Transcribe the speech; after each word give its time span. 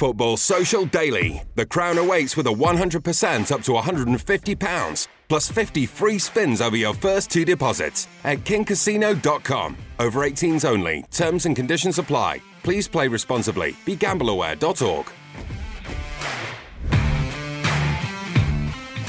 Football 0.00 0.38
Social 0.38 0.86
Daily. 0.86 1.42
The 1.56 1.66
crown 1.66 1.98
awaits 1.98 2.34
with 2.34 2.46
a 2.46 2.50
100% 2.50 3.52
up 3.52 3.60
to 3.64 3.72
£150, 3.72 5.08
plus 5.28 5.50
50 5.50 5.84
free 5.84 6.18
spins 6.18 6.62
over 6.62 6.74
your 6.74 6.94
first 6.94 7.30
two 7.30 7.44
deposits 7.44 8.08
at 8.24 8.38
kingcasino.com. 8.38 9.76
Over 9.98 10.20
18s 10.20 10.64
only. 10.64 11.04
Terms 11.10 11.44
and 11.44 11.54
conditions 11.54 11.98
apply. 11.98 12.40
Please 12.62 12.88
play 12.88 13.08
responsibly. 13.08 13.72
BeGambleAware.org. 13.84 15.06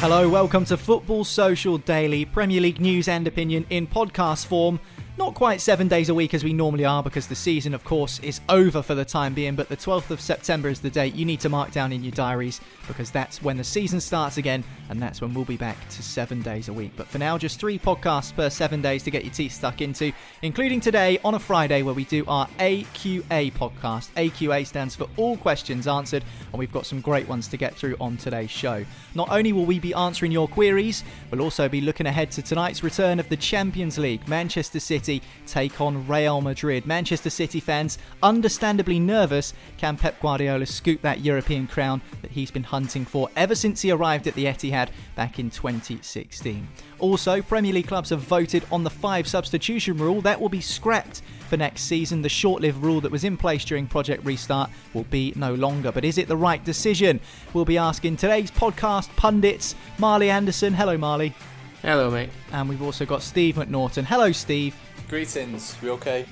Hello, 0.02 0.28
welcome 0.28 0.66
to 0.66 0.76
Football 0.76 1.24
Social 1.24 1.78
Daily, 1.78 2.26
Premier 2.26 2.60
League 2.60 2.82
news 2.82 3.08
and 3.08 3.26
opinion 3.28 3.66
in 3.70 3.88
podcast 3.88 4.46
form. 4.46 4.78
Not 5.22 5.36
quite 5.36 5.62
seven 5.62 5.88
days 5.88 6.10
a 6.10 6.16
week 6.16 6.34
as 6.34 6.44
we 6.44 6.52
normally 6.52 6.84
are 6.84 7.04
because 7.04 7.28
the 7.28 7.36
season, 7.36 7.76
of 7.76 7.84
course, 7.84 8.18
is 8.22 8.42
over 8.50 8.82
for 8.82 8.96
the 8.96 9.06
time 9.06 9.36
being, 9.36 9.54
but 9.54 9.70
the 9.70 9.78
12th 9.78 10.10
of 10.10 10.20
September 10.20 10.68
is 10.68 10.82
the 10.82 10.90
date 10.90 11.14
you 11.14 11.26
need 11.26 11.40
to 11.42 11.50
mark 11.50 11.72
down 11.72 11.94
in 11.94 12.04
your 12.04 12.12
diaries 12.12 12.60
because 12.88 13.12
that's 13.12 13.40
when 13.40 13.56
the 13.56 13.64
season 13.64 14.02
starts 14.02 14.38
again 14.38 14.64
and 14.90 15.00
that's 15.00 15.22
when 15.22 15.32
we'll 15.36 15.46
be 15.46 15.58
back 15.58 15.78
to 15.90 16.02
seven 16.02 16.42
days 16.42 16.70
a 16.70 16.74
week. 16.74 16.92
But 16.98 17.06
for 17.06 17.20
now, 17.20 17.38
just 17.38 17.60
three 17.60 17.78
podcasts 17.78 18.36
per 18.36 18.50
seven 18.50 18.82
days 18.82 19.04
to 19.04 19.12
get 19.12 19.24
your 19.24 19.32
teeth 19.32 19.52
stuck 19.52 19.80
into, 19.80 20.12
including 20.42 20.80
today 20.80 21.20
on 21.24 21.36
a 21.36 21.40
Friday 21.40 21.84
where 21.84 21.94
we 21.94 22.06
do 22.06 22.26
our 22.28 22.48
AQA 22.58 23.54
podcast. 23.54 24.10
AQA 24.16 24.66
stands 24.66 24.96
for 24.96 25.08
All 25.18 25.38
Questions 25.38 25.88
Answered, 25.88 26.24
and 26.52 26.58
we've 26.58 26.74
got 26.74 26.88
some 26.88 27.00
great 27.00 27.28
ones 27.28 27.48
to 27.50 27.58
get 27.58 27.76
through 27.76 27.96
on 28.02 28.18
today's 28.18 28.50
show. 28.50 28.84
Not 29.14 29.30
only 29.30 29.54
will 29.54 29.66
we 29.66 29.78
be 29.78 29.94
answering 29.94 30.32
your 30.32 30.48
queries, 30.48 31.04
we'll 31.30 31.42
also 31.42 31.70
be 31.70 31.80
looking 31.80 32.08
ahead 32.08 32.32
to 32.32 32.42
tonight's 32.42 32.84
return 32.84 33.20
of 33.20 33.30
the 33.30 33.38
Champions 33.38 34.00
League. 34.00 34.28
Manchester 34.28 34.80
City 34.80 35.11
take 35.48 35.82
on 35.82 36.08
Real 36.08 36.40
Madrid. 36.40 36.86
Manchester 36.86 37.30
City 37.32 37.60
fans, 37.60 37.98
understandably 38.22 39.00
nervous, 39.00 39.54
can 39.78 39.98
Pep 39.98 40.22
Guardiola 40.22 40.68
scoop 40.68 41.02
that 41.02 41.22
European 41.22 41.66
crown 41.66 42.02
that 42.22 42.32
he's 42.32 42.52
been 42.52 42.64
hunting 42.64 43.04
for 43.04 43.30
ever 43.36 43.56
since 43.56 43.82
he 43.82 43.92
arrived 43.92 44.28
at 44.28 44.36
the 44.36 44.46
Etihad 44.46 44.90
back 45.16 45.40
in 45.40 45.50
2016? 45.50 46.68
Also, 47.00 47.42
Premier 47.42 47.74
League 47.74 47.88
clubs 47.88 48.12
have 48.12 48.20
voted 48.20 48.64
on 48.72 48.84
the 48.84 48.90
five 48.90 49.28
substitution 49.28 49.98
rule 49.98 50.22
that 50.22 50.40
will 50.40 50.50
be 50.50 50.62
scrapped 50.62 51.22
for 51.50 51.58
next 51.58 51.82
season. 51.82 52.22
The 52.22 52.30
short 52.30 52.62
lived 52.62 52.82
rule 52.82 53.02
that 53.02 53.12
was 53.12 53.24
in 53.24 53.36
place 53.36 53.66
during 53.66 53.88
Project 53.88 54.24
Restart 54.24 54.70
will 54.94 55.04
be 55.06 55.34
no 55.36 55.54
longer. 55.54 55.92
But 55.92 56.06
is 56.06 56.18
it 56.18 56.28
the 56.28 56.38
right 56.38 56.64
decision? 56.64 57.20
We'll 57.54 57.66
be 57.66 57.78
asking 57.78 58.18
today's 58.18 58.52
podcast 58.52 59.14
pundits, 59.16 59.76
Marley 59.98 60.30
Anderson. 60.30 60.74
Hello, 60.74 60.98
Marley. 60.98 61.34
Hello, 61.82 62.12
mate. 62.12 62.30
And 62.52 62.70
we've 62.70 62.82
also 62.82 63.06
got 63.06 63.24
Steve 63.24 63.56
McNaughton. 63.56 64.06
Hello, 64.06 64.32
Steve. 64.32 64.76
Greetings. 65.12 65.76
We 65.82 65.90
okay? 65.90 66.26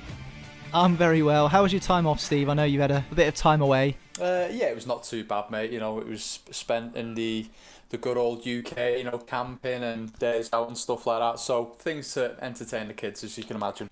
I'm 0.74 0.96
very 0.96 1.22
well. 1.22 1.50
How 1.50 1.64
was 1.64 1.74
your 1.74 1.82
time 1.82 2.08
off, 2.08 2.22
Steve? 2.22 2.48
I 2.48 2.54
know 2.54 2.64
you 2.64 2.80
had 2.80 2.92
a, 2.92 3.04
a 3.12 3.14
bit 3.14 3.28
of 3.28 3.36
time 3.36 3.60
away. 3.62 3.98
Uh, 4.18 4.48
yeah, 4.50 4.68
it 4.68 4.76
was 4.76 4.88
not 4.88 5.04
too 5.04 5.26
bad, 5.26 5.52
mate. 5.52 5.70
You 5.70 5.82
know, 5.82 6.00
it 6.00 6.08
was 6.08 6.40
spent 6.52 6.96
in 6.96 7.14
the 7.14 7.48
the 7.90 7.98
good 7.98 8.16
old 8.16 8.48
UK, 8.48 9.00
you 9.00 9.04
know, 9.04 9.18
camping 9.18 9.84
and 9.84 10.18
days 10.18 10.50
out 10.54 10.70
and 10.70 10.78
stuff 10.78 11.06
like 11.06 11.20
that. 11.20 11.42
So 11.42 11.76
things 11.80 12.14
to 12.14 12.38
entertain 12.42 12.88
the 12.88 12.94
kids, 12.94 13.22
as 13.22 13.38
you 13.38 13.44
can 13.44 13.58
imagine. 13.58 13.90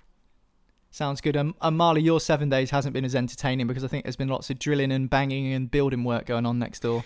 Sounds 0.90 1.20
good. 1.20 1.36
Um, 1.36 1.54
and 1.62 1.76
Marley, 1.76 2.02
your 2.02 2.22
seven 2.22 2.48
days 2.48 2.72
hasn't 2.72 2.94
been 2.94 3.04
as 3.04 3.14
entertaining 3.14 3.68
because 3.68 3.84
I 3.84 3.90
think 3.90 4.06
there's 4.06 4.16
been 4.16 4.30
lots 4.30 4.50
of 4.50 4.58
drilling 4.58 4.94
and 4.94 5.10
banging 5.10 5.52
and 5.52 5.70
building 5.70 6.06
work 6.06 6.28
going 6.28 6.46
on 6.46 6.60
next 6.60 6.80
door. 6.80 7.04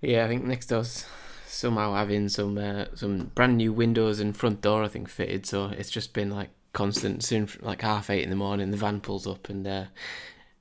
Yeah, 0.00 0.24
I 0.24 0.28
think 0.28 0.44
next 0.44 0.68
door's 0.68 1.04
somehow 1.46 1.92
having 1.92 2.30
some 2.30 2.56
uh, 2.56 2.86
some 2.94 3.32
brand 3.34 3.58
new 3.58 3.74
windows 3.74 4.18
and 4.18 4.34
front 4.34 4.62
door, 4.62 4.82
I 4.82 4.88
think, 4.88 5.10
fitted. 5.10 5.44
So 5.44 5.66
it's 5.66 5.90
just 5.90 6.14
been 6.14 6.30
like 6.30 6.48
constant. 6.78 7.24
Soon, 7.24 7.48
like 7.60 7.82
half 7.82 8.08
eight 8.08 8.22
in 8.22 8.30
the 8.30 8.36
morning, 8.36 8.70
the 8.70 8.76
van 8.76 9.00
pulls 9.00 9.26
up 9.26 9.48
and 9.48 9.66
uh, 9.66 9.84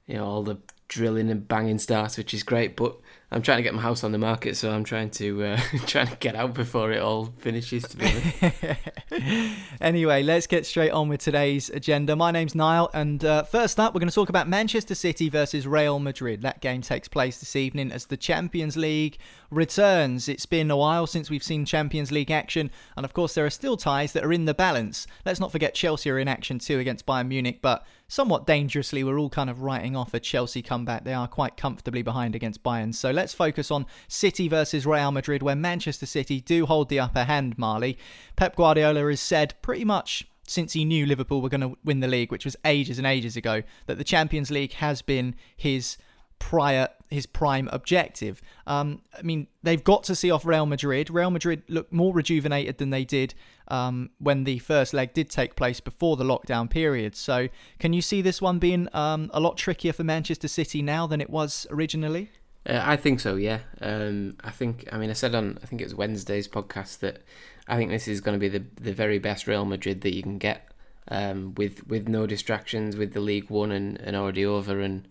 you 0.07 0.15
know 0.15 0.25
all 0.25 0.41
the 0.41 0.57
drilling 0.87 1.29
and 1.29 1.47
banging 1.47 1.77
starts, 1.77 2.17
which 2.17 2.33
is 2.33 2.41
great. 2.41 2.75
But 2.75 2.97
I'm 3.29 3.41
trying 3.41 3.57
to 3.57 3.63
get 3.63 3.73
my 3.73 3.81
house 3.81 4.05
on 4.05 4.13
the 4.13 4.17
market, 4.17 4.55
so 4.55 4.71
I'm 4.71 4.85
trying 4.85 5.09
to 5.11 5.43
uh, 5.43 5.59
trying 5.85 6.07
to 6.07 6.15
get 6.15 6.35
out 6.35 6.53
before 6.53 6.93
it 6.93 7.01
all 7.01 7.25
finishes. 7.39 7.83
To 7.83 7.97
be 7.97 9.53
anyway, 9.81 10.23
let's 10.23 10.47
get 10.47 10.65
straight 10.65 10.91
on 10.91 11.09
with 11.09 11.19
today's 11.19 11.69
agenda. 11.69 12.15
My 12.15 12.31
name's 12.31 12.55
Niall, 12.55 12.89
and 12.93 13.25
uh, 13.25 13.43
first 13.43 13.81
up, 13.81 13.93
we're 13.93 13.99
going 13.99 14.07
to 14.07 14.15
talk 14.15 14.29
about 14.29 14.47
Manchester 14.47 14.95
City 14.95 15.27
versus 15.27 15.67
Real 15.67 15.99
Madrid. 15.99 16.41
That 16.41 16.61
game 16.61 16.81
takes 16.81 17.09
place 17.09 17.37
this 17.39 17.53
evening 17.57 17.91
as 17.91 18.05
the 18.05 18.15
Champions 18.15 18.77
League 18.77 19.17
returns. 19.51 20.29
It's 20.29 20.45
been 20.45 20.71
a 20.71 20.77
while 20.77 21.05
since 21.05 21.29
we've 21.29 21.43
seen 21.43 21.65
Champions 21.65 22.13
League 22.13 22.31
action, 22.31 22.71
and 22.95 23.05
of 23.05 23.11
course, 23.11 23.33
there 23.33 23.45
are 23.45 23.49
still 23.49 23.75
ties 23.75 24.13
that 24.13 24.23
are 24.23 24.31
in 24.31 24.45
the 24.45 24.53
balance. 24.53 25.05
Let's 25.25 25.41
not 25.41 25.51
forget 25.51 25.73
Chelsea 25.73 26.09
are 26.09 26.19
in 26.19 26.29
action 26.29 26.59
too 26.59 26.79
against 26.79 27.05
Bayern 27.05 27.27
Munich, 27.27 27.59
but 27.61 27.85
somewhat 28.07 28.45
dangerously, 28.47 29.03
we're 29.03 29.19
all 29.19 29.29
kind 29.29 29.49
of 29.49 29.61
writing 29.61 29.95
off 29.95 30.13
a 30.13 30.19
Chelsea 30.19 30.61
comeback. 30.61 31.03
They 31.03 31.13
are 31.13 31.27
quite 31.27 31.57
comfortably 31.57 32.01
behind 32.01 32.35
against 32.35 32.63
Bayern. 32.63 32.93
So 32.95 33.11
let's 33.11 33.33
focus 33.33 33.69
on 33.71 33.85
City 34.07 34.47
versus 34.47 34.85
Real 34.85 35.11
Madrid, 35.11 35.43
where 35.43 35.55
Manchester 35.55 36.05
City 36.05 36.41
do 36.41 36.65
hold 36.65 36.89
the 36.89 36.99
upper 36.99 37.25
hand, 37.25 37.57
Marley. 37.57 37.97
Pep 38.35 38.55
Guardiola 38.55 39.09
has 39.09 39.19
said 39.19 39.53
pretty 39.61 39.85
much 39.85 40.27
since 40.47 40.73
he 40.73 40.85
knew 40.85 41.05
Liverpool 41.05 41.41
were 41.41 41.49
going 41.49 41.61
to 41.61 41.77
win 41.83 41.99
the 41.99 42.07
league, 42.07 42.31
which 42.31 42.45
was 42.45 42.55
ages 42.63 42.97
and 42.97 43.05
ages 43.05 43.35
ago, 43.35 43.63
that 43.85 43.97
the 43.97 44.03
Champions 44.03 44.49
League 44.49 44.73
has 44.73 45.01
been 45.01 45.35
his 45.55 45.97
prior 46.39 46.89
his 47.09 47.25
prime 47.25 47.69
objective. 47.71 48.41
Um, 48.65 49.01
I 49.17 49.21
mean, 49.21 49.47
they've 49.63 49.83
got 49.83 50.03
to 50.05 50.15
see 50.15 50.29
off 50.29 50.45
Real 50.45 50.65
Madrid. 50.65 51.09
Real 51.09 51.29
Madrid 51.29 51.63
look 51.67 51.91
more 51.91 52.13
rejuvenated 52.13 52.77
than 52.77 52.89
they 52.89 53.05
did 53.05 53.33
um, 53.69 54.09
when 54.19 54.43
the 54.43 54.59
first 54.59 54.93
leg 54.93 55.13
did 55.13 55.29
take 55.29 55.55
place 55.55 55.79
before 55.79 56.17
the 56.17 56.23
lockdown 56.23 56.69
period. 56.69 57.15
So, 57.15 57.47
can 57.79 57.93
you 57.93 58.01
see 58.01 58.21
this 58.21 58.41
one 58.41 58.59
being 58.59 58.89
um, 58.93 59.29
a 59.33 59.39
lot 59.39 59.57
trickier 59.57 59.93
for 59.93 60.03
Manchester 60.03 60.47
City 60.47 60.81
now 60.81 61.07
than 61.07 61.21
it 61.21 61.29
was 61.29 61.65
originally? 61.69 62.29
Uh, 62.67 62.81
I 62.83 62.97
think 62.97 63.19
so. 63.19 63.35
Yeah. 63.35 63.59
Um, 63.81 64.35
I 64.43 64.51
think. 64.51 64.87
I 64.91 64.97
mean, 64.97 65.09
I 65.09 65.13
said 65.13 65.33
on 65.33 65.59
I 65.63 65.65
think 65.65 65.81
it 65.81 65.85
was 65.85 65.95
Wednesday's 65.95 66.47
podcast 66.47 66.99
that 66.99 67.21
I 67.67 67.77
think 67.77 67.91
this 67.91 68.07
is 68.07 68.21
going 68.21 68.37
to 68.37 68.39
be 68.39 68.49
the 68.49 68.65
the 68.75 68.93
very 68.93 69.19
best 69.19 69.47
Real 69.47 69.65
Madrid 69.65 70.01
that 70.01 70.13
you 70.13 70.23
can 70.23 70.37
get. 70.37 70.69
Um, 71.09 71.55
with 71.55 71.87
with 71.87 72.09
no 72.09 72.27
distractions, 72.27 72.97
with 72.97 73.13
the 73.13 73.21
league 73.21 73.49
won 73.49 73.71
and, 73.71 73.97
and 74.01 74.17
already 74.17 74.45
over, 74.45 74.81
and 74.81 75.07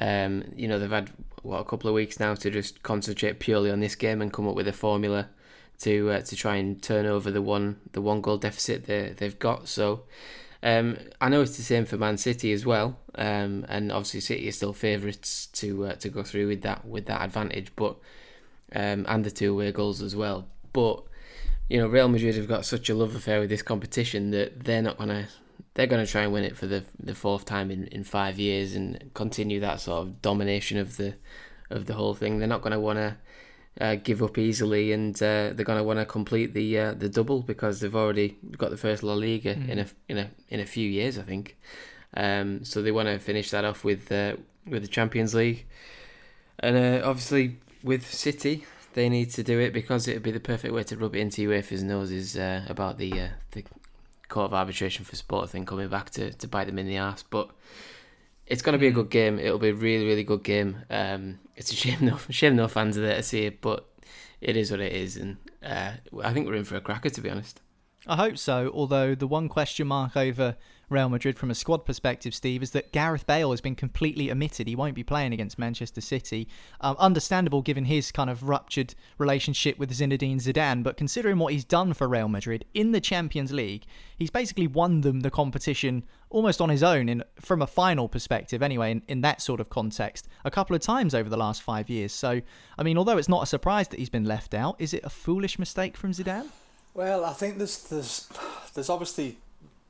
um, 0.00 0.44
you 0.56 0.68
know, 0.68 0.78
they've 0.78 0.90
had 0.90 1.10
what 1.42 1.60
a 1.60 1.64
couple 1.64 1.88
of 1.88 1.94
weeks 1.94 2.18
now 2.18 2.34
to 2.34 2.50
just 2.50 2.82
concentrate 2.82 3.38
purely 3.38 3.70
on 3.70 3.80
this 3.80 3.94
game 3.94 4.20
and 4.20 4.32
come 4.32 4.48
up 4.48 4.56
with 4.56 4.68
a 4.68 4.72
formula 4.72 5.28
to 5.78 6.10
uh, 6.10 6.20
to 6.22 6.34
try 6.36 6.56
and 6.56 6.82
turn 6.82 7.06
over 7.06 7.30
the 7.30 7.42
one 7.42 7.78
the 7.92 8.00
one 8.00 8.20
goal 8.20 8.38
deficit 8.38 8.86
they 8.86 9.14
they've 9.16 9.38
got. 9.38 9.68
So 9.68 10.02
Um, 10.62 10.96
I 11.20 11.28
know 11.28 11.42
it's 11.42 11.56
the 11.56 11.62
same 11.62 11.84
for 11.84 11.96
Man 11.96 12.16
City 12.16 12.52
as 12.52 12.64
well, 12.64 12.98
um, 13.14 13.64
and 13.68 13.92
obviously 13.92 14.20
City 14.20 14.48
are 14.48 14.52
still 14.52 14.72
favourites 14.72 15.46
to 15.60 15.86
uh, 15.86 15.94
to 15.96 16.08
go 16.08 16.22
through 16.22 16.48
with 16.48 16.62
that 16.62 16.84
with 16.84 17.06
that 17.06 17.22
advantage, 17.22 17.70
but 17.76 17.96
um, 18.74 19.04
and 19.06 19.24
the 19.24 19.30
two 19.30 19.52
away 19.52 19.70
goals 19.70 20.02
as 20.02 20.16
well. 20.16 20.48
But 20.72 21.04
you 21.68 21.78
know, 21.78 21.86
Real 21.86 22.08
Madrid 22.08 22.36
have 22.36 22.48
got 22.48 22.64
such 22.64 22.90
a 22.90 22.94
love 22.94 23.14
affair 23.14 23.38
with 23.40 23.50
this 23.50 23.62
competition 23.62 24.30
that 24.32 24.64
they're 24.64 24.82
not 24.82 24.98
gonna 24.98 25.28
they're 25.74 25.86
gonna 25.86 26.06
try 26.06 26.22
and 26.22 26.32
win 26.32 26.44
it 26.44 26.56
for 26.56 26.66
the 26.66 26.84
the 26.98 27.14
fourth 27.14 27.44
time 27.44 27.70
in, 27.70 27.86
in 27.88 28.04
five 28.04 28.38
years 28.38 28.74
and 28.74 29.10
continue 29.14 29.60
that 29.60 29.80
sort 29.80 30.02
of 30.02 30.22
domination 30.22 30.78
of 30.78 30.96
the 30.96 31.14
of 31.70 31.86
the 31.86 31.94
whole 31.94 32.14
thing. 32.14 32.38
They're 32.38 32.48
not 32.48 32.62
gonna 32.62 32.80
want 32.80 32.98
to 32.98 33.16
uh, 33.80 33.96
give 33.96 34.22
up 34.22 34.38
easily, 34.38 34.92
and 34.92 35.14
uh, 35.16 35.52
they're 35.52 35.64
going 35.64 35.78
to 35.78 35.84
want 35.84 35.98
to 35.98 36.06
complete 36.06 36.54
the 36.54 36.78
uh, 36.78 36.94
the 36.94 37.08
double 37.08 37.42
because 37.42 37.80
they've 37.80 37.94
already 37.94 38.36
got 38.56 38.70
the 38.70 38.76
first 38.76 39.02
La 39.02 39.14
Liga 39.14 39.54
mm. 39.54 39.68
in 39.68 39.78
a 39.80 39.86
in 40.08 40.18
a 40.18 40.30
in 40.48 40.60
a 40.60 40.66
few 40.66 40.88
years, 40.88 41.18
I 41.18 41.22
think. 41.22 41.56
Um, 42.14 42.64
so 42.64 42.80
they 42.80 42.92
want 42.92 43.08
to 43.08 43.18
finish 43.18 43.50
that 43.50 43.64
off 43.64 43.84
with 43.84 44.10
uh, 44.10 44.36
with 44.66 44.82
the 44.82 44.88
Champions 44.88 45.34
League, 45.34 45.66
and 46.58 46.76
uh, 46.76 47.06
obviously 47.06 47.58
with 47.82 48.10
City, 48.10 48.64
they 48.94 49.08
need 49.08 49.30
to 49.32 49.42
do 49.42 49.60
it 49.60 49.72
because 49.74 50.08
it 50.08 50.14
would 50.14 50.22
be 50.22 50.30
the 50.30 50.40
perfect 50.40 50.72
way 50.72 50.82
to 50.84 50.96
rub 50.96 51.14
it 51.14 51.20
into 51.20 51.48
UEFA's 51.48 51.82
noses 51.82 52.36
uh, 52.36 52.64
about 52.68 52.96
the 52.96 53.28
the 53.52 53.64
Court 54.28 54.46
of 54.46 54.54
Arbitration 54.54 55.04
for 55.04 55.16
Sport 55.16 55.50
thing 55.50 55.64
coming 55.64 55.88
back 55.88 56.10
to, 56.10 56.32
to 56.32 56.48
bite 56.48 56.66
them 56.66 56.78
in 56.78 56.86
the 56.86 56.96
ass, 56.96 57.22
but 57.22 57.50
it's 58.46 58.62
going 58.62 58.74
to 58.74 58.78
be 58.78 58.88
a 58.88 58.92
good 58.92 59.10
game. 59.10 59.38
It'll 59.38 59.58
be 59.58 59.70
a 59.70 59.74
really, 59.74 60.06
really 60.06 60.24
good 60.24 60.42
game. 60.42 60.78
Um, 60.90 61.40
it's 61.56 61.72
a 61.72 61.76
shame 61.76 61.98
no, 62.00 62.18
shame 62.30 62.56
no 62.56 62.68
fans 62.68 62.96
are 62.96 63.02
there 63.02 63.16
to 63.16 63.22
see 63.22 63.46
it, 63.46 63.60
but 63.60 63.88
it 64.40 64.56
is 64.56 64.70
what 64.70 64.80
it 64.80 64.92
is, 64.92 65.16
and 65.16 65.36
uh, 65.62 65.92
I 66.22 66.32
think 66.32 66.46
we're 66.46 66.54
in 66.54 66.64
for 66.64 66.76
a 66.76 66.80
cracker, 66.80 67.10
to 67.10 67.20
be 67.20 67.30
honest. 67.30 67.60
I 68.06 68.16
hope 68.16 68.38
so. 68.38 68.70
Although 68.72 69.14
the 69.14 69.26
one 69.26 69.48
question 69.48 69.88
mark 69.88 70.16
over 70.16 70.56
Real 70.88 71.08
Madrid 71.08 71.36
from 71.36 71.50
a 71.50 71.54
squad 71.54 71.84
perspective, 71.84 72.32
Steve, 72.32 72.62
is 72.62 72.70
that 72.70 72.92
Gareth 72.92 73.26
Bale 73.26 73.50
has 73.50 73.60
been 73.60 73.74
completely 73.74 74.30
omitted. 74.30 74.68
He 74.68 74.76
won't 74.76 74.94
be 74.94 75.02
playing 75.02 75.32
against 75.32 75.58
Manchester 75.58 76.00
City. 76.00 76.46
Um, 76.80 76.94
understandable 77.00 77.60
given 77.60 77.86
his 77.86 78.12
kind 78.12 78.30
of 78.30 78.48
ruptured 78.48 78.94
relationship 79.18 79.78
with 79.78 79.90
Zinedine 79.90 80.36
Zidane, 80.36 80.84
but 80.84 80.96
considering 80.96 81.38
what 81.38 81.52
he's 81.52 81.64
done 81.64 81.92
for 81.92 82.06
Real 82.06 82.28
Madrid 82.28 82.64
in 82.72 82.92
the 82.92 83.00
Champions 83.00 83.52
League, 83.52 83.84
he's 84.16 84.30
basically 84.30 84.68
won 84.68 85.00
them 85.00 85.20
the 85.20 85.30
competition 85.30 86.04
almost 86.30 86.60
on 86.60 86.68
his 86.68 86.84
own, 86.84 87.08
in 87.08 87.24
from 87.40 87.62
a 87.62 87.66
final 87.66 88.08
perspective, 88.08 88.62
anyway, 88.62 88.92
in, 88.92 89.02
in 89.08 89.22
that 89.22 89.42
sort 89.42 89.60
of 89.60 89.68
context, 89.68 90.28
a 90.44 90.50
couple 90.52 90.76
of 90.76 90.82
times 90.82 91.16
over 91.16 91.28
the 91.28 91.36
last 91.36 91.62
five 91.62 91.90
years. 91.90 92.12
So, 92.12 92.42
I 92.78 92.82
mean, 92.84 92.96
although 92.96 93.18
it's 93.18 93.28
not 93.28 93.42
a 93.42 93.46
surprise 93.46 93.88
that 93.88 93.98
he's 93.98 94.10
been 94.10 94.24
left 94.24 94.54
out, 94.54 94.76
is 94.78 94.94
it 94.94 95.02
a 95.02 95.10
foolish 95.10 95.58
mistake 95.58 95.96
from 95.96 96.12
Zidane? 96.12 96.46
Well, 96.94 97.24
I 97.24 97.32
think 97.32 97.58
there's 97.58 97.82
there's 97.88 98.28
there's 98.74 98.88
obviously 98.88 99.38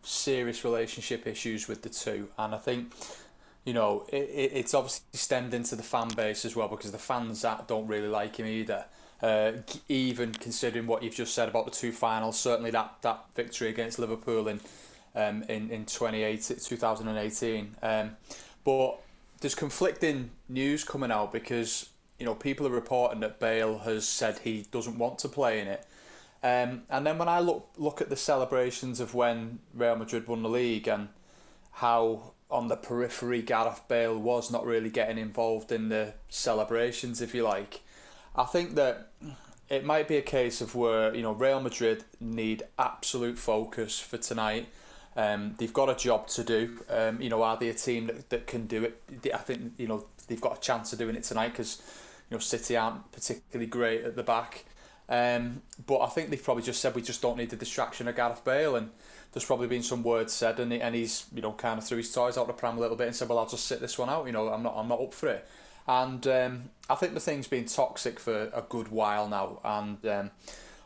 serious 0.07 0.65
relationship 0.65 1.27
issues 1.27 1.69
with 1.69 1.83
the 1.83 1.89
two, 1.89 2.29
and 2.39 2.55
I 2.55 2.59
think 2.59 2.93
you 3.65 3.75
know 3.75 4.07
it, 4.09 4.31
it, 4.33 4.53
it's 4.55 4.75
obviously 4.75 5.05
stemmed 5.13 5.53
into 5.55 5.77
the 5.77 5.83
fan 5.83 6.09
base 6.11 6.45
as 6.45 6.55
well 6.55 6.69
because 6.69 6.93
the 6.93 6.99
fans 6.99 7.43
that 7.43 7.67
don't 7.69 7.87
really 7.87 8.09
like 8.09 8.37
him 8.37 8.47
either. 8.47 8.85
Uh, 9.23 9.53
even 9.89 10.31
considering 10.33 10.87
what 10.87 11.03
you've 11.03 11.15
just 11.15 11.35
said 11.35 11.49
about 11.49 11.65
the 11.65 11.71
two 11.71 11.91
finals, 11.91 12.39
certainly 12.39 12.71
that, 12.71 12.97
that 13.01 13.25
victory 13.35 13.71
against 13.71 13.99
Liverpool 13.99 14.47
in 14.47 14.61
um, 15.15 15.43
in 15.45 15.71
in 15.71 15.87
2018. 15.87 17.77
Um, 17.83 18.17
but 18.65 19.01
there's 19.41 19.55
conflicting 19.55 20.31
news 20.49 20.85
coming 20.85 21.11
out 21.11 21.33
because 21.33 21.89
you 22.19 22.27
know 22.27 22.35
people 22.35 22.67
are 22.67 22.71
reporting 22.71 23.21
that 23.21 23.41
Bale 23.41 23.79
has 23.79 24.07
said 24.07 24.39
he 24.41 24.67
doesn't 24.71 24.99
want 24.99 25.19
to 25.21 25.29
play 25.29 25.61
in 25.61 25.67
it. 25.67 25.87
Um, 26.47 26.83
and 26.89 27.05
then 27.05 27.19
when 27.19 27.27
I 27.27 27.41
look 27.41 27.71
look 27.77 28.01
at 28.01 28.09
the 28.09 28.17
celebrations 28.17 29.01
of 29.01 29.15
when 29.15 29.59
Real 29.75 29.97
Madrid 29.97 30.29
won 30.29 30.45
the 30.45 30.49
league 30.49 30.87
and 30.87 31.09
how 31.73 32.35
on 32.49 32.69
the 32.69 32.77
periphery 32.77 33.43
Gareth 33.43 33.83
Bale 33.89 34.17
was 34.17 34.49
not 34.49 34.65
really 34.65 34.89
getting 34.89 35.19
involved 35.19 35.73
in 35.73 35.89
the 35.89 36.15
celebrations, 36.29 37.21
if 37.21 37.35
you 37.35 37.43
like, 37.43 37.81
I 38.37 38.45
think 38.45 38.77
that 38.77 39.11
it 39.69 39.85
might 39.85 40.07
be 40.07 40.19
a 40.19 40.23
case 40.23 40.61
of 40.61 40.77
where 40.77 41.13
you 41.13 41.23
know 41.23 41.33
Real 41.33 41.61
Madrid 41.61 42.05
need 42.21 42.63
absolute 42.79 43.39
focus 43.39 43.99
for 43.99 44.17
tonight. 44.17 44.69
Um, 45.17 45.57
they've 45.59 45.73
got 45.73 45.91
a 45.91 45.97
job 45.97 46.29
to 46.29 46.45
do. 46.45 46.79
Um, 46.89 47.21
you 47.21 47.29
know, 47.29 47.43
are 47.43 47.57
they 47.57 47.71
a 47.71 47.75
team 47.75 48.07
that, 48.07 48.31
that 48.31 48.47
can 48.47 48.69
do 48.69 48.85
it? 48.85 49.03
I 49.35 49.39
think 49.39 49.73
you 49.79 49.89
know 49.89 50.05
they've 50.29 50.41
got 50.41 50.59
a 50.59 50.61
chance 50.61 50.93
of 50.93 51.01
doing 51.01 51.17
it 51.17 51.25
tonight 51.25 51.49
because 51.49 51.83
you 52.31 52.37
know 52.37 52.41
City 52.41 52.77
aren't 52.77 53.11
particularly 53.11 53.67
great 53.67 54.05
at 54.05 54.15
the 54.15 54.23
back. 54.23 54.65
Um, 55.09 55.63
but 55.87 56.01
I 56.01 56.07
think 56.07 56.31
they've 56.31 56.43
probably 56.43 56.65
just 56.65 56.81
said 56.81 56.95
we 56.95 57.03
just 57.03 57.23
don't 57.23 57.37
need 57.37 57.51
the 57.51 57.57
distraction 57.57 58.09
of 58.09 58.17
Gareth 58.17 58.45
Bale, 58.45 58.77
and 58.77 58.91
there's 59.33 59.45
probably 59.45 59.69
been 59.69 59.83
some 59.83 60.03
words 60.03 60.33
said, 60.33 60.59
and, 60.59 60.73
he, 60.73 60.81
and 60.81 60.95
he's 60.95 61.27
you 61.35 61.43
know 61.43 61.53
kind 61.53 61.79
of 61.79 61.87
threw 61.87 61.99
his 61.99 62.13
toys 62.13 62.37
out 62.37 62.47
the 62.47 62.53
pram 62.53 62.77
a 62.77 62.81
little 62.81 62.97
bit 62.97 63.07
and 63.07 63.17
said, 63.17 63.29
well, 63.29 63.39
I'll 63.39 63.49
just 63.49 63.67
sit 63.67 63.81
this 63.81 63.99
one 63.99 64.09
out. 64.09 64.27
You 64.27 64.33
know, 64.33 64.49
I'm 64.49 64.63
not 64.63 64.75
I'm 64.77 64.89
not 64.89 65.01
up 65.01 65.15
for 65.15 65.29
it. 65.29 65.47
And 65.89 66.27
um, 66.27 66.71
I 66.91 66.97
think 66.97 67.15
the 67.15 67.21
thing's 67.21 67.47
been 67.47 67.67
toxic 67.67 68.19
for 68.19 68.51
a 68.53 68.65
good 68.69 68.89
while 68.89 69.29
now, 69.29 69.61
and 69.65 70.05
um, 70.07 70.31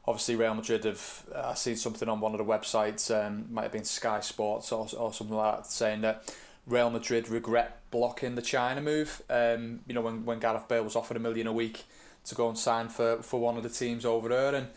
obviously 0.06 0.36
Real 0.36 0.54
Madrid 0.54 0.84
have 0.84 1.24
I 1.34 1.54
seen 1.54 1.76
something 1.76 2.08
on 2.08 2.20
one 2.20 2.32
of 2.32 2.38
the 2.38 2.44
websites, 2.44 3.10
um, 3.14 3.46
might 3.50 3.62
have 3.62 3.72
been 3.72 3.84
Sky 3.84 4.20
Sports 4.20 4.72
or, 4.72 4.86
or 4.98 5.12
something 5.14 5.36
like 5.36 5.56
that, 5.56 5.66
saying 5.70 6.02
that 6.02 6.34
Real 6.66 6.90
Madrid 6.90 7.30
regret 7.30 7.80
blocking 7.90 8.34
the 8.34 8.42
China 8.42 8.82
move. 8.82 9.22
Um, 9.30 9.80
you 9.86 9.94
know, 9.94 10.02
when 10.02 10.26
when 10.26 10.38
Gareth 10.38 10.68
Bale 10.68 10.84
was 10.84 10.96
offered 10.96 11.16
a 11.16 11.20
million 11.20 11.46
a 11.46 11.52
week 11.52 11.84
to 12.30 12.34
go 12.34 12.48
and 12.48 12.58
sign 12.58 12.88
for, 12.88 13.22
for 13.22 13.38
one 13.38 13.56
of 13.56 13.62
the 13.62 13.68
teams 13.68 14.04
over 14.04 14.28
there. 14.28 14.54
And 14.54 14.68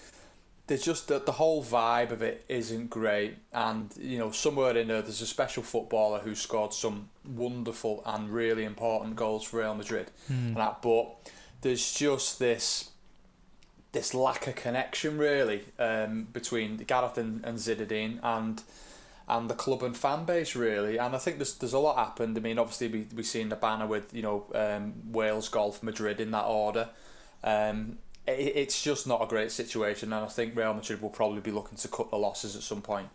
there's 0.68 0.84
just 0.84 1.08
that 1.08 1.26
the 1.26 1.34
whole 1.34 1.64
vibe 1.64 2.12
of 2.12 2.22
it 2.22 2.46
isn't 2.50 2.90
great. 2.90 3.38
And, 3.52 3.94
you 3.98 4.18
know, 4.18 4.32
somewhere 4.32 4.76
in 4.78 4.90
there, 4.90 5.02
there's 5.02 5.22
a 5.22 5.28
special 5.28 5.64
footballer 5.64 6.20
who 6.20 6.36
scored 6.36 6.74
some 6.74 7.10
wonderful 7.26 8.04
and 8.06 8.30
really 8.30 8.64
important 8.64 9.16
goals 9.16 9.44
for 9.44 9.60
Real 9.60 9.76
Madrid. 9.76 10.12
Mm. 10.32 10.48
And 10.48 10.58
that, 10.58 10.82
but 10.82 11.16
there's 11.62 11.94
just 11.94 12.40
this 12.40 12.90
this 13.94 14.14
lack 14.14 14.48
of 14.48 14.56
connection 14.56 15.18
really 15.18 15.64
um, 15.80 16.28
between 16.34 16.78
Gareth 16.78 17.18
and, 17.18 17.44
and 17.46 17.58
Zinedine 17.58 18.20
and 18.22 18.62
and 19.30 19.50
the 19.50 19.54
club 19.54 19.84
and 19.84 19.96
fan 19.96 20.26
base 20.26 20.56
really 20.56 20.98
and 20.98 21.16
I 21.16 21.20
think 21.20 21.38
there's 21.38 21.54
there's 21.56 21.74
a 21.74 21.80
lot 21.80 21.96
happened 21.96 22.38
I 22.38 22.42
mean 22.42 22.60
obviously 22.60 22.88
we 22.90 23.08
we 23.16 23.24
seen 23.24 23.50
the 23.50 23.56
banner 23.56 23.88
with 23.88 24.14
you 24.14 24.22
know 24.22 24.46
um, 24.54 24.94
Wales 25.12 25.48
Golf 25.48 25.82
Madrid 25.82 26.20
in 26.20 26.32
that 26.32 26.44
order 26.46 26.90
um, 27.44 27.98
it, 28.28 28.56
it's 28.56 28.82
just 28.82 29.08
not 29.08 29.22
a 29.22 29.28
great 29.28 29.52
situation, 29.52 30.14
and 30.14 30.26
I 30.26 30.30
think 30.30 30.56
Real 30.56 30.74
Madrid 30.74 31.02
will 31.02 31.10
probably 31.10 31.42
be 31.42 31.52
looking 31.52 31.78
to 31.78 31.88
cut 31.88 32.10
the 32.10 32.18
losses 32.18 32.56
at 32.56 32.64
some 32.64 32.82
point 32.82 33.10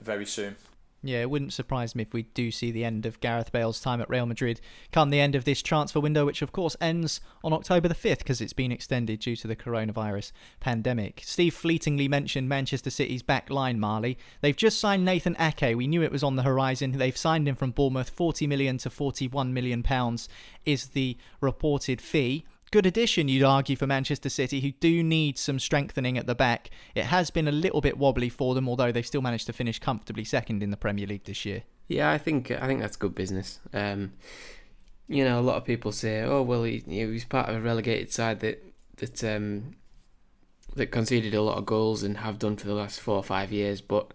very 0.00 0.26
soon. 0.26 0.56
Yeah, 1.04 1.22
it 1.22 1.30
wouldn't 1.30 1.52
surprise 1.52 1.96
me 1.96 2.02
if 2.02 2.12
we 2.12 2.22
do 2.22 2.52
see 2.52 2.70
the 2.70 2.84
end 2.84 3.06
of 3.06 3.18
Gareth 3.18 3.50
Bale's 3.50 3.80
time 3.80 4.00
at 4.00 4.08
Real 4.08 4.24
Madrid 4.24 4.60
come 4.92 5.10
the 5.10 5.18
end 5.18 5.34
of 5.34 5.44
this 5.44 5.60
transfer 5.60 5.98
window, 5.98 6.24
which 6.24 6.42
of 6.42 6.52
course 6.52 6.76
ends 6.80 7.20
on 7.42 7.52
October 7.52 7.88
the 7.88 7.94
5th 7.94 8.18
because 8.18 8.40
it's 8.40 8.52
been 8.52 8.70
extended 8.70 9.18
due 9.18 9.34
to 9.34 9.48
the 9.48 9.56
coronavirus 9.56 10.30
pandemic. 10.60 11.22
Steve 11.24 11.54
fleetingly 11.54 12.06
mentioned 12.06 12.48
Manchester 12.48 12.90
City's 12.90 13.22
back 13.22 13.50
line, 13.50 13.80
Marley. 13.80 14.16
They've 14.42 14.56
just 14.56 14.78
signed 14.78 15.04
Nathan 15.04 15.36
Ake. 15.40 15.76
We 15.76 15.88
knew 15.88 16.04
it 16.04 16.12
was 16.12 16.22
on 16.22 16.36
the 16.36 16.44
horizon. 16.44 16.92
They've 16.92 17.16
signed 17.16 17.48
him 17.48 17.56
from 17.56 17.72
Bournemouth. 17.72 18.10
40 18.10 18.46
million 18.46 18.78
to 18.78 18.90
41 18.90 19.52
million 19.52 19.82
pounds 19.82 20.28
is 20.64 20.88
the 20.88 21.16
reported 21.40 22.00
fee 22.00 22.44
good 22.72 22.86
addition, 22.86 23.28
you'd 23.28 23.44
argue, 23.44 23.76
for 23.76 23.86
Manchester 23.86 24.28
City, 24.28 24.60
who 24.60 24.72
do 24.72 25.04
need 25.04 25.38
some 25.38 25.60
strengthening 25.60 26.18
at 26.18 26.26
the 26.26 26.34
back. 26.34 26.70
It 26.94 27.04
has 27.04 27.30
been 27.30 27.46
a 27.46 27.52
little 27.52 27.80
bit 27.80 27.98
wobbly 27.98 28.30
for 28.30 28.54
them, 28.54 28.68
although 28.68 28.90
they 28.90 29.02
still 29.02 29.22
managed 29.22 29.46
to 29.46 29.52
finish 29.52 29.78
comfortably 29.78 30.24
second 30.24 30.62
in 30.62 30.70
the 30.70 30.76
Premier 30.76 31.06
League 31.06 31.24
this 31.24 31.44
year. 31.44 31.62
Yeah, 31.86 32.10
I 32.10 32.18
think 32.18 32.50
I 32.50 32.66
think 32.66 32.80
that's 32.80 32.96
good 32.96 33.14
business. 33.14 33.60
Um, 33.72 34.14
you 35.06 35.24
know, 35.24 35.38
a 35.38 35.42
lot 35.42 35.56
of 35.56 35.64
people 35.64 35.92
say, 35.92 36.22
"Oh, 36.22 36.42
well, 36.42 36.64
he, 36.64 36.82
know, 36.86 37.12
he's 37.12 37.24
part 37.24 37.48
of 37.48 37.56
a 37.56 37.60
relegated 37.60 38.10
side 38.10 38.40
that 38.40 38.64
that 38.96 39.22
um, 39.22 39.76
that 40.74 40.86
conceded 40.86 41.34
a 41.34 41.42
lot 41.42 41.58
of 41.58 41.66
goals 41.66 42.02
and 42.02 42.16
have 42.18 42.38
done 42.38 42.56
for 42.56 42.66
the 42.66 42.74
last 42.74 43.00
four 43.00 43.16
or 43.16 43.22
five 43.22 43.52
years," 43.52 43.82
but 43.82 44.14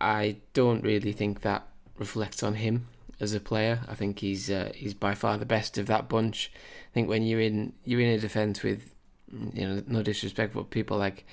I 0.00 0.38
don't 0.52 0.82
really 0.82 1.12
think 1.12 1.42
that 1.42 1.68
reflects 1.96 2.42
on 2.42 2.54
him 2.54 2.88
as 3.20 3.32
a 3.32 3.40
player. 3.40 3.80
I 3.88 3.94
think 3.94 4.18
he's 4.18 4.50
uh, 4.50 4.72
he's 4.74 4.94
by 4.94 5.14
far 5.14 5.38
the 5.38 5.46
best 5.46 5.78
of 5.78 5.86
that 5.86 6.08
bunch 6.08 6.50
think 6.96 7.10
when 7.10 7.24
you're 7.24 7.42
in 7.42 7.74
you're 7.84 8.00
in 8.00 8.08
a 8.08 8.18
defence 8.18 8.62
with 8.62 8.94
you 9.52 9.68
know 9.68 9.82
no 9.86 10.02
disrespect, 10.02 10.54
but 10.54 10.70
people 10.70 10.96
like 10.96 11.26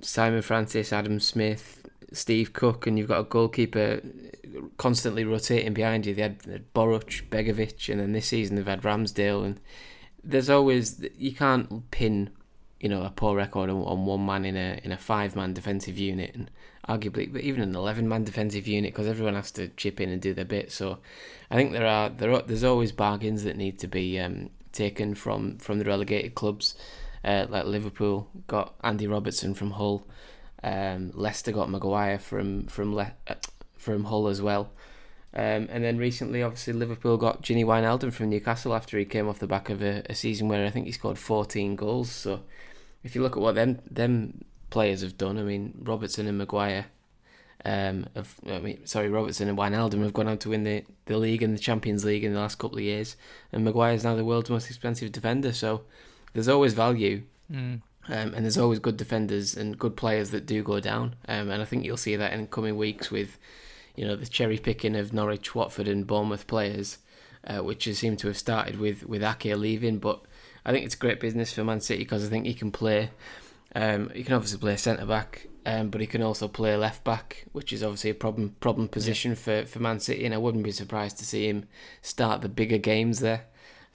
Simon 0.00 0.42
Francis, 0.42 0.92
Adam 0.92 1.18
Smith, 1.18 1.88
Steve 2.12 2.52
Cook, 2.52 2.86
and 2.86 2.96
you've 2.96 3.08
got 3.08 3.18
a 3.18 3.24
goalkeeper 3.24 4.00
constantly 4.76 5.24
rotating 5.24 5.74
behind 5.74 6.06
you. 6.06 6.14
They 6.14 6.22
had, 6.22 6.38
they 6.40 6.52
had 6.52 6.72
Boruc, 6.72 7.28
Begovic, 7.30 7.88
and 7.90 7.98
then 7.98 8.12
this 8.12 8.28
season 8.28 8.54
they've 8.54 8.64
had 8.64 8.82
Ramsdale, 8.82 9.44
and 9.44 9.60
there's 10.22 10.48
always 10.48 11.04
you 11.18 11.32
can't 11.32 11.90
pin 11.90 12.30
you 12.78 12.88
know 12.88 13.02
a 13.02 13.10
poor 13.10 13.34
record 13.34 13.68
on, 13.68 13.82
on 13.82 14.06
one 14.06 14.24
man 14.24 14.44
in 14.44 14.56
a 14.56 14.78
in 14.84 14.92
a 14.92 14.96
five 14.96 15.34
man 15.34 15.52
defensive 15.52 15.98
unit, 15.98 16.32
and 16.32 16.48
arguably, 16.88 17.32
but 17.32 17.40
even 17.40 17.60
an 17.60 17.74
eleven 17.74 18.08
man 18.08 18.22
defensive 18.22 18.68
unit 18.68 18.94
because 18.94 19.08
everyone 19.08 19.34
has 19.34 19.50
to 19.50 19.66
chip 19.70 20.00
in 20.00 20.10
and 20.10 20.22
do 20.22 20.32
their 20.32 20.44
bit. 20.44 20.70
So 20.70 20.98
I 21.50 21.56
think 21.56 21.72
there 21.72 21.88
are 21.88 22.08
there 22.08 22.30
are, 22.30 22.42
there's 22.42 22.62
always 22.62 22.92
bargains 22.92 23.42
that 23.42 23.56
need 23.56 23.80
to 23.80 23.88
be 23.88 24.20
um, 24.20 24.50
taken 24.76 25.14
from 25.14 25.58
from 25.58 25.78
the 25.78 25.84
relegated 25.84 26.34
clubs. 26.34 26.74
Uh, 27.24 27.46
like 27.48 27.64
Liverpool 27.64 28.28
got 28.46 28.74
Andy 28.84 29.08
Robertson 29.08 29.52
from 29.54 29.72
Hull, 29.72 30.06
um, 30.62 31.10
Leicester 31.14 31.50
got 31.52 31.70
Maguire 31.70 32.18
from 32.18 32.66
from 32.66 32.94
Le- 32.94 33.14
uh, 33.26 33.34
from 33.76 34.04
Hull 34.04 34.28
as 34.28 34.40
well. 34.40 34.70
Um, 35.34 35.68
and 35.70 35.84
then 35.84 35.98
recently, 35.98 36.42
obviously, 36.42 36.72
Liverpool 36.72 37.18
got 37.18 37.42
Gini 37.42 37.64
Wijnaldum 37.64 38.10
from 38.12 38.30
Newcastle 38.30 38.74
after 38.74 38.98
he 38.98 39.04
came 39.04 39.28
off 39.28 39.38
the 39.38 39.46
back 39.46 39.68
of 39.68 39.82
a, 39.82 40.02
a, 40.08 40.14
season 40.14 40.48
where 40.48 40.64
I 40.64 40.70
think 40.70 40.86
he 40.86 40.92
scored 40.92 41.18
14 41.18 41.76
goals. 41.76 42.10
So 42.10 42.40
if 43.04 43.14
you 43.14 43.20
look 43.22 43.36
at 43.36 43.42
what 43.42 43.54
them 43.54 43.80
them 43.90 44.44
players 44.70 45.02
have 45.02 45.18
done, 45.18 45.36
I 45.38 45.42
mean, 45.42 45.74
Robertson 45.82 46.26
and 46.26 46.38
Maguire, 46.38 46.86
um, 47.66 48.06
have, 48.14 48.34
I 48.46 48.58
mean, 48.60 48.86
sorry, 48.86 49.08
Robertson 49.08 49.48
and 49.48 49.58
Wijnaldum 49.58 50.02
have 50.02 50.14
gone 50.14 50.28
on 50.28 50.38
to 50.38 50.50
win 50.50 50.64
the, 50.64 50.84
the 51.06 51.18
league 51.18 51.42
and 51.42 51.54
the 51.54 51.60
Champions 51.60 52.04
League 52.04 52.24
in 52.24 52.32
the 52.32 52.40
last 52.40 52.58
couple 52.58 52.78
of 52.78 52.84
years, 52.84 53.16
and 53.52 53.64
Maguire 53.64 53.92
is 53.92 54.04
now 54.04 54.14
the 54.14 54.24
world's 54.24 54.50
most 54.50 54.68
expensive 54.68 55.12
defender. 55.12 55.52
So 55.52 55.82
there's 56.32 56.48
always 56.48 56.72
value. 56.72 57.22
Mm. 57.52 57.82
Um, 58.08 58.34
and 58.34 58.44
there's 58.44 58.56
always 58.56 58.78
good 58.78 58.96
defenders 58.96 59.56
and 59.56 59.76
good 59.76 59.96
players 59.96 60.30
that 60.30 60.46
do 60.46 60.62
go 60.62 60.78
down, 60.78 61.16
um, 61.26 61.50
and 61.50 61.60
I 61.60 61.64
think 61.64 61.84
you'll 61.84 61.96
see 61.96 62.14
that 62.14 62.32
in 62.32 62.46
coming 62.46 62.76
weeks 62.76 63.10
with 63.10 63.36
you 63.96 64.06
know, 64.06 64.14
the 64.14 64.26
cherry 64.26 64.58
picking 64.58 64.94
of 64.94 65.12
Norwich, 65.12 65.54
Watford, 65.54 65.88
and 65.88 66.06
Bournemouth 66.06 66.46
players, 66.46 66.98
uh, 67.46 67.58
which 67.58 67.86
has 67.86 67.98
seemed 67.98 68.18
to 68.20 68.28
have 68.28 68.36
started 68.36 68.78
with 68.78 69.04
with 69.06 69.24
Ake 69.24 69.56
leaving. 69.56 69.98
But 69.98 70.20
I 70.64 70.72
think 70.72 70.84
it's 70.84 70.94
great 70.94 71.18
business 71.18 71.52
for 71.52 71.64
Man 71.64 71.80
City 71.80 72.04
because 72.04 72.24
I 72.24 72.28
think 72.28 72.46
he 72.46 72.54
can 72.54 72.70
play. 72.70 73.10
Um, 73.74 74.10
he 74.10 74.22
can 74.22 74.34
obviously 74.34 74.58
play 74.58 74.76
centre 74.76 75.06
back, 75.06 75.48
um, 75.66 75.88
but 75.90 76.00
he 76.00 76.06
can 76.06 76.22
also 76.22 76.46
play 76.46 76.76
left 76.76 77.02
back, 77.02 77.44
which 77.50 77.72
is 77.72 77.82
obviously 77.82 78.10
a 78.10 78.14
problem 78.14 78.54
problem 78.60 78.86
position 78.86 79.32
yeah. 79.32 79.36
for, 79.36 79.66
for 79.66 79.80
Man 79.80 79.98
City. 79.98 80.24
And 80.24 80.32
I 80.32 80.38
wouldn't 80.38 80.62
be 80.62 80.70
surprised 80.70 81.18
to 81.18 81.26
see 81.26 81.48
him 81.48 81.66
start 82.00 82.40
the 82.40 82.48
bigger 82.48 82.78
games 82.78 83.18
there. 83.18 83.46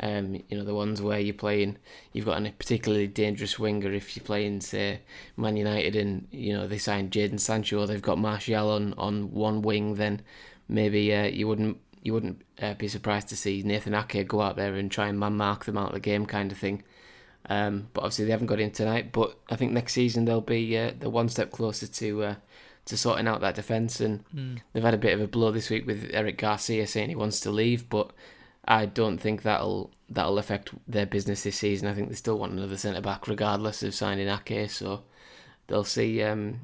Um, 0.01 0.43
you 0.49 0.57
know, 0.57 0.65
the 0.65 0.75
ones 0.75 1.01
where 1.01 1.19
you're 1.19 1.33
playing, 1.33 1.77
you've 2.11 2.25
got 2.25 2.45
a 2.45 2.51
particularly 2.51 3.07
dangerous 3.07 3.57
winger 3.57 3.93
if 3.93 4.17
you're 4.17 4.25
playing, 4.25 4.61
say, 4.61 4.99
Man 5.37 5.55
United 5.55 5.95
and, 5.95 6.27
you 6.31 6.53
know, 6.53 6.67
they 6.67 6.79
signed 6.79 7.11
Jadon 7.11 7.39
Sancho 7.39 7.79
or 7.79 7.87
they've 7.87 8.01
got 8.01 8.17
Martial 8.17 8.71
on, 8.71 8.93
on 8.97 9.31
one 9.31 9.61
wing, 9.61 9.95
then 9.95 10.23
maybe 10.67 11.13
uh, 11.13 11.27
you 11.27 11.47
wouldn't 11.47 11.77
you 12.03 12.13
wouldn't 12.13 12.41
uh, 12.61 12.73
be 12.73 12.87
surprised 12.87 13.29
to 13.29 13.37
see 13.37 13.61
Nathan 13.63 13.93
Ake 13.93 14.27
go 14.27 14.41
out 14.41 14.55
there 14.55 14.73
and 14.73 14.91
try 14.91 15.07
and 15.07 15.19
man 15.19 15.37
mark 15.37 15.65
them 15.65 15.77
out 15.77 15.89
of 15.89 15.93
the 15.93 15.99
game 15.99 16.25
kind 16.25 16.51
of 16.51 16.57
thing. 16.57 16.83
Um, 17.49 17.87
but 17.93 18.01
obviously 18.01 18.25
they 18.25 18.31
haven't 18.31 18.47
got 18.47 18.59
in 18.59 18.71
tonight. 18.71 19.11
But 19.11 19.37
I 19.49 19.55
think 19.55 19.71
next 19.71 19.93
season 19.93 20.25
they'll 20.25 20.41
be 20.41 20.77
uh, 20.77 20.91
the 20.97 21.09
one 21.09 21.29
step 21.29 21.51
closer 21.51 21.87
to 21.87 22.23
uh, 22.23 22.35
to 22.85 22.97
sorting 22.97 23.27
out 23.27 23.41
that 23.41 23.55
defence. 23.55 23.99
And 23.99 24.23
mm. 24.33 24.59
they've 24.73 24.83
had 24.83 24.93
a 24.93 24.99
bit 24.99 25.13
of 25.13 25.21
a 25.21 25.27
blow 25.27 25.51
this 25.51 25.69
week 25.69 25.85
with 25.85 26.09
Eric 26.13 26.37
Garcia 26.37 26.87
saying 26.87 27.09
he 27.09 27.15
wants 27.15 27.39
to 27.41 27.51
leave, 27.51 27.89
but 27.89 28.11
I 28.65 28.85
don't 28.85 29.17
think 29.17 29.41
that'll 29.41 29.91
that'll 30.09 30.37
affect 30.37 30.71
their 30.87 31.05
business 31.05 31.43
this 31.43 31.57
season. 31.57 31.87
I 31.87 31.93
think 31.93 32.09
they 32.09 32.15
still 32.15 32.37
want 32.37 32.53
another 32.53 32.77
centre 32.77 33.01
back, 33.01 33.27
regardless 33.27 33.83
of 33.83 33.93
signing 33.93 34.27
Ake. 34.27 34.69
So 34.69 35.03
they'll 35.67 35.83
see. 35.83 36.21
Um, 36.23 36.61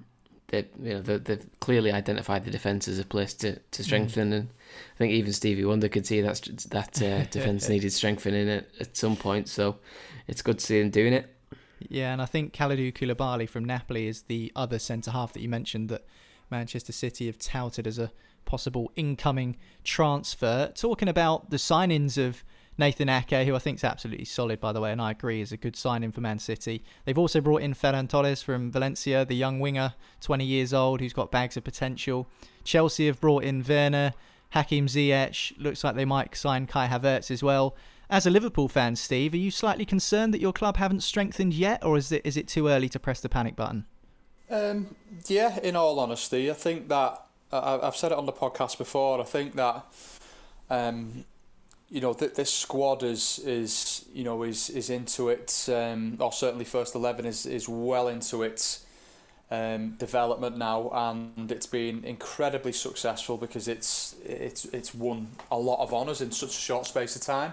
they 0.49 0.65
you 0.81 0.93
know 0.93 1.01
they, 1.01 1.17
they've 1.17 1.45
clearly 1.59 1.91
identified 1.91 2.45
the 2.45 2.51
defence 2.51 2.87
as 2.87 2.99
a 2.99 3.05
place 3.05 3.33
to, 3.35 3.55
to 3.55 3.81
mm. 3.81 3.85
strengthen, 3.85 4.31
mm. 4.31 4.35
and 4.35 4.49
I 4.95 4.97
think 4.97 5.13
even 5.13 5.33
Stevie 5.33 5.65
Wonder 5.65 5.89
could 5.89 6.05
see 6.05 6.21
that 6.21 6.41
that 6.69 7.01
uh, 7.01 7.23
defence 7.31 7.67
needed 7.67 7.91
strengthening 7.91 8.49
at, 8.49 8.67
at 8.79 8.95
some 8.95 9.15
point. 9.15 9.49
So 9.49 9.77
it's 10.27 10.41
good 10.41 10.59
to 10.59 10.65
see 10.65 10.79
them 10.79 10.89
doing 10.89 11.13
it. 11.13 11.33
Yeah, 11.79 12.11
and 12.11 12.21
I 12.21 12.25
think 12.25 12.53
Kalidou 12.53 12.93
Koulibaly 12.93 13.47
from 13.47 13.63
Napoli 13.63 14.07
is 14.07 14.23
the 14.23 14.51
other 14.55 14.79
centre 14.79 15.11
half 15.11 15.33
that 15.33 15.41
you 15.41 15.49
mentioned 15.49 15.89
that 15.89 16.05
Manchester 16.49 16.91
City 16.91 17.27
have 17.27 17.37
touted 17.37 17.85
as 17.85 17.99
a 17.99 18.11
possible 18.45 18.91
incoming 18.95 19.57
transfer. 19.83 20.71
Talking 20.73 21.07
about 21.07 21.49
the 21.49 21.57
signings 21.57 22.17
of 22.17 22.43
Nathan 22.79 23.09
Ake, 23.09 23.45
who 23.45 23.55
I 23.55 23.59
think 23.59 23.77
is 23.77 23.83
absolutely 23.83 24.25
solid, 24.25 24.59
by 24.59 24.71
the 24.71 24.79
way, 24.79 24.91
and 24.91 25.01
I 25.01 25.11
agree 25.11 25.41
is 25.41 25.51
a 25.51 25.57
good 25.57 25.75
signing 25.75 26.11
for 26.11 26.21
Man 26.21 26.39
City. 26.39 26.83
They've 27.05 27.17
also 27.17 27.41
brought 27.41 27.61
in 27.61 27.73
Ferran 27.73 28.07
Torres 28.07 28.41
from 28.41 28.71
Valencia, 28.71 29.25
the 29.25 29.35
young 29.35 29.59
winger, 29.59 29.95
20 30.21 30.45
years 30.45 30.73
old, 30.73 31.01
who's 31.01 31.13
got 31.13 31.31
bags 31.31 31.57
of 31.57 31.63
potential. 31.63 32.27
Chelsea 32.63 33.07
have 33.07 33.19
brought 33.19 33.43
in 33.43 33.63
Werner, 33.67 34.13
Hakim 34.51 34.87
Ziyech. 34.87 35.53
Looks 35.57 35.83
like 35.83 35.95
they 35.95 36.05
might 36.05 36.35
sign 36.35 36.67
Kai 36.67 36.87
Havertz 36.87 37.31
as 37.31 37.41
well. 37.41 37.75
As 38.09 38.25
a 38.25 38.29
Liverpool 38.29 38.69
fan, 38.69 38.95
Steve, 38.95 39.33
are 39.33 39.37
you 39.37 39.51
slightly 39.51 39.85
concerned 39.85 40.33
that 40.33 40.39
your 40.39 40.53
club 40.53 40.77
haven't 40.77 41.01
strengthened 41.01 41.53
yet, 41.53 41.83
or 41.83 41.97
is 41.97 42.11
it 42.11 42.21
is 42.25 42.37
it 42.37 42.47
too 42.47 42.69
early 42.69 42.87
to 42.89 42.99
press 42.99 43.19
the 43.19 43.27
panic 43.27 43.55
button? 43.55 43.85
Um, 44.49 44.95
yeah, 45.27 45.59
in 45.59 45.75
all 45.75 45.99
honesty, 45.99 46.49
I 46.49 46.53
think 46.53 46.87
that 46.87 47.21
I, 47.51 47.79
have 47.83 47.97
said 47.97 48.13
it 48.13 48.17
on 48.17 48.25
the 48.25 48.31
podcast 48.31 48.77
before. 48.77 49.19
I 49.19 49.25
think 49.25 49.55
that 49.55 49.85
um, 50.69 51.25
you 51.89 51.99
know 51.99 52.13
th- 52.13 52.33
this 52.33 52.53
squad 52.53 53.03
is 53.03 53.39
is 53.39 54.05
you 54.13 54.23
know 54.23 54.43
is 54.43 54.69
is 54.69 54.89
into 54.89 55.27
it, 55.27 55.67
um, 55.67 56.15
or 56.21 56.31
certainly 56.31 56.63
first 56.63 56.95
eleven 56.95 57.25
is 57.25 57.45
is 57.45 57.67
well 57.67 58.07
into 58.07 58.41
its 58.41 58.85
um, 59.51 59.95
development 59.97 60.57
now, 60.57 60.89
and 60.93 61.51
it's 61.51 61.67
been 61.67 62.05
incredibly 62.05 62.71
successful 62.71 63.35
because 63.35 63.67
it's 63.67 64.15
it's 64.23 64.63
it's 64.65 64.95
won 64.95 65.27
a 65.51 65.57
lot 65.57 65.81
of 65.83 65.93
honours 65.93 66.21
in 66.21 66.31
such 66.31 66.51
a 66.51 66.61
short 66.61 66.85
space 66.85 67.17
of 67.17 67.21
time. 67.21 67.51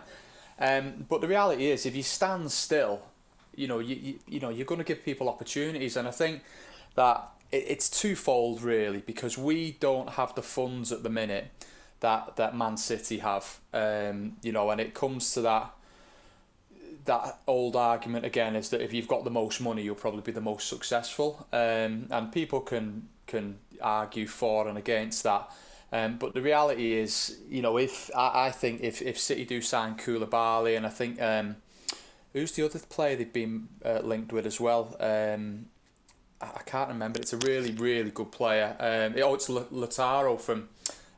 Um, 0.59 1.07
but 1.09 1.21
the 1.21 1.29
reality 1.29 1.67
is, 1.67 1.87
if 1.87 1.97
you 1.97 2.03
stand 2.03 2.51
still, 2.53 3.03
you 3.55 3.67
know 3.67 3.79
you 3.79 3.97
you, 3.97 4.19
you 4.29 4.41
know 4.41 4.51
you're 4.51 4.67
going 4.67 4.79
to 4.79 4.85
give 4.85 5.05
people 5.05 5.29
opportunities, 5.29 5.97
and 5.97 6.07
I 6.07 6.11
think 6.11 6.43
that 6.95 7.29
it's 7.53 7.89
twofold 7.89 8.63
really 8.63 8.99
because 8.99 9.39
we 9.39 9.73
don't 9.73 10.11
have 10.11 10.35
the 10.35 10.43
funds 10.43 10.91
at 10.91 11.03
the 11.03 11.11
minute 11.11 11.51
that 12.01 12.37
that 12.37 12.57
Man 12.57 12.77
City 12.77 13.19
have. 13.19 13.59
Um, 13.73 14.37
you 14.43 14.53
know, 14.53 14.71
and 14.71 14.81
it 14.81 14.95
comes 14.95 15.33
to 15.35 15.41
that 15.43 15.73
that 17.05 17.39
old 17.47 17.77
argument 17.77 18.25
again 18.25 18.57
is 18.57 18.71
that 18.71 18.81
if 18.81 18.93
you've 18.93 19.09
got 19.09 19.25
the 19.25 19.31
most 19.31 19.61
money, 19.61 19.83
you'll 19.83 19.95
probably 19.95 20.23
be 20.23 20.33
the 20.33 20.41
most 20.41 20.69
successful. 20.69 21.47
Um, 21.53 22.07
and 22.11 22.33
people 22.33 22.61
can 22.61 23.09
can 23.27 23.59
argue 23.81 24.27
for 24.27 24.69
and 24.69 24.79
against 24.79 25.23
that. 25.25 25.51
Um, 25.95 26.17
but 26.17 26.35
the 26.35 26.43
reality 26.43 26.95
is, 26.95 27.39
you 27.49 27.63
know, 27.63 27.77
if 27.77 28.11
I, 28.17 28.47
I 28.47 28.51
think 28.51 28.83
if, 28.83 29.01
if 29.01 29.17
City 29.17 29.45
do 29.45 29.61
sign 29.61 29.95
Koulibaly, 29.95 30.77
and 30.77 30.85
I 30.85 30.89
think 30.89 31.23
um, 31.23 31.55
who's 32.33 32.51
the 32.51 32.65
other 32.65 32.81
player 32.81 33.15
they've 33.15 33.33
been 33.33 33.69
uh, 33.85 34.01
linked 34.03 34.33
with 34.33 34.45
as 34.45 34.61
well? 34.61 34.97
Um, 34.99 35.67
I 36.41 36.63
can't 36.67 36.89
remember. 36.89 37.21
It's 37.21 37.33
a 37.33 37.37
really, 37.39 37.71
really 37.71 38.11
good 38.11 38.33
player. 38.33 38.75
Um, 38.81 39.15
oh, 39.23 39.35
it's 39.35 39.49
Lautaro 39.49 40.39
from 40.41 40.69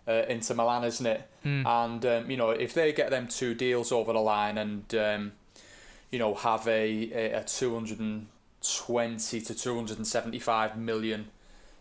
uh, 0.06 0.24
Inter 0.28 0.54
Milan, 0.54 0.84
isn't 0.84 1.06
it? 1.06 1.26
Mm. 1.42 1.66
And 1.66 2.06
um, 2.06 2.30
you 2.30 2.36
know, 2.36 2.50
if 2.50 2.74
they 2.74 2.92
get 2.92 3.08
them 3.08 3.28
two 3.28 3.54
deals 3.54 3.92
over 3.92 4.12
the 4.12 4.20
line 4.20 4.58
and 4.58 4.94
um, 4.94 5.32
you 6.10 6.18
know 6.18 6.34
have 6.34 6.68
a 6.68 7.10
a, 7.12 7.40
a 7.40 7.44
two 7.44 7.74
hundred 7.74 7.98
and 7.98 8.26
twenty 8.62 9.40
to 9.40 9.54
two 9.54 9.74
hundred 9.74 9.96
and 9.96 10.06
seventy 10.06 10.38
five 10.38 10.76
million 10.76 11.30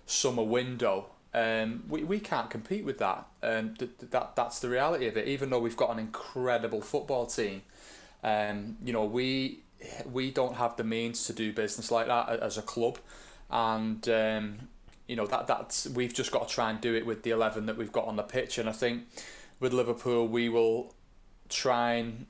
summer 0.05 0.43
window, 0.43 1.07
um, 1.36 1.84
we 1.89 2.04
we 2.04 2.20
can't 2.20 2.50
compete 2.50 2.86
with 2.86 2.98
that. 3.00 3.27
Um, 3.44 3.75
th- 3.75 3.92
that 4.10 4.36
that's 4.36 4.60
the 4.60 4.70
reality 4.70 5.08
of 5.08 5.18
it. 5.18 5.27
Even 5.27 5.50
though 5.50 5.60
we've 5.60 5.77
got 5.77 5.92
an 5.92 6.00
incredible 6.00 6.82
football 6.82 7.25
team, 7.25 7.62
um, 8.24 8.77
you 8.84 8.94
know 8.94 9.06
we 9.06 9.60
we 10.12 10.32
don't 10.32 10.56
have 10.56 10.77
the 10.77 10.84
means 10.84 11.27
to 11.27 11.34
do 11.34 11.51
business 11.51 11.92
like 11.92 12.08
that 12.08 12.30
as 12.39 12.58
a 12.58 12.62
club 12.62 12.98
and 13.50 14.08
um, 14.10 14.58
you 15.08 15.15
know 15.15 15.27
that 15.27 15.48
that's 15.48 15.88
we've 15.89 16.13
just 16.13 16.32
got 16.32 16.48
to 16.48 16.54
try 16.54 16.70
and 16.70 16.82
do 16.82 16.96
it 16.96 17.06
with 17.06 17.24
the 17.24 17.32
eleven 17.32 17.65
that 17.68 17.77
we've 17.77 17.92
got 17.92 18.06
on 18.06 18.15
the 18.15 18.24
pitch. 18.24 18.58
And 18.58 18.68
I 18.68 18.72
think 18.72 19.04
with 19.60 19.74
Liverpool 19.74 20.27
we 20.27 20.50
will 20.50 20.94
try 21.50 21.94
and 21.94 22.25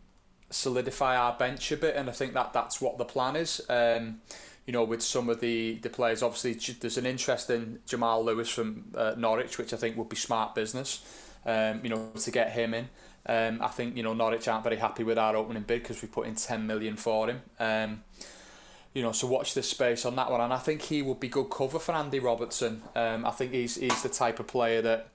solidify 0.50 1.16
our 1.16 1.38
bench 1.38 1.72
a 1.72 1.78
bit, 1.78 1.96
and 1.96 2.10
I 2.10 2.14
think 2.14 2.34
that 2.34 2.54
that's 2.54 2.82
what 2.82 2.98
the 2.98 3.06
plan 3.06 3.36
is. 3.36 3.62
Um, 3.70 4.22
you 4.66 4.74
know, 4.74 4.84
with 4.84 5.02
some 5.02 5.30
of 5.30 5.40
the, 5.40 5.76
the 5.82 5.90
players, 5.90 6.24
obviously 6.24 6.74
there's 6.80 6.98
an 6.98 7.06
interest 7.06 7.50
in 7.50 7.80
Jamal 7.86 8.24
Lewis 8.24 8.50
from 8.50 8.86
uh, 8.96 9.14
Norwich, 9.18 9.58
which 9.58 9.74
I 9.74 9.78
think 9.78 9.98
would 9.98 10.10
be 10.10 10.16
smart 10.16 10.56
business. 10.56 11.04
Um, 11.46 11.82
you 11.84 11.90
know, 11.90 12.10
to 12.16 12.32
get 12.32 12.52
him 12.52 12.74
in. 12.74 12.90
Um, 13.28 13.60
I 13.62 13.68
think 13.68 13.96
you 13.96 14.04
know 14.04 14.14
Norwich 14.14 14.48
aren't 14.48 14.64
very 14.64 14.78
happy 14.78 15.04
with 15.04 15.18
our 15.20 15.36
opening 15.36 15.64
bid 15.64 15.84
because 15.84 16.02
we 16.02 16.08
put 16.08 16.26
in 16.28 16.36
ten 16.36 16.66
million 16.66 16.96
for 16.96 17.30
him. 17.30 17.42
Um, 17.60 18.04
you 18.96 19.04
know, 19.04 19.12
so 19.12 19.28
watch 19.28 19.54
this 19.54 19.70
space 19.70 20.06
on 20.06 20.16
that 20.16 20.32
one. 20.32 20.42
And 20.42 20.54
I 20.54 20.58
think 20.58 20.82
he 20.82 21.02
would 21.02 21.20
be 21.20 21.28
good 21.28 21.50
cover 21.50 21.80
for 21.80 21.94
Andy 21.94 22.20
Robertson. 22.20 22.82
Um, 22.96 23.26
I 23.26 23.32
think 23.32 23.52
he's 23.52 23.76
he's 23.76 24.02
the 24.02 24.10
type 24.10 24.40
of 24.40 24.48
player 24.48 24.82
that 24.84 25.10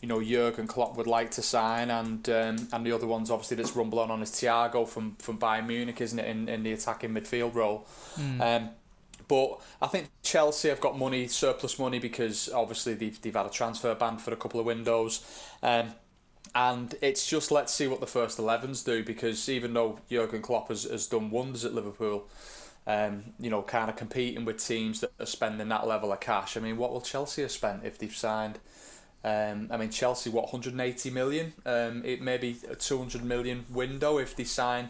you 0.00 0.08
know 0.08 0.22
Jurgen 0.22 0.66
Klopp 0.66 0.96
would 0.96 1.06
like 1.06 1.30
to 1.32 1.42
sign, 1.42 1.90
and 1.90 2.28
um, 2.28 2.68
and 2.72 2.84
the 2.84 2.92
other 2.92 3.06
ones 3.06 3.30
obviously 3.30 3.56
that's 3.56 3.76
rumbling 3.76 4.10
on 4.10 4.22
is 4.22 4.30
Thiago 4.30 4.88
from 4.88 5.16
from 5.16 5.38
Bayern 5.38 5.66
Munich, 5.66 6.00
isn't 6.00 6.18
it, 6.18 6.26
in, 6.26 6.48
in 6.48 6.62
the 6.62 6.72
attacking 6.72 7.10
midfield 7.10 7.54
role. 7.54 7.86
Mm. 8.18 8.40
Um, 8.40 8.70
but 9.30 9.60
I 9.80 9.86
think 9.86 10.10
Chelsea 10.24 10.70
have 10.70 10.80
got 10.80 10.98
money, 10.98 11.28
surplus 11.28 11.78
money, 11.78 12.00
because 12.00 12.48
obviously 12.52 12.94
they've, 12.94 13.22
they've 13.22 13.32
had 13.32 13.46
a 13.46 13.50
transfer 13.50 13.94
ban 13.94 14.18
for 14.18 14.32
a 14.32 14.36
couple 14.36 14.58
of 14.58 14.66
windows. 14.66 15.24
Um, 15.62 15.94
and 16.52 16.96
it's 17.00 17.28
just 17.28 17.52
let's 17.52 17.72
see 17.72 17.86
what 17.86 18.00
the 18.00 18.08
first 18.08 18.38
11s 18.38 18.84
do 18.84 19.04
because 19.04 19.48
even 19.48 19.72
though 19.72 20.00
Jurgen 20.10 20.42
Klopp 20.42 20.66
has, 20.66 20.82
has 20.82 21.06
done 21.06 21.30
wonders 21.30 21.64
at 21.64 21.72
Liverpool, 21.72 22.28
um, 22.88 23.22
you 23.38 23.50
know, 23.50 23.62
kind 23.62 23.88
of 23.88 23.94
competing 23.94 24.44
with 24.44 24.58
teams 24.66 24.98
that 24.98 25.12
are 25.20 25.26
spending 25.26 25.68
that 25.68 25.86
level 25.86 26.12
of 26.12 26.18
cash. 26.18 26.56
I 26.56 26.60
mean, 26.60 26.76
what 26.76 26.90
will 26.90 27.00
Chelsea 27.00 27.42
have 27.42 27.52
spent 27.52 27.84
if 27.84 27.98
they've 27.98 28.12
signed? 28.12 28.58
Um, 29.22 29.68
I 29.70 29.76
mean, 29.76 29.90
Chelsea, 29.90 30.28
what, 30.28 30.46
180 30.46 31.10
million? 31.10 31.52
Um, 31.64 32.02
it 32.04 32.20
may 32.20 32.36
be 32.36 32.56
a 32.68 32.74
200 32.74 33.22
million 33.22 33.64
window 33.70 34.18
if 34.18 34.34
they 34.34 34.42
sign, 34.42 34.88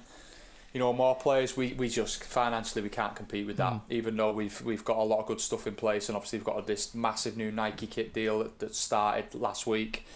you 0.73 0.79
know, 0.79 0.93
more 0.93 1.17
players. 1.17 1.57
We, 1.57 1.73
we 1.73 1.89
just 1.89 2.23
financially 2.23 2.83
we 2.83 2.89
can't 2.89 3.15
compete 3.15 3.47
with 3.47 3.57
that. 3.57 3.73
Mm. 3.73 3.81
Even 3.91 4.17
though 4.17 4.33
we've 4.33 4.61
we've 4.63 4.85
got 4.85 4.99
a 4.99 5.03
lot 5.03 5.19
of 5.19 5.27
good 5.27 5.41
stuff 5.41 5.67
in 5.67 5.75
place, 5.75 6.09
and 6.09 6.17
obviously 6.17 6.39
we've 6.39 6.47
got 6.47 6.67
this 6.67 6.95
massive 6.95 7.37
new 7.37 7.51
Nike 7.51 7.87
kit 7.87 8.13
deal 8.13 8.41
that, 8.41 8.59
that 8.61 8.75
started 8.75 9.35
last 9.35 9.67
week. 9.67 10.07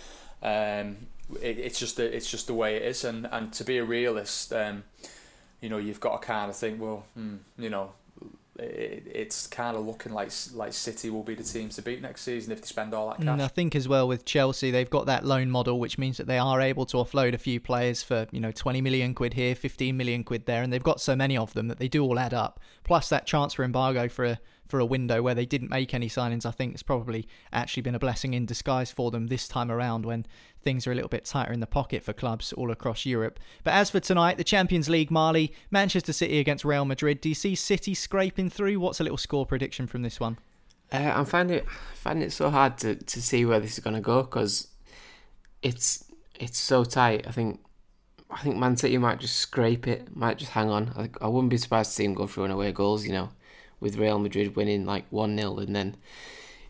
Um, 0.43 0.97
it, 1.41 1.59
it's 1.59 1.79
just 1.79 1.97
the, 1.97 2.15
it's 2.15 2.31
just 2.31 2.47
the 2.47 2.55
way 2.55 2.77
it 2.77 2.83
is, 2.83 3.05
and 3.05 3.27
and 3.33 3.53
to 3.55 3.65
be 3.65 3.79
a 3.79 3.85
realist, 3.85 4.53
um, 4.53 4.85
you 5.61 5.69
know, 5.69 5.79
you've 5.79 6.01
got 6.01 6.21
to 6.21 6.27
kind 6.27 6.51
of 6.51 6.57
think, 6.57 6.81
well, 6.81 7.05
hmm, 7.15 7.37
you 7.59 7.71
know, 7.71 7.93
it, 8.59 9.03
it's 9.13 9.47
kind 9.47 9.77
of 9.77 9.85
looking 9.85 10.13
like 10.13 10.31
like 10.55 10.73
City 10.73 11.11
will 11.11 11.23
be 11.23 11.35
the 11.35 11.43
teams 11.43 11.77
to 11.77 11.83
beat 11.83 12.01
next 12.01 12.23
season 12.23 12.53
if 12.53 12.61
they 12.61 12.67
spend 12.67 12.95
all 12.95 13.09
that 13.09 13.19
cash. 13.19 13.27
And 13.27 13.43
I 13.43 13.49
think 13.49 13.75
as 13.75 13.89
well 13.89 14.07
with 14.07 14.25
Chelsea, 14.25 14.71
they've 14.71 14.91
got 14.91 15.07
that 15.07 15.25
loan 15.25 15.51
model, 15.51 15.81
which 15.81 15.99
means 15.99 16.17
that 16.19 16.27
they 16.27 16.39
are 16.39 16.61
able 16.61 16.87
to 16.87 16.99
offload 16.99 17.35
a 17.35 17.39
few 17.39 17.59
players 17.59 18.03
for 18.03 18.27
you 18.31 18.41
know 18.41 18.53
20 18.53 18.81
million 18.81 19.15
quid 19.15 19.35
here, 19.35 19.55
15 19.55 19.97
million 19.97 20.25
quid 20.25 20.47
there, 20.47 20.63
and 20.63 20.73
they've 20.73 20.83
got 20.83 21.01
so 21.01 21.17
many 21.17 21.37
of 21.37 21.53
them 21.55 21.69
that 21.69 21.79
they 21.79 21.89
do 21.89 22.05
all 22.05 22.19
add 22.19 22.35
up. 22.35 22.61
Plus 22.85 23.09
that 23.09 23.27
transfer 23.27 23.65
embargo 23.65 24.09
for 24.09 24.25
a 24.25 24.41
for 24.67 24.81
a 24.81 24.85
window 24.85 25.23
where 25.23 25.35
they 25.35 25.47
didn't 25.47 25.71
make 25.71 25.95
any 25.95 26.09
signings, 26.09 26.47
I 26.47 26.51
think 26.51 26.75
it's 26.75 26.83
probably 26.83 27.29
actually 27.53 27.83
been 27.83 27.95
a 27.95 27.99
blessing 27.99 28.35
in 28.35 28.47
disguise 28.47 28.91
for 28.91 29.11
them 29.11 29.27
this 29.27 29.47
time 29.47 29.71
around 29.71 30.07
when 30.07 30.27
things 30.63 30.87
are 30.87 30.93
a 30.93 30.95
little 30.95 31.09
bit 31.09 31.27
tighter 31.27 31.53
in 31.53 31.61
the 31.61 31.67
pocket 31.67 32.03
for 32.03 32.13
clubs 32.13 32.53
all 32.55 32.71
across 32.71 33.05
Europe. 33.05 33.39
But 33.63 33.75
as 33.75 33.91
for 33.91 34.01
tonight, 34.01 34.39
the 34.39 34.45
Champions 34.45 34.89
League, 34.89 35.11
Marley, 35.11 35.53
Manchester 35.71 36.13
City 36.13 36.39
against 36.39 36.65
Real 36.65 36.85
Madrid. 36.85 37.21
Do 37.21 37.29
you 37.29 37.35
see 37.35 37.55
City 37.55 37.95
scraping 37.95 38.51
through? 38.51 38.81
What's 38.81 39.01
a 39.01 39.05
little 39.05 39.19
score 39.19 39.47
prediction 39.47 39.87
from 39.87 40.03
this 40.03 40.19
one? 40.19 40.39
Uh, 40.93 41.13
I'm 41.15 41.25
finding 41.25 41.59
it 41.59 41.69
finding 41.95 42.27
it 42.27 42.33
so 42.33 42.51
hard 42.51 42.79
to, 42.79 42.95
to 42.95 43.23
see 43.23 43.45
where 43.45 43.61
this 43.61 43.73
is 43.73 43.85
going 43.85 43.95
to 43.95 44.01
go 44.01 44.23
because 44.23 44.69
it's 45.63 46.05
it's 46.39 46.59
so 46.59 46.85
tight. 46.85 47.27
I 47.27 47.31
think 47.31 47.61
I 48.31 48.39
think 48.39 48.57
Man 48.57 48.77
City 48.77 48.99
might 48.99 49.21
just 49.21 49.37
scrape 49.37 49.87
it, 49.87 50.15
might 50.15 50.39
just 50.39 50.53
hang 50.53 50.71
on. 50.71 50.93
I, 50.97 51.11
I 51.25 51.29
wouldn't 51.29 51.51
be 51.51 51.57
surprised 51.57 51.91
to 51.91 51.97
see 51.97 52.05
him 52.05 52.15
go 52.15 52.27
through 52.27 52.45
and 52.45 52.53
away 52.53 52.73
goals. 52.73 53.07
You 53.07 53.13
know, 53.13 53.31
with 53.85 53.99
Real 53.99 54.19
Madrid 54.19 54.57
winning 54.57 54.87
like 54.87 55.05
one 55.11 55.37
0 55.37 55.59
and 55.59 55.77
then 55.77 55.97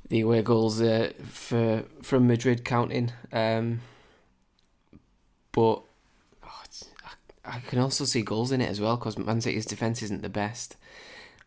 the 0.08 0.20
away 0.20 0.42
goals 0.42 0.82
uh, 0.82 1.12
for 1.22 1.84
from 2.02 2.26
Madrid 2.26 2.64
counting. 2.64 3.12
Um, 3.32 3.80
but 5.52 5.82
oh, 6.42 6.62
I, 7.44 7.56
I 7.56 7.60
can 7.60 7.78
also 7.78 8.04
see 8.04 8.22
goals 8.22 8.50
in 8.50 8.60
it 8.60 8.68
as 8.68 8.80
well 8.80 8.96
because 8.96 9.16
Man 9.16 9.40
City's 9.40 9.64
defense 9.64 10.02
isn't 10.02 10.22
the 10.22 10.28
best, 10.28 10.76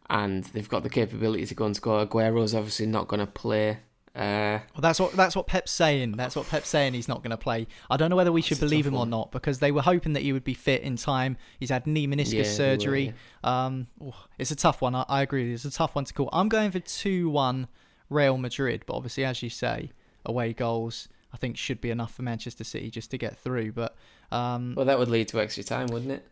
and 0.09 0.45
they've 0.45 0.69
got 0.69 0.83
the 0.83 0.89
capability 0.89 1.45
to 1.45 1.53
go 1.53 1.65
and 1.65 1.75
score. 1.75 1.99
Aguero's 1.99 2.55
obviously 2.55 2.85
not 2.85 3.09
going 3.09 3.19
to 3.19 3.27
play. 3.27 3.79
Uh, 4.17 4.59
well, 4.73 4.81
that's 4.81 4.99
what 4.99 5.11
that's 5.13 5.35
what 5.35 5.45
Pep's 5.45 5.71
saying. 5.71 6.13
That's 6.13 6.35
what 6.35 6.49
Pep's 6.49 6.69
saying. 6.69 6.95
He's 6.95 7.07
not 7.07 7.19
going 7.19 7.29
to 7.29 7.37
play. 7.37 7.67
I 7.87 7.97
don't 7.97 8.09
know 8.09 8.15
whether 8.15 8.31
we 8.31 8.41
should 8.41 8.59
believe 8.59 8.87
him 8.87 8.95
one. 8.95 9.09
or 9.09 9.11
not 9.11 9.31
because 9.31 9.59
they 9.59 9.71
were 9.71 9.83
hoping 9.83 10.13
that 10.13 10.23
he 10.23 10.33
would 10.33 10.43
be 10.43 10.55
fit 10.55 10.81
in 10.81 10.95
time. 10.95 11.37
He's 11.59 11.69
had 11.69 11.85
knee 11.85 12.07
meniscus 12.07 12.33
yeah, 12.33 12.43
surgery. 12.43 13.07
Were, 13.07 13.13
yeah. 13.49 13.65
um, 13.65 13.87
oh, 14.03 14.25
it's 14.39 14.49
a 14.49 14.55
tough 14.55 14.81
one. 14.81 14.95
I, 14.95 15.05
I, 15.07 15.21
agree. 15.21 15.53
It's 15.53 15.65
a 15.65 15.71
tough 15.71 15.93
one 15.93 16.05
to 16.05 16.13
call. 16.13 16.29
I'm 16.33 16.49
going 16.49 16.71
for 16.71 16.79
two 16.79 17.29
one 17.29 17.67
Real 18.09 18.39
Madrid, 18.39 18.85
but 18.87 18.95
obviously, 18.95 19.23
as 19.23 19.43
you 19.43 19.51
say, 19.51 19.91
away 20.25 20.51
goals 20.51 21.09
I 21.31 21.37
think 21.37 21.55
should 21.55 21.79
be 21.79 21.91
enough 21.91 22.15
for 22.15 22.23
Manchester 22.23 22.63
City 22.63 22.89
just 22.89 23.11
to 23.11 23.19
get 23.19 23.37
through. 23.37 23.73
But 23.73 23.95
um, 24.31 24.73
well, 24.75 24.85
that 24.85 24.97
would 24.97 25.09
lead 25.09 25.27
to 25.29 25.39
extra 25.39 25.63
time, 25.63 25.87
wouldn't 25.87 26.11
it? 26.11 26.27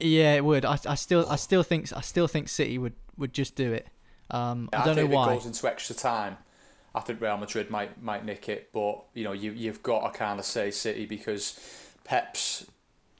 Yeah, 0.00 0.34
it 0.34 0.44
would. 0.44 0.64
I, 0.64 0.78
I 0.86 0.94
still 0.94 1.26
I 1.28 1.36
still 1.36 1.62
think 1.62 1.92
I 1.94 2.00
still 2.00 2.28
think 2.28 2.48
City 2.48 2.78
would, 2.78 2.94
would 3.18 3.34
just 3.34 3.56
do 3.56 3.72
it. 3.74 3.88
Um, 4.30 4.68
I 4.72 4.84
don't 4.84 4.96
know 4.96 5.06
why. 5.06 5.32
It 5.32 5.36
goes 5.36 5.46
into 5.46 5.66
extra 5.66 5.94
time, 5.94 6.38
I 6.94 7.00
think 7.00 7.20
Real 7.20 7.36
Madrid 7.36 7.70
might 7.70 8.02
might 8.02 8.24
nick 8.24 8.48
it, 8.48 8.70
but 8.72 9.02
you 9.14 9.24
know 9.24 9.32
you 9.32 9.52
you've 9.52 9.82
got 9.82 10.12
to 10.12 10.18
kind 10.18 10.38
of 10.38 10.44
say 10.44 10.70
City 10.70 11.06
because 11.06 11.58
Pep's 12.04 12.66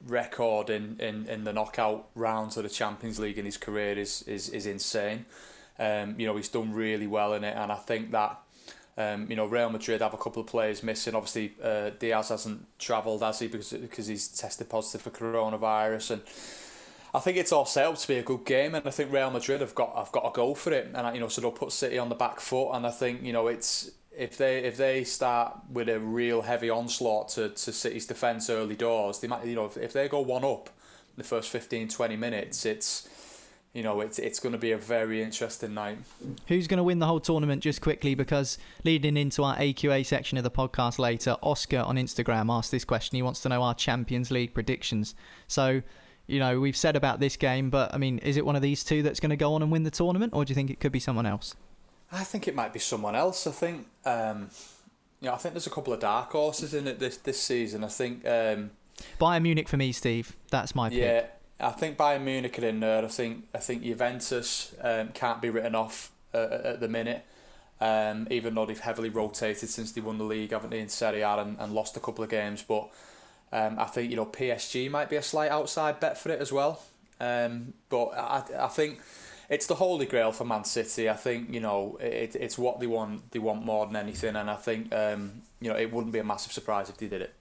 record 0.05 0.69
in, 0.69 0.97
in, 0.99 1.27
in 1.27 1.43
the 1.43 1.53
knockout 1.53 2.07
rounds 2.15 2.55
of 2.57 2.63
the 2.63 2.69
Champions 2.69 3.19
League 3.19 3.37
in 3.37 3.45
his 3.45 3.57
career 3.57 3.97
is 3.97 4.23
is, 4.23 4.49
is 4.49 4.65
insane. 4.65 5.25
Um, 5.77 6.15
you 6.17 6.27
know 6.27 6.35
he's 6.35 6.49
done 6.49 6.73
really 6.73 7.07
well 7.07 7.33
in 7.33 7.43
it, 7.43 7.55
and 7.55 7.71
I 7.71 7.75
think 7.75 8.11
that 8.11 8.39
um, 8.97 9.29
you 9.29 9.35
know 9.35 9.45
Real 9.45 9.69
Madrid 9.69 10.01
have 10.01 10.13
a 10.13 10.17
couple 10.17 10.41
of 10.41 10.47
players 10.47 10.83
missing. 10.83 11.15
Obviously 11.15 11.53
uh, 11.63 11.91
Diaz 11.99 12.29
hasn't 12.29 12.65
travelled, 12.79 13.21
has 13.21 13.39
he, 13.39 13.47
because 13.47 13.71
because 13.73 14.07
he's 14.07 14.27
tested 14.27 14.69
positive 14.69 15.01
for 15.01 15.11
coronavirus 15.11 16.11
and. 16.11 16.21
I 17.13 17.19
think 17.19 17.37
it's 17.37 17.51
all 17.51 17.65
set 17.65 17.87
up 17.87 17.97
to 17.97 18.07
be 18.07 18.17
a 18.17 18.23
good 18.23 18.45
game, 18.45 18.75
and 18.75 18.85
I 18.85 18.91
think 18.91 19.11
Real 19.11 19.31
Madrid 19.31 19.61
have 19.61 19.73
got 19.73 19.95
have 19.95 20.11
got 20.11 20.33
to 20.33 20.35
go 20.35 20.53
for 20.53 20.71
it, 20.71 20.91
and 20.93 21.15
you 21.15 21.21
know, 21.21 21.27
so 21.27 21.41
they'll 21.41 21.51
put 21.51 21.71
City 21.71 21.97
on 21.97 22.09
the 22.09 22.15
back 22.15 22.39
foot, 22.39 22.71
and 22.71 22.85
I 22.85 22.91
think 22.91 23.23
you 23.23 23.33
know 23.33 23.47
it's 23.47 23.91
if 24.15 24.37
they 24.37 24.59
if 24.59 24.77
they 24.77 25.03
start 25.03 25.57
with 25.71 25.89
a 25.89 25.99
real 25.99 26.41
heavy 26.41 26.69
onslaught 26.69 27.29
to, 27.29 27.49
to 27.49 27.71
City's 27.71 28.05
defence 28.05 28.49
early 28.49 28.75
doors, 28.75 29.19
they 29.19 29.27
might 29.27 29.45
you 29.45 29.55
know 29.55 29.65
if, 29.65 29.77
if 29.77 29.93
they 29.93 30.07
go 30.07 30.19
one 30.19 30.43
up 30.43 30.69
the 31.15 31.23
first 31.23 31.49
15, 31.49 31.89
20 31.89 32.15
minutes, 32.15 32.65
it's 32.65 33.07
you 33.73 33.83
know 33.83 34.01
it's 34.01 34.19
it's 34.19 34.39
going 34.39 34.53
to 34.53 34.59
be 34.59 34.71
a 34.71 34.77
very 34.77 35.21
interesting 35.23 35.73
night. 35.73 35.97
Who's 36.47 36.67
going 36.67 36.79
to 36.79 36.83
win 36.83 36.99
the 36.99 37.05
whole 37.05 37.19
tournament? 37.19 37.63
Just 37.63 37.81
quickly, 37.81 38.13
because 38.13 38.57
leading 38.83 39.17
into 39.17 39.43
our 39.43 39.55
AQA 39.55 40.05
section 40.05 40.37
of 40.37 40.43
the 40.43 40.51
podcast 40.51 40.99
later, 40.99 41.37
Oscar 41.41 41.79
on 41.79 41.95
Instagram 41.95 42.55
asked 42.55 42.71
this 42.71 42.85
question. 42.85 43.15
He 43.15 43.21
wants 43.21 43.41
to 43.41 43.49
know 43.49 43.63
our 43.63 43.73
Champions 43.73 44.31
League 44.31 44.53
predictions. 44.53 45.15
So 45.47 45.81
you 46.29 46.39
know, 46.39 46.59
we've 46.59 46.77
said 46.77 46.95
about 46.95 47.19
this 47.19 47.35
game, 47.35 47.69
but 47.69 47.93
I 47.93 47.97
mean, 47.97 48.19
is 48.19 48.37
it 48.37 48.45
one 48.45 48.55
of 48.55 48.61
these 48.61 48.83
two 48.83 49.01
that's 49.01 49.19
going 49.19 49.31
to 49.31 49.35
go 49.35 49.53
on 49.53 49.63
and 49.63 49.71
win 49.71 49.83
the 49.83 49.91
tournament, 49.91 50.33
or 50.33 50.45
do 50.45 50.51
you 50.51 50.55
think 50.55 50.69
it 50.69 50.79
could 50.79 50.91
be 50.91 50.99
someone 50.99 51.25
else? 51.25 51.55
I 52.11 52.23
think 52.23 52.47
it 52.47 52.55
might 52.55 52.71
be 52.71 52.79
someone 52.79 53.15
else. 53.15 53.47
I 53.47 53.51
think, 53.51 53.87
um, 54.05 54.49
you 55.21 55.27
know, 55.27 55.33
I 55.33 55.37
think 55.37 55.53
there's 55.53 55.67
a 55.67 55.71
couple 55.71 55.91
of 55.91 55.99
dark 55.99 56.31
horses 56.31 56.73
in 56.73 56.87
it 56.87 56.99
this 56.99 57.17
this 57.17 57.41
season. 57.41 57.83
I 57.83 57.87
think 57.87 58.25
um, 58.27 58.71
Bayern 59.19 59.41
Munich 59.41 59.67
for 59.67 59.77
me, 59.77 59.91
Steve. 59.91 60.35
That's 60.51 60.75
my 60.75 60.89
pick. 60.89 60.99
Yeah, 60.99 61.25
I 61.59 61.71
think 61.71 61.97
Bayern 61.97 62.23
Munich 62.23 62.57
are 62.59 62.65
in 62.65 62.79
there. 62.79 63.03
I 63.03 63.07
think 63.07 63.45
I 63.53 63.57
think 63.57 63.83
Juventus 63.83 64.75
um, 64.81 65.09
can't 65.09 65.41
be 65.41 65.49
written 65.49 65.75
off 65.75 66.11
uh, 66.33 66.59
at 66.63 66.79
the 66.79 66.87
minute. 66.87 67.25
Um, 67.81 68.27
even 68.29 68.55
though 68.55 68.65
they've 68.65 68.77
heavily 68.77 69.09
rotated 69.09 69.69
since 69.69 69.93
they 69.93 70.01
won 70.01 70.17
the 70.17 70.25
league, 70.25 70.51
haven't 70.51 70.71
they, 70.71 70.81
in 70.81 70.89
Serie 70.89 71.21
A 71.21 71.37
and, 71.37 71.57
and 71.59 71.71
lost 71.71 71.95
a 71.95 72.01
couple 72.01 72.25
of 72.25 72.29
games, 72.29 72.61
but 72.61 72.89
um, 73.51 73.77
I 73.79 73.85
think 73.85 74.09
you 74.09 74.15
know 74.15 74.25
PSG 74.25 74.89
might 74.89 75.09
be 75.09 75.15
a 75.15 75.23
slight 75.23 75.51
outside 75.51 75.99
bet 75.99 76.17
for 76.17 76.29
it 76.29 76.39
as 76.39 76.51
well. 76.51 76.81
Um, 77.19 77.73
but 77.89 78.07
I, 78.07 78.43
I 78.59 78.67
think 78.67 79.01
it's 79.49 79.67
the 79.67 79.75
holy 79.75 80.05
grail 80.05 80.31
for 80.31 80.45
Man 80.45 80.63
City. 80.63 81.09
I 81.09 81.15
think 81.15 81.53
you 81.53 81.59
know 81.59 81.97
it, 81.99 82.35
it's 82.35 82.57
what 82.57 82.79
they 82.79 82.87
want. 82.87 83.31
They 83.31 83.39
want 83.39 83.65
more 83.65 83.85
than 83.85 83.95
anything, 83.95 84.35
and 84.35 84.49
I 84.49 84.55
think 84.55 84.93
um, 84.93 85.41
you 85.59 85.69
know 85.71 85.77
it 85.77 85.91
wouldn't 85.91 86.13
be 86.13 86.19
a 86.19 86.23
massive 86.23 86.51
surprise 86.51 86.89
if 86.89 86.97
they 86.97 87.07
did 87.07 87.21
it. 87.21 87.33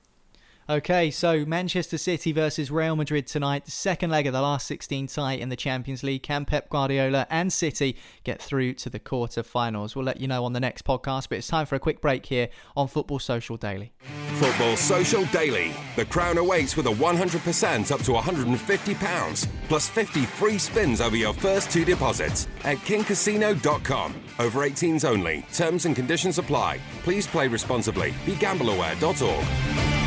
Okay, 0.70 1.11
so 1.11 1.46
Manchester 1.46 1.96
City 1.96 2.31
versus 2.31 2.70
Real 2.70 2.94
Madrid 2.94 3.26
tonight, 3.26 3.66
second 3.68 4.11
leg 4.11 4.26
of 4.26 4.35
the 4.35 4.42
last 4.42 4.66
16 4.66 5.07
tie 5.07 5.33
in 5.33 5.48
the 5.48 5.57
Champions 5.57 6.02
League. 6.02 6.22
Can 6.22 6.44
Pep 6.44 6.68
Guardiola 6.68 7.26
and 7.31 7.50
City 7.50 7.96
get 8.22 8.42
through 8.42 8.74
to 8.74 8.90
the 8.90 8.98
quarter-finals? 8.98 9.96
We'll 9.96 10.04
let 10.04 10.20
you 10.20 10.28
know 10.28 10.44
on 10.44 10.52
the 10.52 10.61
next 10.61 10.85
podcast, 10.85 11.31
but 11.31 11.38
it's 11.38 11.46
time 11.46 11.64
for 11.64 11.74
a 11.74 11.78
quick 11.78 12.02
break 12.02 12.26
here 12.26 12.50
on 12.76 12.87
Football 12.87 13.18
Social 13.18 13.57
Daily. 13.57 13.92
Football 14.35 14.76
Social 14.76 15.24
Daily. 15.26 15.72
The 15.96 16.04
crown 16.04 16.37
awaits 16.37 16.76
with 16.76 16.85
a 16.87 16.92
100% 16.92 17.90
up 17.90 18.02
to 18.02 18.11
£150, 18.11 19.48
plus 19.68 19.88
50 19.88 20.20
free 20.26 20.59
spins 20.59 21.00
over 21.00 21.16
your 21.16 21.33
first 21.33 21.70
two 21.70 21.87
deposits 21.87 22.46
at 22.64 22.76
kingcasino.com. 22.78 24.14
Over 24.38 24.68
18s 24.68 25.09
only. 25.09 25.46
Terms 25.50 25.87
and 25.87 25.96
conditions 25.96 26.37
apply. 26.37 26.78
Please 27.04 27.26
play 27.26 27.48
responsibly. 27.48 28.11
BeGambleAware.org. 28.26 29.98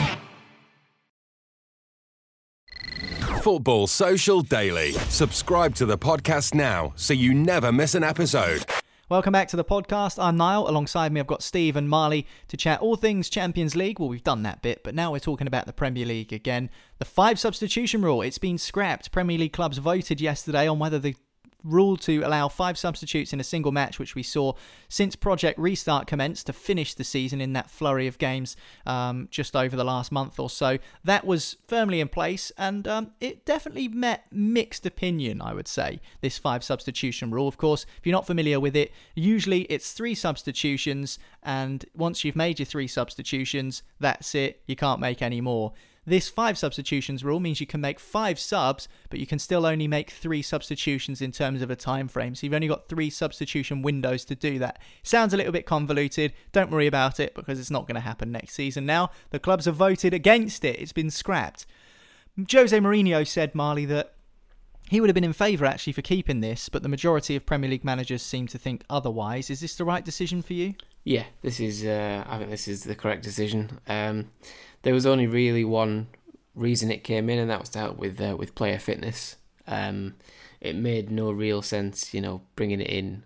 Football 3.42 3.88
Social 3.88 4.42
Daily. 4.42 4.92
Subscribe 5.10 5.74
to 5.76 5.88
the 5.88 5.98
podcast 5.98 6.54
now 6.54 6.94
so 6.96 7.12
you 7.14 7.34
never 7.34 7.72
miss 7.72 7.96
an 7.96 8.04
episode. 8.04 8.64
Welcome 9.10 9.34
back 9.34 9.48
to 9.50 9.58
the 9.58 9.64
podcast. 9.64 10.22
I'm 10.24 10.38
Niall. 10.38 10.70
Alongside 10.70 11.12
me, 11.12 11.20
I've 11.20 11.28
got 11.28 11.42
Steve 11.42 11.76
and 11.76 11.90
Marley 11.90 12.28
to 12.50 12.56
chat 12.56 12.80
all 12.82 12.96
things 12.96 13.30
Champions 13.30 13.76
League. 13.76 14.00
Well, 14.00 14.10
we've 14.10 14.24
done 14.24 14.44
that 14.44 14.62
bit, 14.62 14.84
but 14.84 14.94
now 14.94 15.12
we're 15.12 15.20
talking 15.20 15.48
about 15.48 15.66
the 15.66 15.74
Premier 15.74 16.06
League 16.06 16.32
again. 16.32 16.70
The 17.00 17.06
five 17.06 17.40
substitution 17.40 18.04
rule, 18.04 18.22
it's 18.22 18.38
been 18.38 18.60
scrapped. 18.60 19.12
Premier 19.12 19.40
League 19.40 19.54
clubs 19.54 19.80
voted 19.80 20.22
yesterday 20.22 20.68
on 20.68 20.78
whether 20.78 21.00
the 21.00 21.16
rule 21.64 21.98
to 21.98 22.22
allow 22.22 22.48
five 22.48 22.78
substitutes 22.78 23.34
in 23.34 23.40
a 23.40 23.44
single 23.44 23.72
match, 23.72 24.00
which 24.00 24.16
we 24.16 24.24
saw 24.24 24.54
since 24.90 25.16
Project 25.16 25.60
Restart 25.60 26.08
commenced 26.08 26.48
to 26.48 26.54
finish 26.54 26.94
the 26.94 27.04
season 27.04 27.42
in 27.42 27.54
that 27.54 27.70
flurry 27.70 28.08
of 28.08 28.18
games 28.18 28.56
um, 28.86 29.28
just 29.32 29.56
over 29.56 29.76
the 29.76 29.84
last 29.84 30.12
month 30.12 30.40
or 30.40 30.50
so. 30.50 30.78
That 31.04 31.26
was 31.26 31.58
firmly 31.68 32.00
in 32.00 32.08
place, 32.08 32.52
and 32.58 32.88
um, 32.88 33.12
it 33.20 33.46
definitely 33.46 33.88
met 33.88 34.26
mixed 34.32 34.86
opinion, 34.86 35.42
I 35.42 35.54
would 35.54 35.68
say, 35.68 36.02
this 36.22 36.38
five 36.38 36.64
substitution 36.64 37.32
rule. 37.32 37.48
Of 37.48 37.58
course, 37.58 37.86
if 37.98 38.06
you're 38.06 38.14
not 38.14 38.28
familiar 38.28 38.60
with 38.60 38.76
it, 38.76 38.92
usually 39.16 39.62
it's 39.64 39.94
three 39.94 40.16
substitutions, 40.16 41.20
and 41.44 41.86
once 41.96 42.24
you've 42.24 42.36
made 42.36 42.60
your 42.60 42.66
three 42.66 42.88
substitutions, 42.88 43.84
that's 44.00 44.36
it, 44.36 44.62
you 44.68 44.76
can't 44.76 45.00
make 45.00 45.22
any 45.22 45.42
more. 45.42 45.74
This 46.06 46.30
five 46.30 46.58
substitutions 46.58 47.24
rule 47.24 47.40
means 47.40 47.62
you 47.62 47.68
can 47.68 47.80
make 47.80 48.00
five 48.00 48.40
subs, 48.40 48.88
but 49.12 49.20
you 49.20 49.28
can 49.28 49.38
still 49.38 49.68
only 49.68 49.88
make 49.88 50.10
three 50.10 50.42
substitutions 50.42 51.22
in 51.22 51.32
terms 51.32 51.62
of 51.62 51.70
a 51.70 51.76
time 51.76 52.08
frame. 52.08 52.34
So 52.34 52.46
you've 52.46 52.56
only 52.56 52.68
got 52.68 52.90
three 52.90 53.12
substitution 53.12 53.84
windows 53.84 54.26
to 54.26 54.36
do 54.36 54.58
that. 54.60 54.80
Sounds 55.04 55.32
a 55.32 55.38
little 55.38 55.52
bit 55.52 55.68
convoluted. 55.68 56.34
Don't 56.52 56.72
worry 56.72 56.88
about 56.88 57.20
it 57.20 57.36
because 57.36 57.60
it's 57.60 57.70
not 57.70 57.86
going 57.88 57.96
to 57.96 58.02
happen 58.02 58.32
next 58.32 58.54
season. 58.54 58.86
Now 58.86 59.12
the 59.30 59.40
clubs 59.40 59.66
have 59.66 59.76
voted 59.76 60.12
against 60.12 60.66
it. 60.66 60.80
It's 60.80 60.94
been 60.94 61.12
scrapped. 61.12 61.68
Jose 62.52 62.76
Mourinho 62.76 63.28
said, 63.28 63.54
Marley, 63.54 63.86
that 63.86 64.16
he 64.90 65.00
would 65.00 65.10
have 65.10 65.16
been 65.16 65.24
in 65.24 65.34
favour 65.34 65.66
actually 65.66 65.94
for 65.94 66.02
keeping 66.02 66.42
this, 66.42 66.68
but 66.68 66.82
the 66.82 66.90
majority 66.90 67.36
of 67.36 67.46
Premier 67.46 67.70
League 67.70 67.86
managers 67.86 68.24
seem 68.24 68.48
to 68.48 68.58
think 68.58 68.84
otherwise. 68.90 69.50
Is 69.50 69.62
this 69.62 69.76
the 69.76 69.86
right 69.86 70.04
decision 70.04 70.42
for 70.42 70.54
you? 70.54 70.74
Yeah, 71.04 71.24
this 71.42 71.60
is. 71.60 71.86
Uh, 71.86 72.24
I 72.28 72.38
think 72.38 72.50
this 72.50 72.68
is 72.68 72.84
the 72.84 72.96
correct 72.96 73.24
decision. 73.24 73.80
Um, 73.88 74.32
there 74.84 74.94
was 74.94 75.06
only 75.06 75.28
really 75.28 75.64
one 75.64 76.08
reason 76.56 76.92
it 76.92 77.04
came 77.04 77.30
in, 77.30 77.40
and 77.40 77.50
that 77.50 77.60
was 77.60 77.70
to 77.70 77.80
help 77.80 77.98
with 77.98 78.20
uh, 78.22 78.36
with 78.38 78.56
player 78.56 78.80
fitness. 78.80 79.38
Um, 79.68 80.16
it 80.60 80.76
made 80.76 81.10
no 81.10 81.32
real 81.32 81.62
sense, 81.62 82.14
you 82.14 82.22
know, 82.22 82.42
bringing 82.56 82.82
it 82.82 82.90
in. 82.90 83.24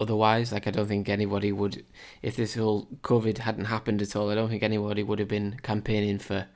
Otherwise, 0.00 0.52
like 0.52 0.66
I 0.66 0.70
don't 0.70 0.88
think 0.88 1.08
anybody 1.08 1.52
would, 1.52 1.84
if 2.20 2.36
this 2.36 2.56
whole 2.56 2.88
COVID 3.02 3.38
hadn't 3.38 3.66
happened 3.66 4.02
at 4.02 4.16
all, 4.16 4.28
I 4.28 4.34
don't 4.34 4.48
think 4.48 4.62
anybody 4.62 5.02
would 5.02 5.20
have 5.20 5.28
been 5.28 5.58
campaigning 5.62 6.18
for 6.18 6.46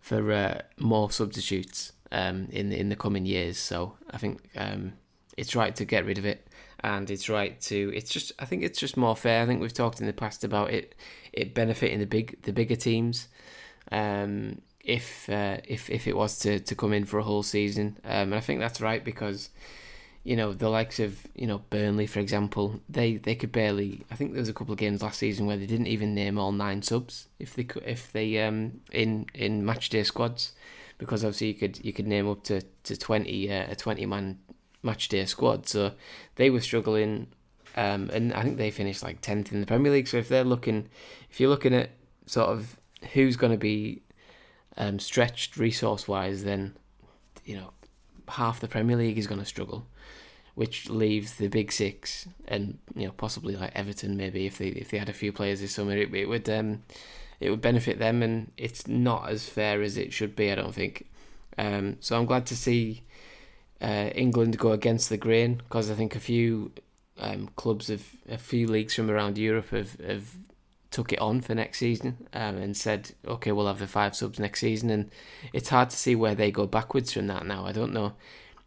for 0.00 0.32
uh, 0.32 0.60
more 0.78 1.10
substitutes 1.10 1.92
um, 2.12 2.48
in 2.50 2.68
the, 2.68 2.78
in 2.78 2.90
the 2.90 2.96
coming 2.96 3.24
years. 3.24 3.56
So 3.56 3.96
I 4.10 4.18
think 4.18 4.42
um, 4.56 4.94
it's 5.38 5.56
right 5.56 5.74
to 5.76 5.84
get 5.84 6.04
rid 6.04 6.18
of 6.18 6.26
it, 6.26 6.46
and 6.80 7.10
it's 7.10 7.28
right 7.28 7.58
to. 7.62 7.92
It's 7.94 8.10
just 8.10 8.32
I 8.38 8.44
think 8.44 8.62
it's 8.62 8.78
just 8.78 8.96
more 8.96 9.16
fair. 9.16 9.42
I 9.42 9.46
think 9.46 9.60
we've 9.60 9.72
talked 9.72 10.00
in 10.00 10.06
the 10.06 10.12
past 10.12 10.44
about 10.44 10.70
it 10.70 10.94
it 11.32 11.54
benefiting 11.54 12.00
the 12.00 12.06
big 12.06 12.42
the 12.42 12.52
bigger 12.52 12.76
teams. 12.76 13.28
Um, 13.92 14.60
if 14.80 15.28
uh, 15.30 15.58
if 15.66 15.88
if 15.90 16.06
it 16.06 16.16
was 16.16 16.38
to, 16.40 16.60
to 16.60 16.74
come 16.74 16.92
in 16.92 17.04
for 17.04 17.18
a 17.18 17.22
whole 17.22 17.42
season, 17.42 17.98
um, 18.04 18.32
and 18.32 18.34
I 18.34 18.40
think 18.40 18.60
that's 18.60 18.80
right 18.80 19.02
because 19.02 19.50
you 20.24 20.36
know 20.36 20.52
the 20.52 20.68
likes 20.68 21.00
of 21.00 21.26
you 21.34 21.46
know 21.46 21.62
Burnley, 21.70 22.06
for 22.06 22.20
example, 22.20 22.80
they 22.88 23.16
they 23.16 23.34
could 23.34 23.52
barely. 23.52 24.04
I 24.10 24.14
think 24.14 24.32
there 24.32 24.40
was 24.40 24.48
a 24.48 24.54
couple 24.54 24.72
of 24.72 24.78
games 24.78 25.02
last 25.02 25.18
season 25.18 25.46
where 25.46 25.56
they 25.56 25.66
didn't 25.66 25.86
even 25.86 26.14
name 26.14 26.38
all 26.38 26.52
nine 26.52 26.82
subs 26.82 27.28
if 27.38 27.54
they 27.54 27.66
if 27.84 28.12
they 28.12 28.42
um 28.42 28.80
in 28.92 29.26
in 29.34 29.64
match 29.64 29.88
day 29.88 30.02
squads 30.02 30.52
because 30.98 31.24
obviously 31.24 31.48
you 31.48 31.54
could 31.54 31.84
you 31.84 31.92
could 31.92 32.06
name 32.06 32.28
up 32.28 32.42
to 32.44 32.60
to 32.84 32.96
twenty 32.96 33.50
uh, 33.52 33.70
a 33.70 33.76
twenty 33.76 34.06
man 34.06 34.38
match 34.82 35.08
day 35.08 35.24
squad. 35.24 35.66
So 35.68 35.92
they 36.36 36.50
were 36.50 36.60
struggling, 36.60 37.28
um, 37.76 38.10
and 38.12 38.32
I 38.32 38.42
think 38.42 38.58
they 38.58 38.70
finished 38.70 39.02
like 39.02 39.20
tenth 39.20 39.52
in 39.52 39.60
the 39.60 39.66
Premier 39.66 39.92
League. 39.92 40.08
So 40.08 40.18
if 40.18 40.28
they're 40.28 40.44
looking, 40.44 40.88
if 41.30 41.40
you're 41.40 41.50
looking 41.50 41.74
at 41.74 41.90
sort 42.26 42.50
of 42.50 42.76
who's 43.12 43.36
going 43.36 43.52
to 43.52 43.58
be 43.58 44.02
um, 44.76 44.98
stretched 44.98 45.56
resource 45.56 46.08
wise, 46.08 46.44
then 46.44 46.74
you 47.44 47.56
know 47.56 47.72
half 48.28 48.60
the 48.60 48.68
Premier 48.68 48.96
League 48.96 49.18
is 49.18 49.26
going 49.26 49.40
to 49.40 49.46
struggle, 49.46 49.86
which 50.54 50.88
leaves 50.88 51.34
the 51.34 51.48
big 51.48 51.72
six 51.72 52.26
and 52.48 52.78
you 52.94 53.06
know 53.06 53.12
possibly 53.12 53.56
like 53.56 53.72
Everton 53.74 54.16
maybe 54.16 54.46
if 54.46 54.58
they 54.58 54.68
if 54.68 54.90
they 54.90 54.98
had 54.98 55.08
a 55.08 55.14
few 55.14 55.32
players 55.32 55.60
this 55.60 55.74
summer, 55.74 55.96
it, 55.96 56.14
it 56.14 56.28
would 56.28 56.48
um, 56.48 56.82
it 57.40 57.50
would 57.50 57.60
benefit 57.60 57.98
them, 57.98 58.22
and 58.22 58.50
it's 58.56 58.86
not 58.86 59.28
as 59.28 59.48
fair 59.48 59.82
as 59.82 59.96
it 59.96 60.12
should 60.12 60.34
be. 60.34 60.50
I 60.50 60.56
don't 60.56 60.74
think. 60.74 61.06
Um, 61.56 61.98
so 62.00 62.18
I'm 62.18 62.26
glad 62.26 62.46
to 62.46 62.56
see 62.56 63.04
uh, 63.80 64.10
England 64.14 64.58
go 64.58 64.72
against 64.72 65.08
the 65.08 65.16
grain 65.16 65.56
because 65.56 65.90
I 65.90 65.94
think 65.94 66.16
a 66.16 66.20
few 66.20 66.72
um, 67.18 67.50
clubs 67.56 67.90
of 67.90 68.04
a 68.28 68.38
few 68.38 68.66
leagues 68.66 68.94
from 68.94 69.10
around 69.10 69.38
Europe 69.38 69.70
have, 69.70 70.00
have 70.00 70.34
took 70.94 71.12
it 71.12 71.18
on 71.18 71.40
for 71.40 71.56
next 71.56 71.78
season 71.78 72.28
um, 72.32 72.56
and 72.56 72.76
said, 72.76 73.10
okay, 73.26 73.50
we'll 73.50 73.66
have 73.66 73.80
the 73.80 73.86
five 73.86 74.14
subs 74.14 74.38
next 74.38 74.60
season. 74.60 74.90
And 74.90 75.10
it's 75.52 75.70
hard 75.70 75.90
to 75.90 75.96
see 75.96 76.14
where 76.14 76.36
they 76.36 76.52
go 76.52 76.68
backwards 76.68 77.12
from 77.12 77.26
that 77.26 77.44
now. 77.44 77.66
I 77.66 77.72
don't 77.72 77.92
know 77.92 78.12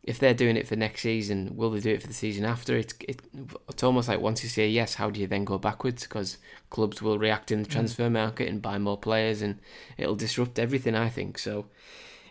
if 0.03 0.19
they're 0.19 0.33
doing 0.33 0.57
it 0.57 0.67
for 0.67 0.75
next 0.75 1.03
season. 1.03 1.55
Will 1.55 1.71
they 1.71 1.79
do 1.79 1.91
it 1.91 2.01
for 2.01 2.07
the 2.07 2.13
season 2.13 2.43
after? 2.43 2.75
It's 2.75 2.93
it, 3.07 3.21
it's 3.69 3.81
almost 3.81 4.09
like 4.09 4.19
once 4.19 4.43
you 4.43 4.49
say 4.49 4.67
yes, 4.67 4.95
how 4.95 5.09
do 5.09 5.21
you 5.21 5.27
then 5.27 5.45
go 5.45 5.57
backwards? 5.57 6.03
Because 6.03 6.37
clubs 6.69 7.01
will 7.01 7.17
react 7.17 7.49
in 7.49 7.63
the 7.63 7.69
mm. 7.69 7.71
transfer 7.71 8.09
market 8.09 8.49
and 8.49 8.61
buy 8.61 8.77
more 8.77 8.97
players, 8.97 9.41
and 9.41 9.59
it'll 9.97 10.15
disrupt 10.15 10.59
everything. 10.59 10.95
I 10.95 11.07
think 11.07 11.39
so. 11.39 11.67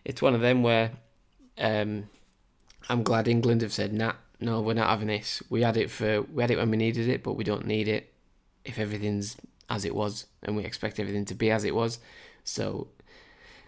It's 0.04 0.20
one 0.20 0.34
of 0.34 0.42
them 0.42 0.62
where 0.62 0.90
um, 1.56 2.10
I'm 2.90 3.02
glad 3.02 3.28
England 3.28 3.62
have 3.62 3.72
said, 3.72 3.94
nah, 3.94 4.12
no, 4.40 4.60
we're 4.60 4.74
not 4.74 4.90
having 4.90 5.08
this. 5.08 5.42
We 5.48 5.62
had 5.62 5.78
it 5.78 5.90
for 5.90 6.20
we 6.20 6.42
had 6.42 6.50
it 6.50 6.58
when 6.58 6.70
we 6.70 6.76
needed 6.76 7.08
it, 7.08 7.22
but 7.22 7.32
we 7.32 7.44
don't 7.44 7.66
need 7.66 7.88
it 7.88 8.12
if 8.66 8.78
everything's 8.78 9.36
as 9.68 9.84
it 9.84 9.94
was, 9.94 10.26
and 10.42 10.56
we 10.56 10.64
expect 10.64 10.98
everything 10.98 11.24
to 11.26 11.34
be 11.34 11.50
as 11.50 11.64
it 11.64 11.74
was. 11.74 11.98
So, 12.44 12.88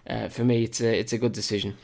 uh, 0.08 0.28
for 0.28 0.44
me, 0.44 0.64
it's 0.64 0.80
a 0.80 0.98
it's 0.98 1.12
a 1.12 1.18
good 1.18 1.32
decision. 1.32 1.76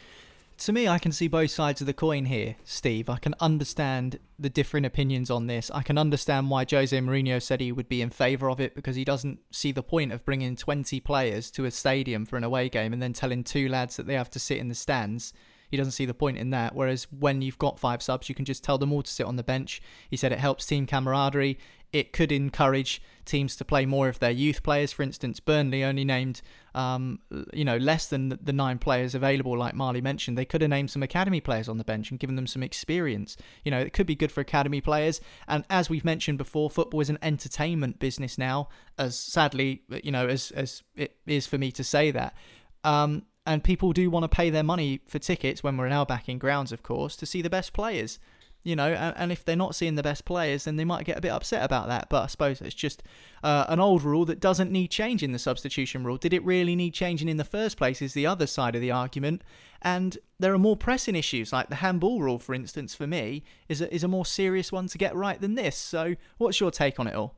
To 0.59 0.73
me, 0.73 0.87
I 0.87 1.01
can 1.01 1.11
see 1.11 1.27
both 1.27 1.51
sides 1.51 1.81
of 1.81 1.89
the 1.89 1.93
coin 1.93 2.27
here, 2.27 2.55
Steve. 2.65 3.09
I 3.09 3.19
can 3.19 3.35
understand 3.41 4.21
the 4.39 4.49
different 4.49 4.87
opinions 4.87 5.29
on 5.29 5.49
this. 5.49 5.69
I 5.75 5.83
can 5.83 5.99
understand 5.99 6.49
why 6.49 6.65
Jose 6.71 6.97
Mourinho 6.97 7.43
said 7.43 7.61
he 7.61 7.73
would 7.73 7.89
be 7.89 8.01
in 8.01 8.11
favour 8.11 8.49
of 8.49 8.61
it 8.61 8.77
because 8.77 8.95
he 8.95 9.05
doesn't 9.05 9.41
see 9.51 9.73
the 9.73 9.83
point 9.83 10.13
of 10.13 10.25
bringing 10.25 10.55
20 10.55 11.01
players 11.01 11.51
to 11.53 11.65
a 11.65 11.73
stadium 11.73 12.25
for 12.25 12.37
an 12.37 12.45
away 12.45 12.69
game 12.69 12.93
and 12.93 13.03
then 13.03 13.13
telling 13.13 13.43
two 13.43 13.69
lads 13.69 13.97
that 13.97 14.07
they 14.07 14.15
have 14.15 14.31
to 14.31 14.39
sit 14.39 14.59
in 14.59 14.69
the 14.69 14.77
stands 14.77 15.33
he 15.75 15.77
doesn't 15.77 15.93
see 15.93 16.07
the 16.07 16.15
point 16.15 16.39
in 16.39 16.51
that. 16.51 16.75
Whereas 16.75 17.09
when 17.11 17.43
you've 17.43 17.59
got 17.59 17.81
five 17.81 18.01
subs, 18.01 18.29
you 18.29 18.35
can 18.35 18.45
just 18.45 18.63
tell 18.63 18.79
them 18.79 18.93
all 18.93 19.03
to 19.03 19.11
sit 19.11 19.27
on 19.27 19.35
the 19.35 19.43
bench. 19.43 19.83
He 20.09 20.17
said 20.17 20.31
it 20.31 20.39
helps 20.39 20.67
team 20.67 20.87
camaraderie. 20.87 21.59
It 21.95 22.13
could 22.13 22.33
encourage 22.33 23.01
teams 23.25 23.55
to 23.57 23.65
play 23.65 23.87
more 23.87 24.09
of 24.09 24.19
their 24.19 24.33
youth 24.33 24.65
players. 24.65 24.93
For 24.93 25.05
instance, 25.05 25.39
Burnley 25.39 25.85
only 25.85 26.05
named, 26.05 26.43
um, 26.75 27.21
you 27.53 27.65
know, 27.65 27.77
less 27.77 28.09
than 28.09 28.37
the 28.43 28.53
nine 28.53 28.79
players 28.79 29.15
available, 29.15 29.57
like 29.57 29.75
Marley 29.75 30.01
mentioned. 30.01 30.37
They 30.37 30.45
could 30.45 30.61
have 30.61 30.71
named 30.71 30.91
some 30.91 31.05
academy 31.05 31.41
players 31.41 31.69
on 31.69 31.79
the 31.79 31.85
bench 31.85 32.11
and 32.11 32.19
given 32.19 32.35
them 32.35 32.49
some 32.49 32.65
experience. 32.65 33.37
You 33.65 33.71
know, 33.71 33.79
it 33.79 33.93
could 33.93 34.07
be 34.07 34.17
good 34.17 34.33
for 34.33 34.41
academy 34.41 34.81
players. 34.81 35.21
And 35.47 35.65
as 35.71 35.89
we've 35.89 36.05
mentioned 36.05 36.37
before, 36.37 36.69
football 36.69 37.01
is 37.01 37.11
an 37.11 37.19
entertainment 37.23 38.01
business 38.01 38.37
now, 38.37 38.69
as 38.99 39.17
sadly, 39.17 39.83
you 40.03 40.11
know, 40.11 40.27
as 40.27 40.51
as 40.51 40.83
it 40.97 41.17
is 41.27 41.47
for 41.47 41.59
me 41.59 41.71
to 41.73 41.85
say 41.85 42.11
that. 42.11 42.35
Um, 42.83 43.23
and 43.47 43.63
people 43.63 43.93
do 43.93 44.11
want 44.11 44.25
to 44.25 44.29
pay 44.29 44.51
their 44.51 44.63
money 44.63 45.01
for 45.07 45.19
tickets 45.19 45.63
when 45.63 45.77
we're 45.77 45.87
in 45.87 45.93
our 45.93 46.07
backing 46.07 46.39
grounds, 46.39 46.73
of 46.73 46.83
course, 46.83 47.15
to 47.17 47.27
see 47.27 47.43
the 47.43 47.51
best 47.51 47.73
players. 47.73 48.19
You 48.65 48.75
know, 48.75 48.93
and, 48.93 49.15
and 49.17 49.33
if 49.33 49.45
they're 49.45 49.57
not 49.57 49.75
seeing 49.75 49.95
the 49.95 50.03
best 50.03 50.25
players, 50.25 50.65
then 50.65 50.77
they 50.77 50.85
might 50.85 51.05
get 51.05 51.17
a 51.17 51.21
bit 51.21 51.31
upset 51.31 51.63
about 51.63 51.87
that. 51.89 52.09
But 52.09 52.25
I 52.25 52.27
suppose 52.27 52.61
it's 52.61 52.75
just 52.75 53.03
uh, 53.43 53.67
an 53.69 53.79
old 53.79 54.03
rule 54.03 54.25
that 54.25 54.41
doesn't 54.41 54.73
need 54.73 54.91
changing. 54.91 55.33
The 55.33 55.39
substitution 55.39 56.03
rule. 56.03 56.17
Did 56.17 56.33
it 56.33 56.45
really 56.45 56.75
need 56.75 56.95
changing 56.95 57.29
in 57.29 57.37
the 57.37 57.45
first 57.45 57.77
place? 57.77 58.03
Is 58.03 58.15
the 58.15 58.27
other 58.27 58.47
side 58.47 58.75
of 58.75 58.81
the 58.81 58.91
argument. 58.91 59.43
And 59.83 60.17
there 60.41 60.55
are 60.55 60.59
more 60.59 60.79
pressing 60.79 61.15
issues, 61.15 61.53
like 61.53 61.69
the 61.69 61.77
handball 61.77 62.21
rule, 62.21 62.39
for 62.39 62.55
instance. 62.55 62.95
For 62.95 63.07
me, 63.07 63.45
is 63.69 63.83
a, 63.83 63.95
is 63.95 64.03
a 64.03 64.09
more 64.09 64.25
serious 64.25 64.73
one 64.73 64.89
to 64.89 64.99
get 64.99 65.15
right 65.15 65.39
than 65.39 65.55
this. 65.55 65.77
So, 65.77 66.17
what's 66.39 66.59
your 66.59 66.71
take 66.71 66.99
on 66.99 67.07
it 67.07 67.15
all? 67.15 67.35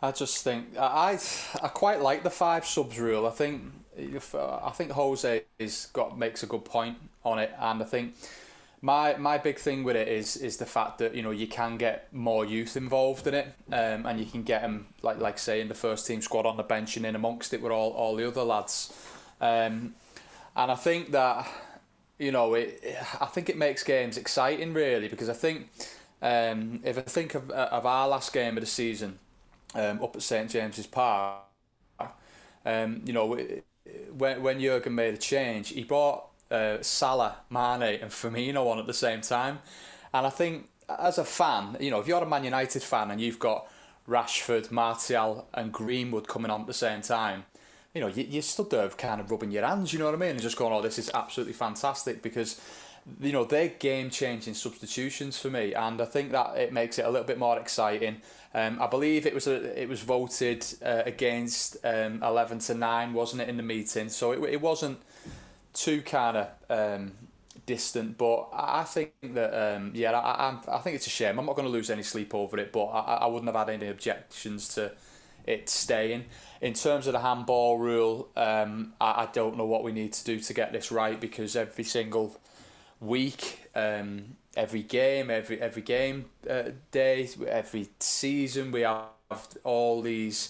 I 0.00 0.12
just 0.12 0.44
think 0.44 0.76
I 0.78 1.18
I 1.60 1.68
quite 1.68 2.00
like 2.00 2.22
the 2.22 2.30
five 2.30 2.64
subs 2.64 2.98
rule. 2.98 3.26
I 3.26 3.30
think 3.30 3.62
uh, 4.32 4.56
I 4.62 4.70
think 4.70 4.92
Jose 4.92 5.44
is 5.58 5.88
got 5.92 6.16
makes 6.16 6.42
a 6.44 6.46
good 6.46 6.64
point 6.64 6.98
on 7.24 7.38
it, 7.40 7.52
and 7.58 7.82
I 7.82 7.84
think 7.84 8.14
my 8.80 9.16
my 9.16 9.38
big 9.38 9.58
thing 9.58 9.82
with 9.82 9.96
it 9.96 10.08
is 10.08 10.36
is 10.36 10.56
the 10.56 10.66
fact 10.66 10.98
that 10.98 11.14
you 11.14 11.22
know 11.22 11.30
you 11.30 11.46
can 11.46 11.76
get 11.76 12.12
more 12.12 12.44
youth 12.44 12.76
involved 12.76 13.26
in 13.26 13.34
it, 13.34 13.46
um, 13.72 14.06
and 14.06 14.20
you 14.20 14.26
can 14.26 14.42
get 14.42 14.62
them 14.62 14.86
like 15.02 15.18
like 15.18 15.38
say 15.38 15.60
in 15.60 15.68
the 15.68 15.74
first 15.74 16.06
team 16.06 16.22
squad 16.22 16.46
on 16.46 16.56
the 16.56 16.62
bench 16.62 16.96
and 16.96 17.04
in 17.04 17.16
amongst 17.16 17.52
it 17.52 17.60
with 17.60 17.72
all 17.72 17.90
all 17.92 18.14
the 18.16 18.26
other 18.26 18.44
lads, 18.44 18.92
um, 19.40 19.94
and 20.56 20.70
I 20.70 20.76
think 20.76 21.10
that 21.10 21.48
you 22.18 22.30
know 22.30 22.54
it, 22.54 22.80
I 23.20 23.26
think 23.26 23.48
it 23.48 23.56
makes 23.56 23.82
games 23.82 24.16
exciting 24.16 24.72
really 24.72 25.08
because 25.08 25.28
I 25.28 25.34
think 25.34 25.70
um, 26.22 26.80
if 26.84 26.98
I 26.98 27.02
think 27.02 27.34
of 27.34 27.50
of 27.50 27.84
our 27.84 28.08
last 28.08 28.32
game 28.32 28.56
of 28.56 28.60
the 28.62 28.66
season 28.66 29.18
um, 29.74 30.02
up 30.02 30.14
at 30.14 30.22
St 30.22 30.48
James's 30.50 30.86
Park, 30.86 31.42
um, 32.64 33.02
you 33.04 33.12
know 33.12 33.36
when 34.16 34.42
when 34.42 34.60
Jurgen 34.60 34.94
made 34.94 35.14
a 35.14 35.18
change, 35.18 35.70
he 35.70 35.82
brought 35.82 36.27
uh, 36.50 36.78
Salah, 36.80 37.36
Mane, 37.50 38.00
and 38.00 38.10
Firmino 38.10 38.66
on 38.70 38.78
at 38.78 38.86
the 38.86 38.94
same 38.94 39.20
time, 39.20 39.58
and 40.12 40.26
I 40.26 40.30
think 40.30 40.68
as 40.88 41.18
a 41.18 41.24
fan, 41.24 41.76
you 41.80 41.90
know, 41.90 42.00
if 42.00 42.06
you're 42.06 42.22
a 42.22 42.26
Man 42.26 42.44
United 42.44 42.82
fan 42.82 43.10
and 43.10 43.20
you've 43.20 43.38
got 43.38 43.68
Rashford, 44.08 44.70
Martial, 44.70 45.46
and 45.52 45.72
Greenwood 45.72 46.26
coming 46.26 46.50
on 46.50 46.62
at 46.62 46.66
the 46.66 46.74
same 46.74 47.02
time, 47.02 47.44
you 47.94 48.00
know, 48.00 48.06
you, 48.06 48.24
you 48.24 48.42
stood 48.42 48.70
there 48.70 48.88
kind 48.90 49.20
of 49.20 49.30
rubbing 49.30 49.50
your 49.50 49.66
hands, 49.66 49.92
you 49.92 49.98
know 49.98 50.06
what 50.06 50.14
I 50.14 50.18
mean, 50.18 50.30
and 50.30 50.40
just 50.40 50.56
going, 50.56 50.72
"Oh, 50.72 50.82
this 50.82 50.98
is 50.98 51.10
absolutely 51.12 51.54
fantastic," 51.54 52.22
because 52.22 52.60
you 53.20 53.32
know 53.32 53.44
they're 53.44 53.68
game 53.68 54.10
changing 54.10 54.54
substitutions 54.54 55.38
for 55.38 55.50
me, 55.50 55.74
and 55.74 56.00
I 56.00 56.04
think 56.04 56.32
that 56.32 56.56
it 56.56 56.72
makes 56.72 56.98
it 56.98 57.04
a 57.04 57.10
little 57.10 57.26
bit 57.26 57.38
more 57.38 57.58
exciting. 57.58 58.20
Um, 58.54 58.80
I 58.80 58.86
believe 58.86 59.26
it 59.26 59.34
was 59.34 59.46
a, 59.46 59.80
it 59.80 59.88
was 59.88 60.00
voted 60.00 60.64
uh, 60.82 61.02
against 61.06 61.76
um, 61.84 62.22
eleven 62.22 62.58
to 62.60 62.74
nine, 62.74 63.12
wasn't 63.12 63.42
it, 63.42 63.48
in 63.48 63.56
the 63.56 63.62
meeting? 63.62 64.08
So 64.08 64.32
it, 64.32 64.42
it 64.52 64.60
wasn't 64.60 64.98
too 65.78 66.02
kind 66.02 66.36
of 66.36 66.48
um, 66.68 67.12
distant, 67.66 68.18
but 68.18 68.48
I 68.52 68.84
think 68.84 69.12
that 69.34 69.76
um, 69.76 69.92
yeah, 69.94 70.12
I, 70.12 70.50
I, 70.50 70.76
I 70.76 70.78
think 70.78 70.96
it's 70.96 71.06
a 71.06 71.10
shame. 71.10 71.38
I'm 71.38 71.46
not 71.46 71.56
going 71.56 71.66
to 71.66 71.72
lose 71.72 71.90
any 71.90 72.02
sleep 72.02 72.34
over 72.34 72.58
it, 72.58 72.72
but 72.72 72.86
I, 72.86 73.14
I 73.16 73.26
wouldn't 73.26 73.46
have 73.54 73.66
had 73.66 73.74
any 73.74 73.88
objections 73.88 74.68
to 74.74 74.92
it 75.46 75.68
staying. 75.68 76.24
In 76.60 76.74
terms 76.74 77.06
of 77.06 77.12
the 77.12 77.20
handball 77.20 77.78
rule, 77.78 78.28
um, 78.36 78.92
I, 79.00 79.22
I 79.22 79.28
don't 79.32 79.56
know 79.56 79.66
what 79.66 79.84
we 79.84 79.92
need 79.92 80.12
to 80.14 80.24
do 80.24 80.40
to 80.40 80.54
get 80.54 80.72
this 80.72 80.90
right 80.90 81.18
because 81.20 81.56
every 81.56 81.84
single 81.84 82.36
week 83.00 83.68
um, 83.74 84.36
every 84.56 84.82
game, 84.82 85.30
every 85.30 85.60
every 85.60 85.82
game 85.82 86.26
uh, 86.48 86.70
day, 86.90 87.28
every 87.46 87.88
season. 88.00 88.72
We 88.72 88.80
have 88.82 89.08
all 89.64 90.02
these 90.02 90.48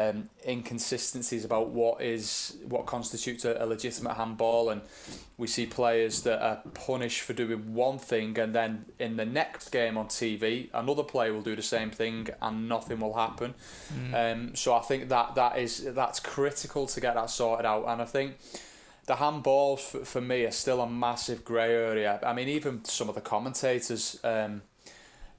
um, 0.00 0.30
inconsistencies 0.46 1.44
about 1.44 1.70
what 1.70 2.00
is 2.00 2.56
what 2.68 2.86
constitutes 2.86 3.44
a, 3.44 3.56
a 3.60 3.66
legitimate 3.66 4.14
handball, 4.14 4.70
and 4.70 4.80
we 5.36 5.46
see 5.46 5.66
players 5.66 6.22
that 6.22 6.42
are 6.42 6.62
punished 6.74 7.22
for 7.22 7.32
doing 7.32 7.74
one 7.74 7.98
thing, 7.98 8.38
and 8.38 8.54
then 8.54 8.86
in 8.98 9.16
the 9.16 9.24
next 9.24 9.70
game 9.70 9.98
on 9.98 10.06
TV, 10.06 10.68
another 10.72 11.02
player 11.02 11.32
will 11.32 11.42
do 11.42 11.56
the 11.56 11.62
same 11.62 11.90
thing, 11.90 12.28
and 12.40 12.68
nothing 12.68 13.00
will 13.00 13.14
happen. 13.14 13.54
Mm. 13.94 14.14
Um, 14.32 14.54
so 14.54 14.74
I 14.74 14.80
think 14.80 15.08
that 15.08 15.34
that 15.34 15.58
is 15.58 15.84
that's 15.94 16.20
critical 16.20 16.86
to 16.86 17.00
get 17.00 17.14
that 17.14 17.30
sorted 17.30 17.66
out, 17.66 17.84
and 17.88 18.00
I 18.00 18.06
think 18.06 18.38
the 19.06 19.14
handballs 19.14 19.80
for, 19.80 20.04
for 20.04 20.20
me 20.20 20.44
are 20.44 20.52
still 20.52 20.80
a 20.80 20.88
massive 20.88 21.44
grey 21.44 21.72
area. 21.72 22.20
I 22.24 22.32
mean, 22.32 22.48
even 22.48 22.84
some 22.84 23.08
of 23.08 23.14
the 23.14 23.20
commentators. 23.20 24.18
Um, 24.24 24.62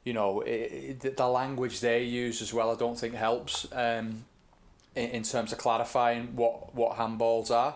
you 0.03 0.13
know, 0.13 0.41
it, 0.41 1.03
it, 1.03 1.15
the 1.15 1.27
language 1.27 1.79
they 1.79 2.03
use 2.03 2.41
as 2.41 2.51
well, 2.51 2.71
I 2.71 2.75
don't 2.75 2.97
think 2.97 3.13
helps. 3.13 3.67
Um, 3.71 4.25
in, 4.95 5.09
in 5.09 5.23
terms 5.23 5.51
of 5.51 5.57
clarifying 5.57 6.35
what 6.35 6.73
what 6.75 6.97
handballs 6.97 7.51
are, 7.51 7.75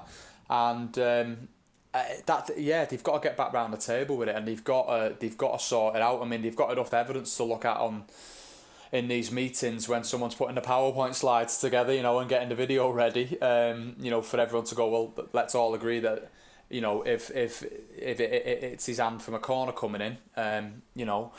and 0.50 0.98
um, 1.00 1.48
uh, 1.94 2.04
that 2.26 2.52
yeah 2.58 2.86
they've 2.86 3.04
got 3.04 3.22
to 3.22 3.28
get 3.28 3.38
back 3.38 3.54
round 3.54 3.74
the 3.74 3.78
table 3.78 4.18
with 4.18 4.30
it, 4.30 4.36
and 4.36 4.48
they've 4.48 4.64
got 4.64 4.88
to, 4.88 5.16
they've 5.20 5.38
got 5.38 5.60
to 5.60 5.64
sort 5.64 5.96
it 5.96 6.02
out. 6.02 6.22
I 6.22 6.26
mean 6.26 6.42
they've 6.42 6.56
got 6.56 6.72
enough 6.72 6.94
evidence 6.94 7.36
to 7.38 7.44
look 7.44 7.66
at 7.66 7.78
on 7.78 8.06
in 8.92 9.08
these 9.08 9.32
meetings 9.32 9.90
when 9.90 10.04
someone's 10.04 10.36
putting 10.36 10.56
the 10.56 10.62
PowerPoint 10.62 11.16
slides 11.16 11.58
together, 11.58 11.94
you 11.94 12.02
know, 12.04 12.20
and 12.20 12.30
getting 12.30 12.50
the 12.50 12.56
video 12.56 12.90
ready, 12.92 13.40
um, 13.42 13.96
you 14.00 14.10
know, 14.10 14.22
for 14.22 14.40
everyone 14.40 14.66
to 14.68 14.76
go. 14.76 14.88
Well, 14.88 15.28
let's 15.34 15.56
all 15.56 15.74
agree 15.74 16.00
that 16.00 16.32
you 16.70 16.82
know 16.82 17.04
if 17.04 17.30
if 17.32 17.64
if 17.64 18.20
it, 18.20 18.32
it, 18.32 18.64
it's 18.64 18.86
his 18.86 19.00
hand 19.00 19.22
from 19.22 19.34
a 19.34 19.40
corner 19.40 19.72
coming 19.72 20.02
in, 20.02 20.18
um, 20.36 20.82
you 20.96 21.06
know, 21.06 21.32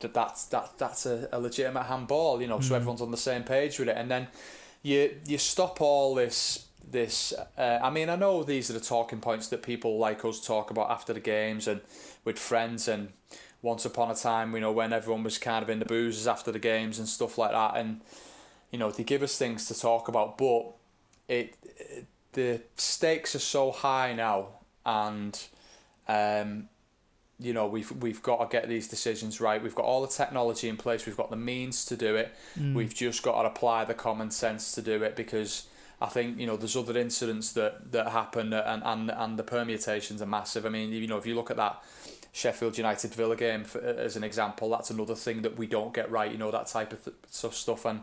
that 0.00 0.14
that's 0.14 0.46
that 0.46 0.78
that's 0.78 1.06
a, 1.06 1.28
a 1.32 1.40
legitimate 1.40 1.84
handball, 1.84 2.40
you 2.40 2.48
know, 2.48 2.58
mm. 2.58 2.64
so 2.64 2.74
everyone's 2.74 3.00
on 3.00 3.10
the 3.10 3.16
same 3.16 3.42
page 3.42 3.78
with 3.78 3.88
it, 3.88 3.96
and 3.96 4.10
then 4.10 4.28
you 4.86 5.16
you 5.26 5.38
stop 5.38 5.80
all 5.80 6.14
this 6.14 6.66
this. 6.88 7.32
Uh, 7.58 7.80
I 7.82 7.90
mean, 7.90 8.08
I 8.08 8.14
know 8.14 8.44
these 8.44 8.70
are 8.70 8.72
the 8.72 8.80
talking 8.80 9.20
points 9.20 9.48
that 9.48 9.62
people 9.62 9.98
like 9.98 10.24
us 10.24 10.40
talk 10.40 10.70
about 10.70 10.90
after 10.90 11.12
the 11.12 11.20
games 11.20 11.66
and 11.66 11.80
with 12.24 12.38
friends 12.38 12.86
and 12.86 13.08
once 13.62 13.84
upon 13.84 14.12
a 14.12 14.14
time, 14.14 14.54
you 14.54 14.60
know, 14.60 14.70
when 14.70 14.92
everyone 14.92 15.24
was 15.24 15.38
kind 15.38 15.64
of 15.64 15.70
in 15.70 15.80
the 15.80 15.84
boozes 15.84 16.28
after 16.28 16.52
the 16.52 16.60
games 16.60 17.00
and 17.00 17.08
stuff 17.08 17.36
like 17.36 17.50
that, 17.50 17.76
and 17.76 18.00
you 18.70 18.78
know, 18.78 18.92
they 18.92 19.02
give 19.02 19.24
us 19.24 19.36
things 19.36 19.66
to 19.66 19.78
talk 19.78 20.06
about, 20.06 20.38
but 20.38 20.66
it, 21.28 21.56
it 21.64 22.06
the 22.34 22.60
stakes 22.76 23.34
are 23.34 23.40
so 23.40 23.72
high 23.72 24.12
now, 24.12 24.48
and 24.84 25.46
um, 26.06 26.68
you 27.38 27.52
know 27.52 27.66
we've 27.66 27.90
we've 28.02 28.22
got 28.22 28.38
to 28.38 28.56
get 28.56 28.68
these 28.68 28.88
decisions 28.88 29.40
right. 29.40 29.62
We've 29.62 29.74
got 29.74 29.84
all 29.84 30.02
the 30.02 30.08
technology 30.08 30.68
in 30.68 30.76
place. 30.76 31.06
We've 31.06 31.16
got 31.16 31.30
the 31.30 31.36
means 31.36 31.84
to 31.86 31.96
do 31.96 32.16
it. 32.16 32.34
Mm. 32.58 32.74
We've 32.74 32.94
just 32.94 33.22
got 33.22 33.42
to 33.42 33.48
apply 33.48 33.84
the 33.84 33.94
common 33.94 34.30
sense 34.30 34.72
to 34.72 34.82
do 34.82 35.02
it 35.02 35.16
because 35.16 35.66
I 36.00 36.06
think 36.06 36.38
you 36.38 36.46
know 36.46 36.56
there's 36.56 36.76
other 36.76 36.96
incidents 36.98 37.52
that 37.52 37.92
that 37.92 38.08
happen 38.08 38.52
and 38.52 38.82
and 38.84 39.10
and 39.10 39.38
the 39.38 39.42
permutations 39.42 40.22
are 40.22 40.26
massive. 40.26 40.64
I 40.64 40.70
mean 40.70 40.90
you 40.92 41.06
know 41.06 41.18
if 41.18 41.26
you 41.26 41.34
look 41.34 41.50
at 41.50 41.56
that. 41.56 41.82
Sheffield 42.32 42.76
United 42.76 43.14
Villa 43.14 43.34
game 43.34 43.64
for, 43.64 43.80
as 43.80 44.14
an 44.14 44.22
example, 44.22 44.68
that's 44.68 44.90
another 44.90 45.14
thing 45.14 45.40
that 45.40 45.56
we 45.56 45.66
don't 45.66 45.94
get 45.94 46.10
right. 46.10 46.30
You 46.30 46.36
know 46.36 46.50
that 46.50 46.66
type 46.66 46.92
of 46.92 47.02
th- 47.02 47.54
stuff, 47.54 47.86
and 47.86 48.00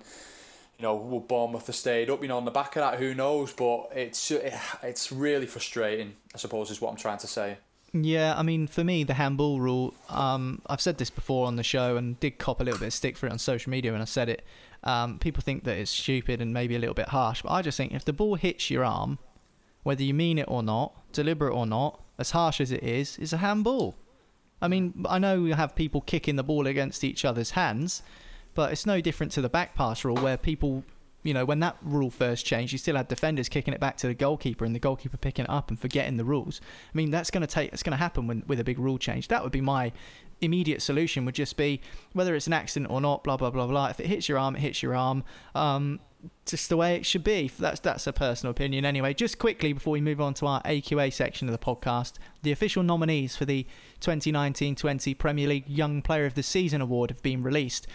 you 0.80 0.82
know 0.82 0.96
will 0.96 1.20
Bournemouth 1.20 1.68
have 1.68 1.76
stayed 1.76 2.10
up? 2.10 2.20
You 2.24 2.30
know 2.30 2.38
on 2.38 2.46
the 2.46 2.50
back 2.50 2.76
of 2.76 2.82
that, 2.82 2.98
who 2.98 3.14
knows? 3.14 3.54
But 3.54 3.90
it's 3.94 4.32
it's 4.32 5.12
really 5.12 5.46
frustrating. 5.46 6.16
I 6.34 6.40
suppose 6.40 6.72
is 6.72 6.82
what 6.82 6.90
I'm 6.90 6.98
trying 6.98 7.20
to 7.20 7.28
say. 7.28 7.58
Yeah, 7.94 8.34
I 8.36 8.42
mean, 8.42 8.66
for 8.66 8.84
me, 8.84 9.04
the 9.04 9.14
handball 9.14 9.60
rule, 9.60 9.94
um, 10.10 10.62
I've 10.66 10.82
said 10.82 10.98
this 10.98 11.12
before 11.12 11.46
on 11.46 11.58
the 11.58 11.64
show 11.64 11.96
and 11.96 12.20
did 12.20 12.40
cop 12.40 12.60
a 12.60 12.64
little 12.64 12.80
bit 12.80 12.88
of 12.88 12.94
stick 12.94 13.16
for 13.16 13.28
it 13.28 13.32
on 13.32 13.38
social 13.38 13.70
media 13.70 13.92
when 13.92 14.02
I 14.02 14.06
said 14.06 14.30
it. 14.30 14.44
Um, 14.84 15.20
people 15.20 15.44
think 15.44 15.64
that 15.66 15.78
it's 15.78 15.92
stupid 15.92 16.42
and 16.42 16.54
maybe 16.54 16.76
a 16.76 16.80
little 16.80 16.96
bit 16.96 17.10
harsh, 17.10 17.44
but 17.44 17.52
I 17.52 17.62
just 17.62 17.78
think 17.78 17.94
if 17.94 18.04
the 18.04 18.12
ball 18.12 18.36
hits 18.36 18.72
your 18.72 18.84
arm, 18.84 19.20
whether 19.84 20.02
you 20.02 20.14
mean 20.14 20.40
it 20.40 20.46
or 20.48 20.64
not, 20.64 20.94
deliberate 21.14 21.54
or 21.54 21.68
not, 21.68 22.02
as 22.18 22.32
harsh 22.32 22.60
as 22.60 22.72
it 22.72 22.84
is, 22.84 23.18
is 23.20 23.32
a 23.32 23.38
handball. 23.38 23.96
I 24.60 24.68
mean, 24.68 25.06
I 25.08 25.20
know 25.20 25.46
you 25.46 25.54
have 25.54 25.76
people 25.76 26.02
kicking 26.02 26.36
the 26.36 26.44
ball 26.44 26.66
against 26.66 27.04
each 27.04 27.24
other's 27.24 27.52
hands, 27.52 28.02
but 28.56 28.72
it's 28.72 28.88
no 28.88 29.02
different 29.02 29.32
to 29.34 29.42
the 29.42 29.50
back 29.50 29.76
pass 29.76 30.04
rule 30.04 30.18
where 30.18 30.38
people 30.38 30.84
you 31.24 31.34
know, 31.34 31.46
when 31.46 31.60
that 31.62 31.78
rule 31.82 32.10
first 32.10 32.46
changed, 32.46 32.74
you 32.74 32.78
still 32.78 32.96
had 32.96 33.08
defenders 33.08 33.50
kicking 33.50 33.74
it 33.74 33.80
back 33.80 33.98
to 33.98 34.08
the 34.08 34.14
goalkeeper 34.14 34.66
and 34.66 34.76
the 34.76 34.80
goalkeeper 34.80 35.18
picking 35.18 35.46
it 35.46 35.50
up 35.50 35.70
and 35.70 35.80
forgetting 35.80 36.18
the 36.18 36.26
rules. 36.26 36.62
I 36.64 36.98
mean, 36.98 37.12
that's 37.12 37.32
going 37.32 37.42
to 37.42 37.48
take, 37.48 37.72
it's 37.74 37.84
going 37.84 37.92
to 37.92 37.98
happen 37.98 38.28
when, 38.28 38.44
with 38.46 38.60
a 38.60 38.64
big 38.64 38.78
rule 38.78 38.98
change. 38.98 39.30
That 39.30 39.42
would 39.44 39.52
be 39.52 39.62
my 39.62 39.94
immediate 40.42 40.82
solution. 40.82 41.26
Would 41.26 41.36
just 41.36 41.58
be 41.58 41.82
whether 42.14 42.36
it's 42.36 42.48
an 42.48 42.54
accident 42.54 42.92
or 42.92 43.02
not, 43.02 43.24
blah 43.24 43.38
blah 43.38 43.50
blah 43.50 43.68
blah. 43.68 43.88
If 43.88 44.00
it 44.00 44.08
hits 44.08 44.28
your 44.30 44.38
arm, 44.38 44.56
it 44.56 44.60
hits 44.60 44.84
your 44.84 44.96
arm. 44.96 45.24
Um, 45.56 46.00
just 46.46 46.70
the 46.70 46.78
way 46.78 46.96
it 46.96 47.06
should 47.06 47.24
be. 47.24 47.52
That's 47.60 47.80
that's 47.80 48.08
a 48.08 48.14
personal 48.14 48.52
opinion 48.52 48.86
anyway. 48.86 49.14
Just 49.14 49.40
quickly 49.40 49.74
before 49.74 49.92
we 49.92 50.02
move 50.02 50.22
on 50.22 50.34
to 50.36 50.48
our 50.48 50.62
AQA 50.64 51.12
section 51.12 51.48
of 51.48 51.52
the 51.52 51.58
podcast, 51.58 52.14
the 52.42 52.52
official 52.52 52.84
nominees 52.84 53.36
for 53.36 53.46
the 53.46 53.66
2019-20 54.02 55.18
Premier 55.18 55.48
League 55.48 55.70
Young 55.70 56.02
Player 56.02 56.26
of 56.26 56.36
the 56.36 56.44
Season 56.44 56.82
award 56.82 57.10
have 57.10 57.22
been 57.22 57.42
released. 57.42 57.88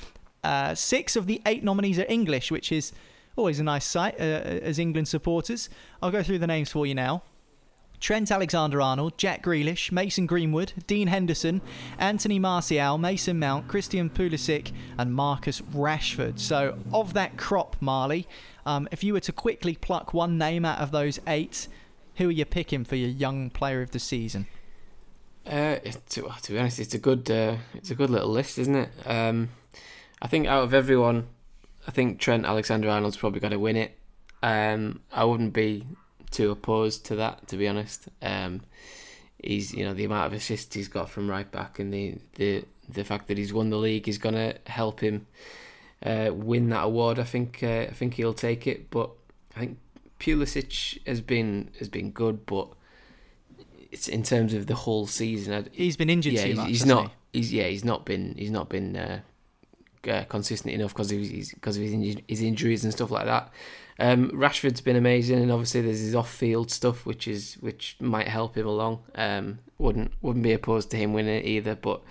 Uh, 0.44 0.74
six 0.74 1.16
of 1.16 1.26
the 1.26 1.42
eight 1.46 1.64
nominees 1.64 1.98
are 1.98 2.06
English, 2.08 2.50
which 2.50 2.70
is 2.70 2.92
Always 3.38 3.61
a 3.61 3.62
nice 3.62 3.87
sight 3.87 4.16
uh, 4.18 4.24
as 4.24 4.81
England 4.81 5.07
supporters. 5.07 5.70
I'll 6.03 6.11
go 6.11 6.24
through 6.24 6.40
the 6.40 6.48
names 6.48 6.72
for 6.72 6.87
you 6.87 6.94
now. 6.96 7.22
Trent 8.01 8.33
Alexander 8.33 8.81
Arnold, 8.81 9.16
Jack 9.16 9.44
Grealish, 9.44 9.92
Mason 9.92 10.27
Greenwood, 10.27 10.72
Dean 10.88 11.07
Henderson, 11.07 11.61
Anthony 12.01 12.40
Martial, 12.40 12.98
Mason 12.98 13.38
Mount, 13.38 13.68
Christian 13.68 14.11
Pulisic, 14.11 14.72
and 14.98 15.14
Marcus 15.14 15.61
Rashford. 15.61 16.40
So, 16.40 16.79
of 16.92 17.14
that 17.14 17.37
crop, 17.37 17.77
Marley, 17.79 18.27
um, 18.66 18.88
if 18.90 19.05
you 19.05 19.12
were 19.12 19.20
to 19.20 19.33
quickly 19.33 19.77
pluck 19.77 20.12
one 20.12 20.37
name 20.37 20.64
out 20.64 20.81
of 20.81 20.90
those 20.90 21.20
eight, 21.29 21.68
who 22.16 22.31
are 22.31 22.33
you 22.33 22.44
picking 22.44 22.85
for 22.85 22.96
your 22.96 23.09
young 23.09 23.51
player 23.51 23.83
of 23.83 23.92
the 23.92 24.01
season? 24.01 24.48
Uh, 25.46 25.77
to, 26.09 26.29
to 26.42 26.53
be 26.53 26.59
honest, 26.59 26.81
it's 26.81 26.94
a 26.94 26.98
good, 26.98 27.31
uh, 27.31 27.59
it's 27.72 27.92
a 27.92 27.94
good 27.94 28.11
little 28.11 28.31
list, 28.31 28.59
isn't 28.59 28.74
it? 28.74 28.90
Um, 29.07 29.51
I 30.20 30.27
think 30.27 30.48
out 30.48 30.64
of 30.64 30.74
everyone 30.74 31.29
I 31.86 31.90
think 31.90 32.18
Trent 32.18 32.44
Alexander 32.44 32.88
Arnold's 32.88 33.16
probably 33.16 33.40
got 33.40 33.50
to 33.50 33.58
win 33.58 33.76
it. 33.76 33.98
Um, 34.42 35.00
I 35.12 35.24
wouldn't 35.24 35.52
be 35.52 35.86
too 36.30 36.50
opposed 36.50 37.06
to 37.06 37.16
that, 37.16 37.48
to 37.48 37.56
be 37.56 37.66
honest. 37.66 38.08
Um, 38.22 38.62
he's 39.42 39.72
you 39.72 39.84
know 39.84 39.94
the 39.94 40.04
amount 40.04 40.26
of 40.26 40.32
assists 40.32 40.74
he's 40.74 40.88
got 40.88 41.08
from 41.08 41.30
right 41.30 41.50
back 41.50 41.78
and 41.78 41.94
the 41.94 42.16
the 42.34 42.64
the 42.88 43.04
fact 43.04 43.28
that 43.28 43.38
he's 43.38 43.52
won 43.52 43.70
the 43.70 43.76
league 43.76 44.08
is 44.08 44.18
going 44.18 44.34
to 44.34 44.56
help 44.66 45.00
him 45.00 45.26
uh, 46.04 46.30
win 46.32 46.68
that 46.70 46.84
award. 46.84 47.18
I 47.18 47.24
think 47.24 47.60
uh, 47.62 47.86
I 47.88 47.92
think 47.92 48.14
he'll 48.14 48.34
take 48.34 48.66
it, 48.66 48.90
but 48.90 49.10
I 49.56 49.60
think 49.60 49.78
Pulisic 50.18 50.98
has 51.06 51.20
been 51.20 51.70
has 51.78 51.88
been 51.88 52.10
good, 52.10 52.46
but 52.46 52.68
it's 53.90 54.08
in 54.08 54.22
terms 54.22 54.54
of 54.54 54.66
the 54.66 54.74
whole 54.74 55.06
season. 55.06 55.68
He's 55.72 55.96
been 55.96 56.10
injured 56.10 56.34
yeah, 56.34 56.44
too 56.46 56.54
much. 56.54 56.68
He's 56.68 56.86
not. 56.86 57.12
He? 57.32 57.40
He's 57.40 57.52
yeah. 57.52 57.66
He's 57.66 57.84
not 57.84 58.04
been. 58.04 58.34
He's 58.36 58.50
not 58.50 58.68
been 58.68 58.96
uh, 58.96 59.20
uh, 60.06 60.24
consistent 60.24 60.74
enough 60.74 60.92
because 60.92 61.11
of 61.12 61.18
his 61.18 61.52
because 61.52 61.76
of 61.76 61.82
his, 61.82 62.16
his 62.28 62.42
injuries 62.42 62.84
and 62.84 62.92
stuff 62.92 63.11
like 63.11 63.26
that. 63.26 63.50
Um, 64.00 64.30
Rashford's 64.30 64.80
been 64.80 64.96
amazing, 64.96 65.40
and 65.40 65.50
obviously 65.50 65.80
there's 65.80 66.00
his 66.00 66.14
off-field 66.14 66.70
stuff, 66.70 67.04
which 67.04 67.26
is 67.26 67.54
which 67.54 67.96
might 68.00 68.28
help 68.28 68.56
him 68.56 68.66
along. 68.66 69.00
Um, 69.14 69.58
wouldn't 69.78 70.12
wouldn't 70.22 70.44
be 70.44 70.52
opposed 70.52 70.90
to 70.92 70.96
him 70.96 71.12
winning 71.12 71.40
it 71.40 71.44
either, 71.44 71.74
but 71.74 72.02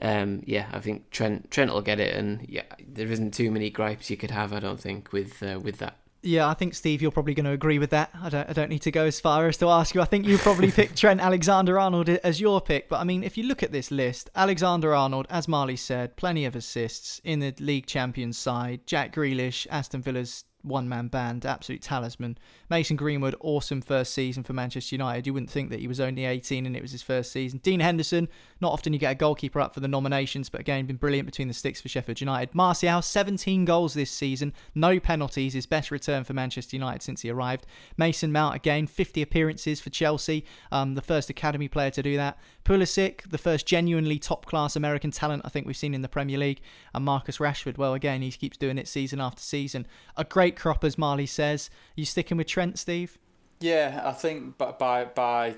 um, 0.00 0.42
yeah, 0.44 0.66
I 0.72 0.80
think 0.80 1.10
Trent 1.10 1.50
Trent 1.50 1.72
will 1.72 1.82
get 1.82 1.98
it, 2.00 2.14
and 2.14 2.46
yeah, 2.48 2.62
there 2.86 3.08
isn't 3.08 3.34
too 3.34 3.50
many 3.50 3.70
gripes 3.70 4.10
you 4.10 4.16
could 4.16 4.30
have, 4.30 4.52
I 4.52 4.60
don't 4.60 4.80
think, 4.80 5.12
with 5.12 5.42
uh, 5.42 5.58
with 5.60 5.78
that. 5.78 5.96
Yeah, 6.24 6.48
I 6.48 6.54
think 6.54 6.74
Steve, 6.74 7.02
you're 7.02 7.10
probably 7.10 7.34
going 7.34 7.44
to 7.44 7.52
agree 7.52 7.78
with 7.78 7.90
that. 7.90 8.08
I 8.18 8.30
don't, 8.30 8.48
I 8.48 8.54
don't 8.54 8.70
need 8.70 8.80
to 8.82 8.90
go 8.90 9.04
as 9.04 9.20
far 9.20 9.46
as 9.46 9.58
to 9.58 9.68
ask 9.68 9.94
you. 9.94 10.00
I 10.00 10.06
think 10.06 10.26
you 10.26 10.38
probably 10.38 10.70
picked 10.72 10.96
Trent 10.96 11.20
Alexander-Arnold 11.20 12.08
as 12.08 12.40
your 12.40 12.62
pick. 12.62 12.88
But 12.88 13.00
I 13.00 13.04
mean, 13.04 13.22
if 13.22 13.36
you 13.36 13.44
look 13.44 13.62
at 13.62 13.72
this 13.72 13.90
list, 13.90 14.30
Alexander-Arnold, 14.34 15.26
as 15.28 15.48
Marley 15.48 15.76
said, 15.76 16.16
plenty 16.16 16.46
of 16.46 16.56
assists 16.56 17.20
in 17.24 17.40
the 17.40 17.54
league 17.60 17.84
champions 17.84 18.38
side. 18.38 18.86
Jack 18.86 19.14
Grealish, 19.14 19.66
Aston 19.70 20.00
Villa's 20.00 20.44
one 20.64 20.88
man 20.88 21.08
band, 21.08 21.44
absolute 21.44 21.82
talisman. 21.82 22.38
Mason 22.70 22.96
Greenwood, 22.96 23.36
awesome 23.40 23.80
first 23.80 24.14
season 24.14 24.42
for 24.42 24.52
Manchester 24.52 24.94
United. 24.94 25.26
You 25.26 25.34
wouldn't 25.34 25.50
think 25.50 25.70
that 25.70 25.80
he 25.80 25.86
was 25.86 26.00
only 26.00 26.24
18 26.24 26.66
and 26.66 26.74
it 26.74 26.82
was 26.82 26.92
his 26.92 27.02
first 27.02 27.30
season. 27.30 27.60
Dean 27.62 27.80
Henderson, 27.80 28.28
not 28.60 28.72
often 28.72 28.92
you 28.92 28.98
get 28.98 29.12
a 29.12 29.14
goalkeeper 29.14 29.60
up 29.60 29.74
for 29.74 29.80
the 29.80 29.88
nominations, 29.88 30.48
but 30.48 30.60
again, 30.60 30.86
been 30.86 30.96
brilliant 30.96 31.26
between 31.26 31.48
the 31.48 31.54
sticks 31.54 31.80
for 31.80 31.88
Sheffield 31.88 32.20
United. 32.20 32.54
Martial, 32.54 33.02
17 33.02 33.64
goals 33.64 33.94
this 33.94 34.10
season, 34.10 34.52
no 34.74 34.98
penalties, 34.98 35.52
his 35.52 35.66
best 35.66 35.90
return 35.90 36.24
for 36.24 36.32
Manchester 36.32 36.76
United 36.76 37.02
since 37.02 37.20
he 37.20 37.30
arrived. 37.30 37.66
Mason 37.96 38.32
Mount, 38.32 38.56
again, 38.56 38.86
50 38.86 39.22
appearances 39.22 39.80
for 39.80 39.90
Chelsea, 39.90 40.44
um, 40.72 40.94
the 40.94 41.02
first 41.02 41.28
academy 41.30 41.68
player 41.68 41.90
to 41.90 42.02
do 42.02 42.16
that. 42.16 42.38
Pulisic, 42.64 43.28
the 43.28 43.38
first 43.38 43.66
genuinely 43.66 44.18
top 44.18 44.46
class 44.46 44.74
American 44.74 45.10
talent 45.10 45.42
I 45.44 45.48
think 45.48 45.66
we've 45.66 45.76
seen 45.76 45.94
in 45.94 46.02
the 46.02 46.08
Premier 46.08 46.38
League. 46.38 46.60
And 46.94 47.04
Marcus 47.04 47.38
Rashford, 47.38 47.78
well, 47.78 47.94
again, 47.94 48.22
he 48.22 48.30
keeps 48.30 48.56
doing 48.56 48.78
it 48.78 48.88
season 48.88 49.20
after 49.20 49.42
season. 49.42 49.86
A 50.16 50.24
great 50.24 50.56
crop, 50.56 50.82
as 50.84 50.96
Marley 50.96 51.26
says. 51.26 51.70
Are 51.72 52.00
you 52.00 52.06
sticking 52.06 52.36
with 52.36 52.46
Trent, 52.46 52.78
Steve? 52.78 53.18
Yeah, 53.60 54.02
I 54.04 54.12
think 54.12 54.58
by 54.58 55.04
by 55.04 55.56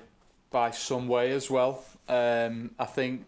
by 0.49 0.71
some 0.71 1.07
way 1.07 1.31
as 1.31 1.49
well. 1.49 1.83
Um, 2.07 2.71
I 2.79 2.85
think 2.85 3.25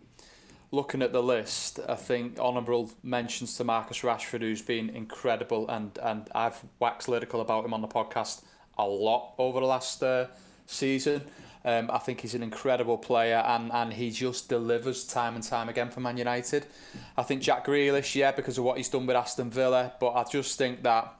looking 0.72 1.02
at 1.02 1.12
the 1.12 1.24
list, 1.24 1.80
I 1.88 1.96
think 1.96 2.40
honourable 2.40 2.92
mentions 3.04 3.56
to 3.58 3.64
Marcus 3.64 4.02
Rashford, 4.02 4.42
who's 4.42 4.62
been 4.62 4.90
incredible, 4.90 5.68
and, 5.70 5.98
and 6.02 6.30
I've 6.36 6.64
waxed 6.80 7.10
lyrical 7.10 7.42
about 7.42 7.66
him 7.66 7.74
on 7.74 7.82
the 7.82 7.88
podcast 7.88 8.44
a 8.78 8.86
lot 8.86 9.34
over 9.38 9.60
the 9.60 9.66
last 9.66 10.02
uh, 10.04 10.28
season. 10.66 11.24
Um, 11.66 11.90
I 11.92 11.98
think 11.98 12.22
he's 12.22 12.36
an 12.36 12.44
incredible 12.44 12.98
player 12.98 13.44
and, 13.46 13.72
and 13.72 13.92
he 13.92 14.12
just 14.12 14.48
delivers 14.48 15.04
time 15.06 15.36
and 15.36 15.44
time 15.44 15.68
again 15.68 15.90
for 15.90 16.00
Man 16.00 16.18
United. 16.18 16.66
I 17.18 17.24
think 17.24 17.42
Jack 17.42 17.66
Grealish, 17.66 18.16
yeah, 18.16 18.32
because 18.32 18.58
of 18.58 18.64
what 18.64 18.78
he's 18.78 18.88
done 18.88 19.06
with 19.06 19.16
Aston 19.16 19.50
Villa, 19.50 19.94
but 20.00 20.14
I 20.14 20.24
just 20.24 20.58
think 20.58 20.84
that 20.84 21.14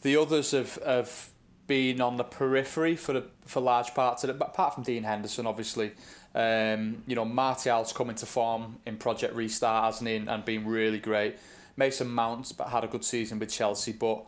the 0.00 0.16
others 0.16 0.52
have, 0.52 0.78
have 0.86 1.28
been 1.66 2.00
on 2.00 2.16
the 2.16 2.24
periphery 2.24 2.96
for 2.96 3.12
the, 3.12 3.24
for 3.44 3.60
large 3.60 3.94
parts 3.94 4.24
of 4.24 4.30
it, 4.30 4.36
apart 4.40 4.74
from 4.74 4.84
Dean 4.84 5.02
Henderson, 5.02 5.46
obviously. 5.46 5.92
Um, 6.34 7.02
you 7.06 7.14
know, 7.14 7.24
Martial's 7.24 7.92
coming 7.92 8.16
to 8.16 8.26
form 8.26 8.78
in 8.86 8.96
Project 8.96 9.34
Restart, 9.34 9.84
hasn't 9.84 10.08
he, 10.08 10.16
and 10.16 10.44
been 10.44 10.66
really 10.66 10.98
great. 10.98 11.36
Mason 11.76 12.08
Mount 12.08 12.52
had 12.68 12.84
a 12.84 12.86
good 12.86 13.04
season 13.04 13.38
with 13.38 13.50
Chelsea, 13.50 13.92
but 13.92 14.24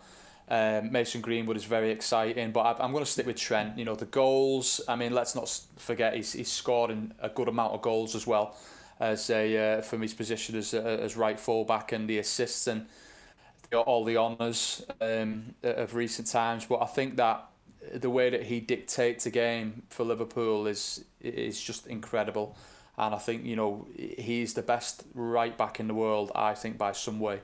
um, 0.49 0.93
Mason 0.93 1.21
Greenwood 1.21 1.57
is 1.57 1.65
very 1.65 1.91
exciting, 1.91 2.53
but 2.53 2.61
I, 2.61 2.85
am 2.85 2.93
going 2.93 3.05
to 3.05 3.11
stick 3.11 3.27
with 3.27 3.37
Trent. 3.37 3.77
You 3.79 3.85
know, 3.85 3.97
the 3.97 4.07
goals, 4.07 4.81
I 4.89 4.95
mean, 4.95 5.13
let's 5.13 5.35
not 5.35 5.49
forget 5.77 6.15
he's, 6.15 6.33
he's 6.33 6.51
scored 6.51 6.91
in 6.91 7.13
a 7.21 7.29
good 7.29 7.49
amount 7.49 7.75
of 7.75 7.83
goals 7.83 8.15
as 8.15 8.27
well 8.27 8.57
as 9.01 9.29
a, 9.31 9.79
uh, 9.79 9.83
from 9.83 10.03
his 10.03 10.15
position 10.15 10.57
as, 10.57 10.73
uh, 10.73 10.79
as 10.79 11.17
right 11.17 11.39
fullback 11.39 11.93
and 11.93 12.09
the 12.09 12.19
assists 12.19 12.67
and 12.69 12.87
all 13.75 14.05
the 14.05 14.17
honours 14.17 14.85
um, 15.01 15.55
of 15.63 15.95
recent 15.95 16.29
times. 16.29 16.65
But 16.65 16.81
I 16.81 16.87
think 16.87 17.17
that 17.17 17.45
the 17.95 18.11
way 18.11 18.31
that 18.31 18.45
he 18.45 18.61
dictates 18.61 19.27
a 19.27 19.31
game 19.31 19.83
for 19.91 20.05
Liverpool 20.05 20.67
is 20.67 21.05
is 21.21 21.61
just 21.61 21.87
incredible. 21.87 22.57
And 22.99 23.15
I 23.15 23.19
think, 23.19 23.45
you 23.45 23.57
know, 23.57 23.87
he's 23.95 24.55
the 24.55 24.63
best 24.63 25.05
right 25.13 25.57
back 25.57 25.81
in 25.81 25.87
the 25.87 25.95
world, 25.95 26.33
I 26.35 26.55
think, 26.55 26.79
by 26.79 26.93
some 26.93 27.21
way. 27.21 27.41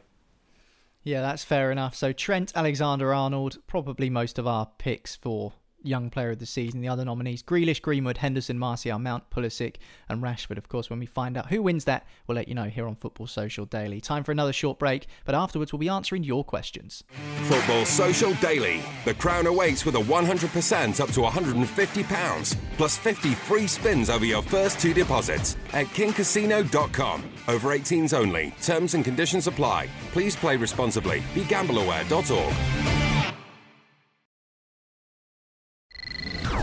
Yeah, 1.04 1.20
that's 1.20 1.44
fair 1.44 1.72
enough. 1.72 1.96
So 1.96 2.12
Trent 2.12 2.52
Alexander 2.54 3.12
Arnold, 3.12 3.58
probably 3.66 4.08
most 4.08 4.38
of 4.38 4.46
our 4.46 4.66
picks 4.78 5.16
for 5.16 5.52
young 5.84 6.10
player 6.10 6.30
of 6.30 6.38
the 6.38 6.46
season. 6.46 6.80
The 6.80 6.88
other 6.88 7.04
nominees 7.04 7.42
Grealish, 7.42 7.80
Greenwood, 7.80 8.18
Henderson, 8.18 8.58
Martial, 8.58 8.98
Mount, 8.98 9.30
Pulisic, 9.30 9.76
and 10.08 10.22
Rashford. 10.22 10.58
Of 10.58 10.68
course, 10.68 10.90
when 10.90 10.98
we 10.98 11.06
find 11.06 11.36
out 11.36 11.48
who 11.48 11.62
wins 11.62 11.84
that, 11.84 12.06
we'll 12.26 12.36
let 12.36 12.48
you 12.48 12.54
know 12.54 12.64
here 12.64 12.86
on 12.86 12.94
Football 12.94 13.26
Social 13.26 13.64
Daily. 13.64 14.00
Time 14.00 14.24
for 14.24 14.32
another 14.32 14.52
short 14.52 14.78
break, 14.78 15.06
but 15.24 15.34
afterwards 15.34 15.72
we'll 15.72 15.78
be 15.78 15.88
answering 15.88 16.24
your 16.24 16.44
questions. 16.44 17.04
Football 17.44 17.84
Social 17.84 18.34
Daily. 18.34 18.82
The 19.04 19.14
crown 19.14 19.46
awaits 19.46 19.84
with 19.84 19.96
a 19.96 20.00
100% 20.00 21.00
up 21.00 21.10
to 21.10 21.20
£150, 21.20 22.56
plus 22.76 22.96
50 22.96 23.34
free 23.34 23.66
spins 23.66 24.10
over 24.10 24.24
your 24.24 24.42
first 24.42 24.80
two 24.80 24.94
deposits 24.94 25.56
at 25.72 25.86
kingcasino.com. 25.86 27.24
Over 27.48 27.68
18s 27.76 28.14
only. 28.14 28.54
Terms 28.62 28.94
and 28.94 29.04
conditions 29.04 29.46
apply. 29.46 29.88
Please 30.12 30.36
play 30.36 30.56
responsibly. 30.56 31.20
BeGambleAware.org. 31.34 33.11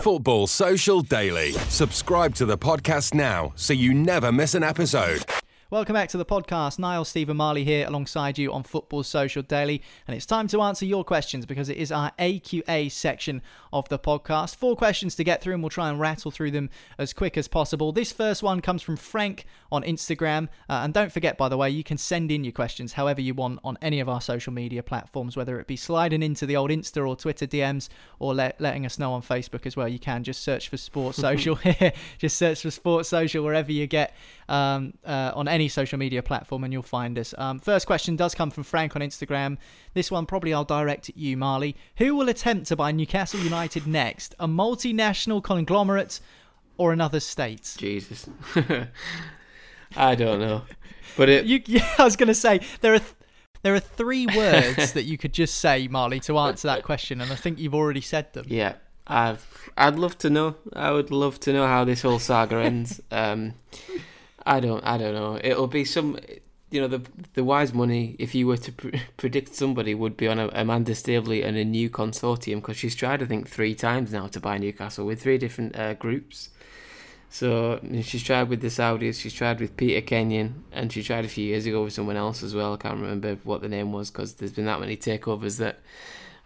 Football 0.02 0.48
Social 0.48 1.02
Daily. 1.02 1.52
Subscribe 1.68 2.34
to 2.36 2.46
the 2.46 2.58
podcast 2.58 3.14
now 3.14 3.52
so 3.56 3.74
you 3.74 3.94
never 3.94 4.32
miss 4.32 4.56
an 4.56 4.64
episode. 4.64 5.26
Welcome 5.72 5.94
back 5.94 6.10
to 6.10 6.18
the 6.18 6.26
podcast. 6.26 6.80
Niall 6.80 7.06
Stephen 7.06 7.38
Marley 7.38 7.64
here 7.64 7.86
alongside 7.86 8.40
you 8.40 8.52
on 8.52 8.64
Football 8.64 9.04
Social 9.04 9.44
Daily. 9.44 9.84
And 10.08 10.18
it's 10.18 10.26
time 10.26 10.48
to 10.48 10.64
answer 10.64 10.84
your 10.84 11.04
questions 11.04 11.46
because 11.46 11.70
it 11.70 11.78
is 11.78 11.92
our 11.92 12.12
AQA 12.18 12.92
section 12.92 13.44
of 13.72 13.88
the 13.88 14.00
podcast. 14.00 14.56
Four 14.56 14.76
questions 14.76 15.14
to 15.14 15.24
get 15.24 15.44
through, 15.44 15.54
and 15.54 15.62
we'll 15.62 15.70
try 15.70 15.92
and 15.92 16.00
rattle 16.00 16.32
through 16.32 16.50
them 16.50 16.72
as 16.98 17.14
quick 17.14 17.38
as 17.38 17.48
possible. 17.48 17.92
This 17.92 18.12
first 18.12 18.42
one 18.42 18.62
comes 18.62 18.82
from 18.82 18.98
Frank 18.98 19.46
on 19.72 19.84
Instagram. 19.84 20.48
Uh, 20.68 20.82
and 20.82 20.92
don't 20.92 21.12
forget, 21.12 21.38
by 21.38 21.48
the 21.48 21.58
way, 21.58 21.70
you 21.70 21.84
can 21.84 22.00
send 22.00 22.32
in 22.32 22.44
your 22.44 22.52
questions 22.52 22.94
however 22.94 23.22
you 23.22 23.36
want 23.36 23.60
on 23.64 23.78
any 23.80 24.00
of 24.00 24.10
our 24.10 24.22
social 24.22 24.52
media 24.52 24.82
platforms, 24.82 25.38
whether 25.38 25.60
it 25.60 25.68
be 25.68 25.76
sliding 25.76 26.24
into 26.24 26.48
the 26.48 26.56
old 26.56 26.72
Insta 26.72 27.08
or 27.08 27.16
Twitter 27.16 27.46
DMs 27.46 27.90
or 28.18 28.34
let, 28.34 28.60
letting 28.60 28.88
us 28.88 28.98
know 28.98 29.14
on 29.14 29.22
Facebook 29.22 29.68
as 29.68 29.78
well. 29.78 29.88
You 29.88 30.00
can 30.00 30.24
just 30.24 30.42
search 30.42 30.68
for 30.68 30.78
Sports 30.78 31.20
Social 31.20 31.54
here. 31.58 31.94
just 32.18 32.38
search 32.38 32.64
for 32.64 32.72
Sports 32.72 33.08
Social 33.08 33.44
wherever 33.44 33.72
you 33.72 33.86
get 33.86 34.16
um, 34.50 34.94
uh, 35.06 35.32
on 35.36 35.48
any 35.48 35.70
social 35.70 35.98
media 35.98 36.22
platform 36.24 36.64
and 36.64 36.74
you'll 36.74 36.82
find 36.82 37.18
us. 37.18 37.34
Um, 37.38 37.60
first 37.60 37.86
question 37.86 38.16
does 38.16 38.36
come 38.36 38.50
from 38.50 38.64
Frank 38.64 38.96
on 38.96 39.02
Instagram. 39.02 39.58
This 39.94 40.12
one 40.12 40.26
probably 40.26 40.54
I'll 40.54 40.66
direct 40.66 41.08
at 41.10 41.18
you, 41.18 41.38
Marley. 41.38 41.76
Who 41.98 42.16
will 42.16 42.28
attempt 42.28 42.68
to 42.68 42.76
buy 42.76 42.92
Newcastle 42.92 43.40
United 43.40 43.88
next? 43.88 44.36
A 44.40 44.48
multinational 44.48 45.42
conglomerate 45.42 46.20
or 46.78 46.92
another 46.92 47.20
state? 47.20 47.76
Jesus. 47.78 48.28
I 49.96 50.16
don't 50.16 50.40
know. 50.40 50.64
But 51.16 51.30
it... 51.30 51.46
you, 51.46 51.62
yeah, 51.68 51.88
I 51.98 52.04
was 52.04 52.16
going 52.16 52.28
to 52.28 52.36
say, 52.36 52.62
there 52.82 52.96
are. 52.96 53.00
Th- 53.00 53.14
there 53.62 53.76
are 53.76 53.82
three 53.82 54.26
words 54.26 54.94
that 54.94 55.04
you 55.04 55.18
could 55.18 55.34
just 55.34 55.56
say, 55.56 55.90
Marley, 55.90 56.22
to 56.22 56.38
answer 56.38 56.70
that 56.70 56.82
question, 56.82 57.20
and 57.20 57.30
I 57.30 57.36
think 57.36 57.60
you've 57.60 57.76
already 57.76 58.00
said 58.00 58.32
them. 58.32 58.46
Yeah, 58.48 58.76
I've. 59.06 59.70
I'd 59.76 60.00
love 60.00 60.18
to 60.20 60.30
know. 60.30 60.56
I 60.72 60.92
would 60.92 61.12
love 61.12 61.42
to 61.42 61.52
know 61.52 61.68
how 61.68 61.84
this 61.84 62.04
whole 62.04 62.20
saga 62.20 62.56
ends. 62.56 63.02
Um, 63.12 63.56
I 64.46 64.60
don't. 64.60 64.84
I 64.84 64.98
don't 64.98 65.14
know. 65.14 65.40
It'll 65.44 65.68
be 65.68 65.86
some. 65.86 66.18
You 66.72 66.82
know, 66.82 66.88
the 66.88 67.02
the 67.34 67.44
wise 67.44 67.74
money. 67.74 68.16
If 68.20 68.36
you 68.36 68.48
were 68.48 68.58
to 68.58 68.72
pre- 68.72 69.02
predict 69.18 69.56
somebody, 69.56 69.96
would 69.96 70.18
be 70.18 70.28
on 70.28 70.40
a, 70.40 70.50
Amanda 70.54 70.94
Staveley 70.94 71.44
and 71.44 71.58
a 71.58 71.66
new 71.66 71.90
consortium 71.90 72.56
because 72.56 72.78
she's 72.78 72.96
tried, 72.96 73.24
I 73.24 73.26
think, 73.26 73.48
three 73.48 73.76
times 73.76 74.12
now 74.12 74.28
to 74.28 74.40
buy 74.40 74.58
Newcastle 74.58 75.06
with 75.06 75.22
three 75.22 75.38
different 75.38 75.76
uh, 75.76 75.94
groups. 75.96 76.50
So 77.32 77.80
she's 78.02 78.24
tried 78.24 78.50
with 78.50 78.62
the 78.62 78.70
Saudis, 78.70 79.22
she's 79.22 79.34
tried 79.34 79.60
with 79.60 79.78
Peter 79.78 80.02
Kenyon, 80.02 80.64
and 80.72 80.92
she 80.92 81.04
tried 81.04 81.26
a 81.26 81.28
few 81.28 81.46
years 81.46 81.68
ago 81.68 81.84
with 81.84 81.94
someone 81.94 82.16
else 82.16 82.42
as 82.42 82.56
well. 82.56 82.74
I 82.74 82.78
can't 82.78 83.00
remember 83.00 83.38
what 83.44 83.62
the 83.62 83.70
name 83.70 83.92
was 83.92 84.10
because 84.10 84.34
there's 84.34 84.52
been 84.52 84.66
that 84.66 84.80
many 84.80 84.98
takeovers 84.98 85.60
that 85.60 85.80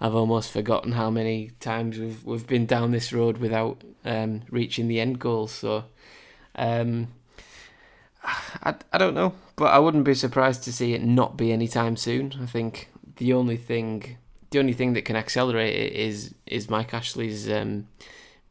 I've 0.02 0.14
almost 0.14 0.52
forgotten 0.52 0.92
how 0.92 1.10
many 1.10 1.52
times 1.62 1.98
we've 1.98 2.26
we've 2.26 2.46
been 2.46 2.66
down 2.66 2.92
this 2.92 3.14
road 3.14 3.38
without 3.38 3.82
um, 4.04 4.42
reaching 4.50 4.90
the 4.90 5.00
end 5.00 5.20
goal. 5.20 5.48
So 5.48 5.86
um, 6.56 7.08
I, 8.24 8.76
I 8.92 8.98
don't 8.98 9.14
know, 9.14 9.34
but 9.56 9.66
I 9.66 9.80
wouldn't 9.80 10.06
be 10.06 10.14
surprised 10.14 10.64
to 10.64 10.74
see 10.74 10.94
it 10.94 11.04
not 11.04 11.38
be 11.38 11.52
anytime 11.52 11.98
soon. 11.98 12.34
I 12.42 12.46
think 12.46 12.90
the 13.18 13.34
only 13.34 13.58
thing, 13.58 14.18
the 14.52 14.60
only 14.60 14.74
thing 14.74 14.94
that 14.94 15.06
can 15.06 15.16
accelerate 15.16 15.76
it 15.76 15.94
is 15.94 16.34
is 16.46 16.70
Mike 16.70 16.94
Ashley's 16.94 17.50
um, 17.50 17.88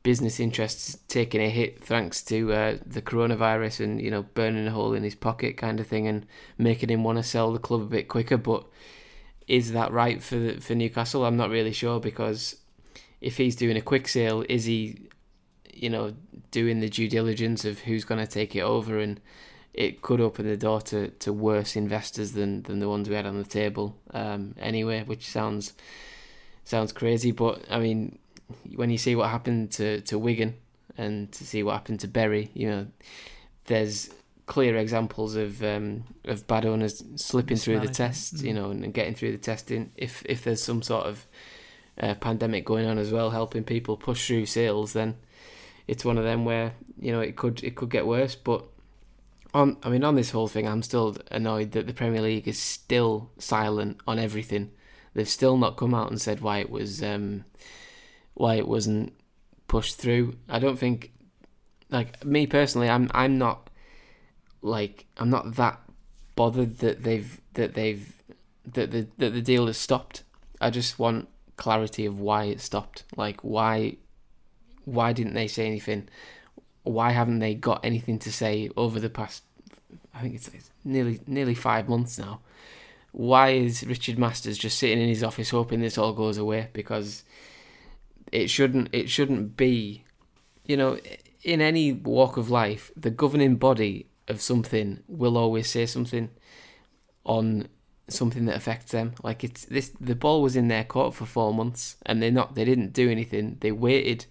business 0.02 0.40
interests 0.40 0.98
taking 1.08 1.40
a 1.40 1.48
hit 1.48 1.82
thanks 1.82 2.22
to 2.24 2.52
uh, 2.52 2.76
the 2.84 3.00
coronavirus 3.00 3.84
and 3.84 4.00
you 4.02 4.10
know 4.10 4.22
burning 4.34 4.66
a 4.66 4.70
hole 4.70 4.92
in 4.92 5.02
his 5.02 5.14
pocket 5.14 5.56
kind 5.56 5.80
of 5.80 5.86
thing 5.86 6.06
and 6.06 6.26
making 6.58 6.90
him 6.90 7.04
want 7.04 7.18
to 7.18 7.22
sell 7.22 7.52
the 7.52 7.58
club 7.58 7.82
a 7.82 7.86
bit 7.86 8.08
quicker. 8.08 8.36
But 8.36 8.66
is 9.46 9.72
that 9.72 9.92
right 9.92 10.22
for 10.22 10.60
for 10.60 10.74
Newcastle? 10.74 11.24
I'm 11.24 11.36
not 11.36 11.50
really 11.50 11.72
sure 11.72 12.00
because 12.00 12.56
if 13.20 13.36
he's 13.36 13.56
doing 13.56 13.76
a 13.76 13.82
quick 13.82 14.08
sale, 14.08 14.44
is 14.48 14.64
he, 14.64 15.08
you 15.72 15.88
know, 15.88 16.14
doing 16.50 16.80
the 16.80 16.88
due 16.88 17.08
diligence 17.08 17.64
of 17.64 17.80
who's 17.80 18.04
going 18.04 18.20
to 18.20 18.30
take 18.30 18.56
it 18.56 18.62
over 18.62 18.98
and 18.98 19.20
it 19.74 20.02
could 20.02 20.20
open 20.20 20.46
the 20.46 20.56
door 20.56 20.80
to, 20.82 21.08
to 21.08 21.32
worse 21.32 21.76
investors 21.76 22.32
than, 22.32 22.62
than 22.62 22.78
the 22.78 22.88
ones 22.88 23.08
we 23.08 23.14
had 23.14 23.26
on 23.26 23.38
the 23.38 23.48
table 23.48 23.96
um, 24.12 24.54
anyway, 24.58 25.02
which 25.04 25.28
sounds 25.28 25.72
sounds 26.64 26.92
crazy. 26.92 27.32
But 27.32 27.64
I 27.70 27.78
mean, 27.78 28.18
when 28.76 28.90
you 28.90 28.98
see 28.98 29.16
what 29.16 29.30
happened 29.30 29.72
to, 29.72 30.00
to 30.02 30.18
Wigan 30.18 30.54
and 30.98 31.32
to 31.32 31.44
see 31.46 31.62
what 31.62 31.72
happened 31.72 32.00
to 32.00 32.08
Bury, 32.08 32.50
you 32.54 32.68
know, 32.68 32.86
there's 33.66 34.10
clear 34.46 34.76
examples 34.76 35.36
of 35.36 35.62
um, 35.62 36.04
of 36.24 36.46
bad 36.46 36.66
owners 36.66 37.02
slipping 37.16 37.56
through 37.56 37.80
the 37.80 37.88
test, 37.88 38.36
mm-hmm. 38.36 38.46
you 38.46 38.54
know, 38.54 38.70
and 38.70 38.92
getting 38.92 39.14
through 39.14 39.32
the 39.32 39.38
testing. 39.38 39.90
If 39.96 40.22
if 40.26 40.44
there's 40.44 40.62
some 40.62 40.82
sort 40.82 41.06
of 41.06 41.26
uh, 41.98 42.14
pandemic 42.14 42.64
going 42.66 42.86
on 42.86 42.98
as 42.98 43.10
well, 43.10 43.30
helping 43.30 43.64
people 43.64 43.96
push 43.96 44.26
through 44.26 44.46
sales, 44.46 44.92
then 44.92 45.16
it's 45.86 46.04
one 46.04 46.18
of 46.18 46.24
them 46.24 46.44
where 46.44 46.74
you 47.00 47.12
know 47.12 47.20
it 47.20 47.36
could 47.36 47.64
it 47.64 47.74
could 47.76 47.88
get 47.88 48.06
worse, 48.06 48.34
but 48.34 48.66
on 49.54 49.76
I 49.82 49.88
mean 49.88 50.04
on 50.04 50.14
this 50.14 50.30
whole 50.30 50.48
thing, 50.48 50.66
I'm 50.66 50.82
still 50.82 51.16
annoyed 51.30 51.72
that 51.72 51.86
the 51.86 51.94
Premier 51.94 52.22
League 52.22 52.48
is 52.48 52.58
still 52.58 53.30
silent 53.38 53.98
on 54.06 54.18
everything. 54.18 54.70
They've 55.14 55.28
still 55.28 55.56
not 55.56 55.76
come 55.76 55.94
out 55.94 56.10
and 56.10 56.20
said 56.20 56.40
why 56.40 56.58
it 56.58 56.70
was 56.70 57.02
um, 57.02 57.44
why 58.34 58.54
it 58.54 58.66
wasn't 58.66 59.12
pushed 59.68 59.98
through. 59.98 60.36
I 60.48 60.58
don't 60.58 60.78
think 60.78 61.12
like 61.90 62.24
me 62.24 62.46
personally, 62.46 62.88
I'm 62.88 63.10
I'm 63.12 63.38
not 63.38 63.68
like 64.62 65.06
I'm 65.18 65.30
not 65.30 65.56
that 65.56 65.80
bothered 66.34 66.78
that 66.78 67.02
they've 67.02 67.40
that 67.54 67.74
they've 67.74 68.14
that 68.72 68.90
the 68.90 69.06
that 69.18 69.30
the 69.30 69.42
deal 69.42 69.66
has 69.66 69.76
stopped. 69.76 70.22
I 70.60 70.70
just 70.70 70.98
want 70.98 71.28
clarity 71.56 72.06
of 72.06 72.18
why 72.18 72.44
it 72.44 72.60
stopped. 72.60 73.04
Like 73.16 73.40
why 73.42 73.96
why 74.84 75.12
didn't 75.12 75.34
they 75.34 75.46
say 75.48 75.66
anything? 75.66 76.08
Why 76.82 77.10
haven't 77.10 77.38
they 77.38 77.54
got 77.54 77.84
anything 77.84 78.18
to 78.20 78.32
say 78.32 78.70
over 78.76 78.98
the 78.98 79.10
past? 79.10 79.44
I 80.14 80.20
think 80.20 80.34
it's, 80.34 80.48
it's 80.48 80.70
nearly 80.84 81.20
nearly 81.26 81.54
five 81.54 81.88
months 81.88 82.18
now. 82.18 82.40
Why 83.12 83.50
is 83.50 83.84
Richard 83.84 84.18
Masters 84.18 84.56
just 84.58 84.78
sitting 84.78 85.00
in 85.00 85.08
his 85.08 85.22
office 85.22 85.50
hoping 85.50 85.80
this 85.80 85.98
all 85.98 86.12
goes 86.12 86.38
away? 86.38 86.68
Because 86.72 87.24
it 88.30 88.48
shouldn't. 88.48 88.88
It 88.92 89.10
shouldn't 89.10 89.56
be. 89.56 90.04
You 90.64 90.76
know, 90.76 90.98
in 91.42 91.60
any 91.60 91.92
walk 91.92 92.36
of 92.36 92.50
life, 92.50 92.90
the 92.96 93.10
governing 93.10 93.56
body 93.56 94.06
of 94.28 94.40
something 94.40 95.02
will 95.08 95.36
always 95.36 95.68
say 95.68 95.86
something 95.86 96.30
on 97.24 97.68
something 98.08 98.46
that 98.46 98.56
affects 98.56 98.92
them. 98.92 99.14
Like 99.22 99.44
it's 99.44 99.64
this 99.66 99.92
the 100.00 100.14
ball 100.14 100.42
was 100.42 100.56
in 100.56 100.68
their 100.68 100.84
court 100.84 101.14
for 101.14 101.26
four 101.26 101.52
months 101.52 101.96
and 102.06 102.22
they 102.22 102.30
not 102.30 102.54
they 102.54 102.64
didn't 102.64 102.92
do 102.92 103.10
anything. 103.10 103.58
They 103.60 103.72
waited. 103.72 104.26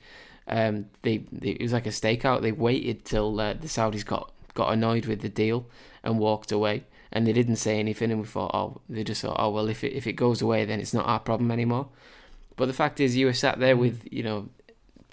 Um, 0.52 0.88
they, 1.02 1.20
they 1.32 1.52
it 1.52 1.62
was 1.62 1.74
like 1.74 1.86
a 1.86 1.90
stakeout. 1.90 2.42
They 2.42 2.52
waited 2.52 3.06
till 3.06 3.40
uh, 3.40 3.54
the 3.54 3.68
Saudis 3.68 4.06
got 4.06 4.32
got 4.54 4.74
annoyed 4.74 5.06
with 5.06 5.22
the 5.22 5.30
deal 5.30 5.66
and 6.04 6.20
walked 6.20 6.52
away. 6.52 6.84
And 7.14 7.28
they 7.28 7.34
didn't 7.34 7.58
say 7.58 7.78
anything, 7.78 8.10
and 8.10 8.22
we 8.22 8.28
thought, 8.28 8.52
oh, 8.54 8.80
they 8.88 9.04
just 9.04 9.22
thought, 9.22 9.36
oh 9.38 9.50
well, 9.50 9.68
if 9.68 9.84
it 9.84 9.94
if 9.94 10.08
it 10.08 10.14
goes 10.14 10.42
away, 10.42 10.64
then 10.64 10.80
it's 10.80 10.94
not 10.94 11.08
our 11.08 11.20
problem 11.20 11.52
anymore. 11.52 11.90
But 12.56 12.68
the 12.68 12.74
fact 12.74 13.00
is, 13.00 13.18
you 13.18 13.26
were 13.26 13.34
sat 13.34 13.60
there 13.60 13.76
with 13.76 14.08
you 14.12 14.24
know 14.24 14.50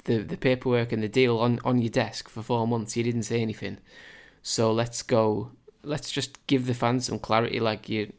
the 0.04 0.18
the 0.18 0.36
paperwork 0.36 0.92
and 0.92 1.02
the 1.02 1.08
deal 1.08 1.38
on 1.38 1.58
on 1.64 1.80
your 1.80 1.90
desk 1.90 2.28
for 2.28 2.42
four 2.42 2.68
months. 2.68 2.96
You 2.96 3.02
didn't 3.02 3.24
say 3.24 3.42
anything, 3.42 3.78
so 4.42 4.72
let's 4.72 5.02
go. 5.02 5.50
Let's 5.82 6.10
just 6.10 6.44
give 6.46 6.66
the 6.66 6.74
fans 6.74 7.06
some 7.06 7.18
clarity. 7.18 7.58
Like 7.58 7.88
you, 7.88 8.12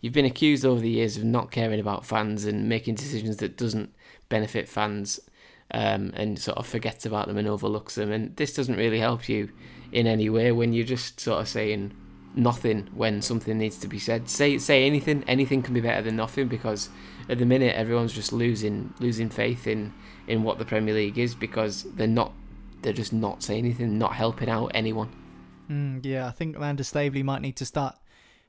you've 0.00 0.12
been 0.12 0.24
accused 0.24 0.64
over 0.64 0.80
the 0.80 0.90
years 0.90 1.16
of 1.16 1.24
not 1.24 1.50
caring 1.50 1.80
about 1.80 2.06
fans 2.06 2.44
and 2.44 2.68
making 2.68 2.96
decisions 2.96 3.38
that 3.38 3.56
doesn't 3.56 3.92
benefit 4.28 4.68
fans, 4.68 5.18
um, 5.70 6.12
and 6.14 6.38
sort 6.38 6.58
of 6.58 6.66
forgets 6.66 7.06
about 7.06 7.26
them 7.26 7.36
and 7.38 7.48
overlooks 7.48 7.96
them. 7.96 8.12
And 8.12 8.36
this 8.36 8.54
doesn't 8.54 8.76
really 8.76 9.00
help 9.00 9.28
you 9.28 9.50
in 9.92 10.06
any 10.06 10.28
way 10.28 10.52
when 10.52 10.72
you're 10.72 10.86
just 10.86 11.20
sort 11.20 11.40
of 11.40 11.48
saying 11.48 11.92
nothing 12.34 12.88
when 12.94 13.22
something 13.22 13.58
needs 13.58 13.78
to 13.78 13.88
be 13.88 13.98
said. 13.98 14.28
Say 14.28 14.58
say 14.58 14.86
anything. 14.86 15.24
Anything 15.26 15.62
can 15.62 15.74
be 15.74 15.80
better 15.80 16.02
than 16.02 16.16
nothing 16.16 16.48
because 16.48 16.90
at 17.28 17.38
the 17.38 17.46
minute 17.46 17.74
everyone's 17.74 18.12
just 18.12 18.32
losing 18.32 18.92
losing 19.00 19.28
faith 19.28 19.66
in 19.66 19.92
in 20.28 20.42
what 20.42 20.58
the 20.58 20.64
Premier 20.64 20.94
League 20.94 21.18
is 21.18 21.34
because 21.34 21.84
they're 21.94 22.06
not 22.06 22.32
they're 22.82 22.92
just 22.92 23.12
not 23.12 23.42
saying 23.42 23.64
anything, 23.64 23.98
not 23.98 24.14
helping 24.14 24.48
out 24.48 24.70
anyone. 24.74 25.08
Mm, 25.70 26.04
yeah, 26.04 26.28
I 26.28 26.30
think 26.30 26.56
Amanda 26.56 26.84
Staveley 26.84 27.24
might 27.24 27.42
need 27.42 27.56
to 27.56 27.64
start 27.64 27.96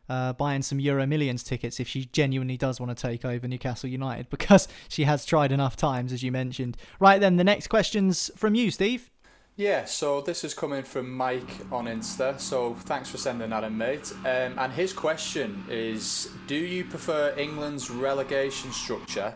uh, 0.09 0.33
buying 0.33 0.61
some 0.61 0.79
Euro 0.79 1.05
Millions 1.05 1.43
tickets 1.43 1.79
if 1.79 1.87
she 1.87 2.05
genuinely 2.05 2.57
does 2.57 2.79
want 2.79 2.95
to 2.95 3.01
take 3.01 3.25
over 3.25 3.47
Newcastle 3.47 3.89
United 3.89 4.29
because 4.31 4.67
she 4.87 5.03
has 5.03 5.25
tried 5.25 5.51
enough 5.51 5.75
times, 5.75 6.13
as 6.13 6.23
you 6.23 6.31
mentioned. 6.31 6.77
Right 6.99 7.19
then, 7.19 7.37
the 7.37 7.43
next 7.43 7.67
question's 7.67 8.31
from 8.35 8.55
you, 8.55 8.71
Steve. 8.71 9.09
Yeah, 9.57 9.85
so 9.85 10.21
this 10.21 10.43
is 10.43 10.53
coming 10.53 10.83
from 10.83 11.11
Mike 11.11 11.49
on 11.71 11.85
Insta. 11.85 12.39
So 12.39 12.75
thanks 12.75 13.09
for 13.09 13.17
sending 13.17 13.49
that 13.49 13.63
in, 13.63 13.75
mate. 13.75 14.13
Um, 14.19 14.53
and 14.59 14.71
his 14.71 14.93
question 14.93 15.65
is 15.67 16.29
Do 16.45 16.55
you 16.55 16.85
prefer 16.85 17.33
England's 17.35 17.89
relegation 17.89 18.71
structure 18.71 19.35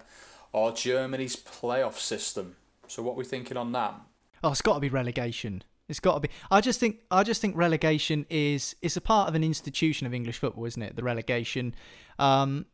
or 0.53 0.74
Germany's 0.74 1.36
playoff 1.36 1.97
system? 1.97 2.55
So 2.88 3.01
what 3.01 3.13
are 3.13 3.15
we 3.15 3.26
thinking 3.26 3.57
on 3.57 3.72
that? 3.72 3.95
Oh, 4.43 4.51
it's 4.51 4.61
got 4.61 4.76
to 4.76 4.80
be 4.80 4.89
relegation. 4.89 5.63
It's 5.92 6.00
got 6.00 6.16
to 6.16 6.20
be. 6.22 6.30
I 6.50 6.62
just 6.62 6.80
think. 6.80 7.02
I 7.12 7.24
just 7.24 7.42
think 7.42 7.56
relegation 7.56 8.26
is 8.30 8.76
is 8.82 8.98
a 8.98 9.02
part 9.02 9.30
of 9.30 9.36
an 9.36 9.44
institution 9.44 10.08
of 10.08 10.14
English 10.14 10.39
football, 10.39 10.66
isn't 10.66 10.82
it? 10.82 10.96
The 10.96 11.04
relegation, 11.04 11.76
um, 12.18 12.66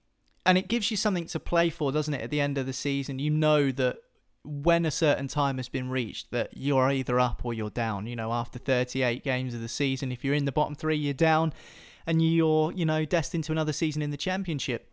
and 0.46 0.58
it 0.58 0.70
gives 0.70 0.90
you 0.90 0.96
something 0.96 1.26
to 1.26 1.40
play 1.40 1.70
for, 1.70 1.92
doesn't 1.92 2.14
it? 2.14 2.22
At 2.22 2.30
the 2.30 2.40
end 2.40 2.58
of 2.58 2.66
the 2.66 2.74
season, 2.74 3.20
you 3.20 3.32
know 3.32 3.72
that 3.72 3.98
when 4.46 4.86
a 4.86 4.92
certain 4.92 5.28
time 5.28 5.58
has 5.58 5.68
been 5.68 5.90
reached 5.90 6.32
that 6.32 6.52
you're 6.56 6.90
either 6.90 7.20
up 7.20 7.42
or 7.44 7.54
you're 7.54 7.70
down. 7.70 8.08
You 8.08 8.16
know, 8.16 8.32
after 8.32 8.60
38 8.60 9.24
games 9.24 9.54
of 9.54 9.60
the 9.60 9.68
season, 9.68 10.12
if 10.12 10.24
you're 10.24 10.36
in 10.36 10.46
the 10.46 10.54
bottom 10.54 10.76
three, 10.76 10.96
you're 10.96 11.14
down, 11.14 11.54
and 12.06 12.22
you're 12.22 12.72
you 12.72 12.86
know 12.86 13.04
destined 13.04 13.44
to 13.46 13.52
another 13.52 13.74
season 13.74 14.02
in 14.02 14.12
the 14.12 14.18
championship. 14.18 14.90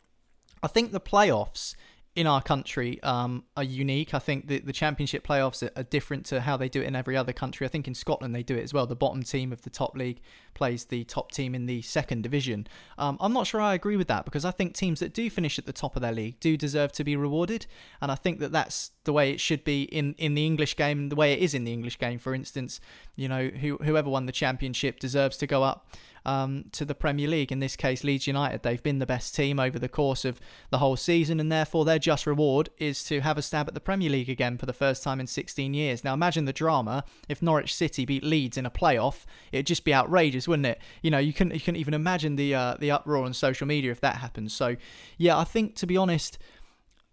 I 0.62 0.66
think 0.66 0.92
the 0.92 1.00
playoffs 1.00 1.74
in 2.16 2.28
our 2.28 2.40
country 2.40 3.02
um, 3.02 3.42
are 3.56 3.64
unique. 3.64 4.14
I 4.14 4.20
think 4.20 4.46
the, 4.46 4.60
the 4.60 4.72
championship 4.72 5.26
playoffs 5.26 5.62
are, 5.64 5.72
are, 5.76 5.82
different 5.82 6.24
to 6.26 6.40
how 6.40 6.56
they 6.56 6.68
do 6.68 6.80
it 6.80 6.86
in 6.86 6.94
every 6.94 7.16
other 7.16 7.32
country. 7.32 7.66
I 7.66 7.68
think 7.68 7.88
in 7.88 7.94
Scotland 7.94 8.34
they 8.34 8.44
do 8.44 8.56
it 8.56 8.62
as 8.62 8.72
well. 8.72 8.86
The 8.86 8.94
bottom 8.94 9.24
team 9.24 9.52
of 9.52 9.62
the 9.62 9.70
top 9.70 9.96
league 9.96 10.20
plays 10.54 10.84
the 10.84 11.02
top 11.04 11.32
team 11.32 11.54
in 11.54 11.66
the 11.66 11.82
second 11.82 12.22
division. 12.22 12.68
Um, 12.98 13.16
I'm 13.20 13.32
not 13.32 13.48
sure 13.48 13.60
I 13.60 13.74
agree 13.74 13.96
with 13.96 14.06
that 14.08 14.24
because 14.24 14.44
I 14.44 14.52
think 14.52 14.74
teams 14.74 15.00
that 15.00 15.12
do 15.12 15.28
finish 15.28 15.58
at 15.58 15.66
the 15.66 15.72
top 15.72 15.96
of 15.96 16.02
their 16.02 16.12
league 16.12 16.38
do 16.38 16.56
deserve 16.56 16.92
to 16.92 17.04
be 17.04 17.16
rewarded, 17.16 17.66
and 18.00 18.12
I 18.12 18.14
think 18.14 18.38
that 18.38 18.52
that's 18.52 18.92
the 19.02 19.12
way 19.12 19.32
it 19.32 19.40
should 19.40 19.64
be 19.64 19.82
in, 19.82 20.14
in 20.16 20.34
the 20.34 20.46
English 20.46 20.76
game, 20.76 21.08
the 21.08 21.16
way 21.16 21.32
it 21.32 21.40
is 21.40 21.52
in 21.52 21.64
the 21.64 21.72
English 21.72 21.98
game. 21.98 22.20
For 22.20 22.34
instance, 22.34 22.80
you 23.16 23.28
know, 23.28 23.48
who, 23.48 23.76
whoever 23.78 24.08
won 24.08 24.26
the 24.26 24.32
championship 24.32 25.00
deserves 25.00 25.36
to 25.38 25.46
go 25.48 25.64
up 25.64 25.88
um, 26.24 26.64
to 26.72 26.84
the 26.84 26.94
Premier 26.94 27.28
League. 27.28 27.52
In 27.52 27.60
this 27.60 27.76
case, 27.76 28.04
Leeds 28.04 28.26
United. 28.26 28.62
They've 28.62 28.82
been 28.82 28.98
the 28.98 29.06
best 29.06 29.34
team 29.34 29.58
over 29.58 29.78
the 29.78 29.88
course 29.88 30.24
of 30.24 30.40
the 30.70 30.78
whole 30.78 30.96
season, 30.96 31.40
and 31.40 31.50
therefore 31.50 31.84
their 31.84 31.98
just 31.98 32.26
reward 32.26 32.70
is 32.78 33.04
to 33.04 33.20
have 33.20 33.38
a 33.38 33.42
stab 33.42 33.68
at 33.68 33.74
the 33.74 33.80
Premier 33.80 34.10
League 34.10 34.28
again 34.28 34.58
for 34.58 34.66
the 34.66 34.72
first 34.72 35.02
time 35.02 35.20
in 35.20 35.26
16 35.26 35.74
years. 35.74 36.04
Now, 36.04 36.14
imagine 36.14 36.44
the 36.44 36.52
drama 36.52 37.04
if 37.28 37.42
Norwich 37.42 37.74
City 37.74 38.04
beat 38.04 38.24
Leeds 38.24 38.56
in 38.56 38.66
a 38.66 38.70
playoff. 38.70 39.24
It'd 39.52 39.66
just 39.66 39.84
be 39.84 39.94
outrageous, 39.94 40.48
wouldn't 40.48 40.66
it? 40.66 40.80
You 41.02 41.10
know, 41.10 41.18
you 41.18 41.32
couldn't 41.32 41.54
you 41.54 41.60
couldn't 41.60 41.80
even 41.80 41.94
imagine 41.94 42.36
the 42.36 42.54
uh, 42.54 42.76
the 42.78 42.90
uproar 42.90 43.24
on 43.24 43.34
social 43.34 43.66
media 43.66 43.90
if 43.90 44.00
that 44.00 44.16
happens. 44.16 44.52
So, 44.52 44.76
yeah, 45.18 45.38
I 45.38 45.44
think 45.44 45.74
to 45.76 45.86
be 45.86 45.96
honest. 45.96 46.38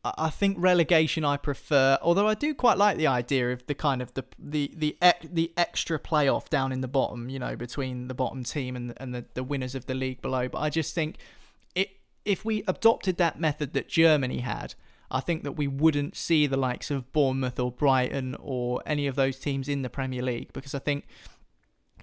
I 0.03 0.31
think 0.31 0.57
relegation 0.59 1.23
I 1.23 1.37
prefer, 1.37 1.97
although 2.01 2.27
I 2.27 2.33
do 2.33 2.55
quite 2.55 2.77
like 2.77 2.97
the 2.97 3.05
idea 3.05 3.51
of 3.51 3.65
the 3.67 3.75
kind 3.75 4.01
of 4.01 4.13
the 4.15 4.25
the 4.39 4.71
the 4.75 4.97
the 5.23 5.53
extra 5.55 5.99
playoff 5.99 6.49
down 6.49 6.71
in 6.71 6.81
the 6.81 6.87
bottom, 6.87 7.29
you 7.29 7.37
know, 7.37 7.55
between 7.55 8.07
the 8.07 8.15
bottom 8.15 8.43
team 8.43 8.75
and 8.75 8.93
and 8.97 9.13
the, 9.13 9.25
the 9.35 9.43
winners 9.43 9.75
of 9.75 9.85
the 9.85 9.93
league 9.93 10.21
below. 10.21 10.47
But 10.47 10.59
I 10.59 10.71
just 10.71 10.95
think 10.95 11.17
it 11.75 11.91
if 12.25 12.43
we 12.43 12.63
adopted 12.67 13.17
that 13.17 13.39
method 13.39 13.73
that 13.73 13.87
Germany 13.87 14.39
had, 14.39 14.73
I 15.11 15.19
think 15.19 15.43
that 15.43 15.51
we 15.51 15.67
wouldn't 15.67 16.15
see 16.15 16.47
the 16.47 16.57
likes 16.57 16.89
of 16.89 17.11
Bournemouth 17.13 17.59
or 17.59 17.71
Brighton 17.71 18.35
or 18.39 18.81
any 18.87 19.05
of 19.05 19.15
those 19.15 19.37
teams 19.37 19.69
in 19.69 19.83
the 19.83 19.89
Premier 19.89 20.23
League 20.23 20.51
because 20.51 20.73
I 20.73 20.79
think 20.79 21.05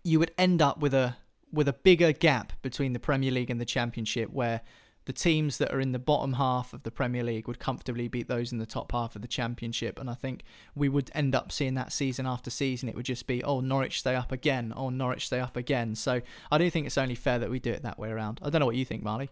you 0.05 0.21
would 0.21 0.33
end 0.39 0.63
up 0.63 0.79
with 0.79 0.95
a 0.95 1.17
with 1.53 1.67
a 1.67 1.73
bigger 1.73 2.13
gap 2.13 2.53
between 2.63 2.93
the 2.93 3.01
Premier 3.01 3.33
League 3.33 3.51
and 3.51 3.61
the 3.61 3.65
Championship 3.65 4.31
where 4.31 4.61
the 5.09 5.13
teams 5.15 5.57
that 5.57 5.73
are 5.73 5.81
in 5.81 5.93
the 5.93 5.99
bottom 5.99 6.35
half 6.35 6.75
of 6.75 6.83
the 6.83 6.91
Premier 6.91 7.25
League 7.25 7.49
would 7.49 7.59
comfortably 7.59 8.09
beat 8.09 8.29
those 8.29 8.53
in 8.53 8.59
the 8.59 8.67
top 8.67 8.93
half 8.93 9.17
of 9.17 9.23
the 9.23 9.27
Championship. 9.27 9.99
And 9.99 10.11
I 10.11 10.13
think 10.13 10.43
we 10.75 10.91
would 10.91 11.11
end 11.15 11.35
up 11.35 11.51
seeing 11.51 11.73
that 11.77 11.95
season 11.95 12.27
after 12.27 12.51
season. 12.51 12.91
It 12.91 12.95
would 12.95 13.07
just 13.07 13.27
be, 13.27 13.43
oh, 13.43 13.61
Norwich 13.61 14.01
stay 14.01 14.15
up 14.15 14.33
again, 14.33 14.71
oh, 14.77 14.91
Norwich 14.91 15.25
stay 15.25 15.41
up 15.41 15.57
again. 15.57 15.95
So 15.95 16.21
I 16.53 16.59
do 16.59 16.69
think 16.69 16.85
it's 16.85 16.99
only 16.99 17.15
fair 17.15 17.39
that 17.39 17.49
we 17.49 17.59
do 17.59 17.73
it 17.73 17.83
that 17.85 17.99
way 17.99 18.11
around. 18.11 18.39
I 18.43 18.51
don't 18.51 18.61
know 18.61 18.67
what 18.67 18.77
you 18.77 18.85
think, 18.85 19.03
Marley. 19.03 19.31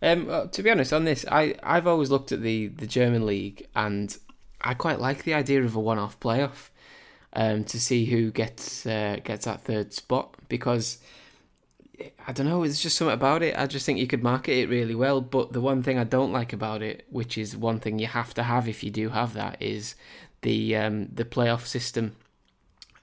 Um, 0.00 0.26
well, 0.26 0.46
to 0.46 0.62
be 0.62 0.70
honest, 0.70 0.92
on 0.92 1.02
this, 1.02 1.24
I, 1.32 1.56
I've 1.64 1.88
always 1.88 2.12
looked 2.12 2.30
at 2.30 2.42
the, 2.42 2.68
the 2.68 2.86
German 2.86 3.26
league 3.26 3.66
and 3.74 4.16
I 4.60 4.74
quite 4.74 5.00
like 5.00 5.24
the 5.24 5.34
idea 5.34 5.64
of 5.64 5.74
a 5.74 5.80
one 5.80 5.98
off 5.98 6.20
playoff 6.20 6.68
um, 7.32 7.64
to 7.64 7.80
see 7.80 8.04
who 8.04 8.30
gets 8.30 8.86
uh, 8.86 9.16
gets 9.24 9.46
that 9.46 9.64
third 9.64 9.92
spot 9.92 10.36
because 10.48 10.98
I 12.26 12.32
don't 12.32 12.46
know. 12.46 12.62
It's 12.62 12.80
just 12.80 12.96
something 12.96 13.14
about 13.14 13.42
it. 13.42 13.56
I 13.56 13.66
just 13.66 13.86
think 13.86 13.98
you 13.98 14.06
could 14.06 14.22
market 14.22 14.52
it 14.52 14.68
really 14.68 14.94
well. 14.94 15.20
But 15.20 15.52
the 15.52 15.60
one 15.60 15.82
thing 15.82 15.98
I 15.98 16.04
don't 16.04 16.32
like 16.32 16.52
about 16.52 16.82
it, 16.82 17.06
which 17.10 17.38
is 17.38 17.56
one 17.56 17.80
thing 17.80 17.98
you 17.98 18.06
have 18.06 18.34
to 18.34 18.42
have 18.42 18.68
if 18.68 18.82
you 18.82 18.90
do 18.90 19.10
have 19.10 19.34
that, 19.34 19.60
is 19.60 19.94
the 20.42 20.76
um, 20.76 21.08
the 21.12 21.24
playoff 21.24 21.66
system. 21.66 22.16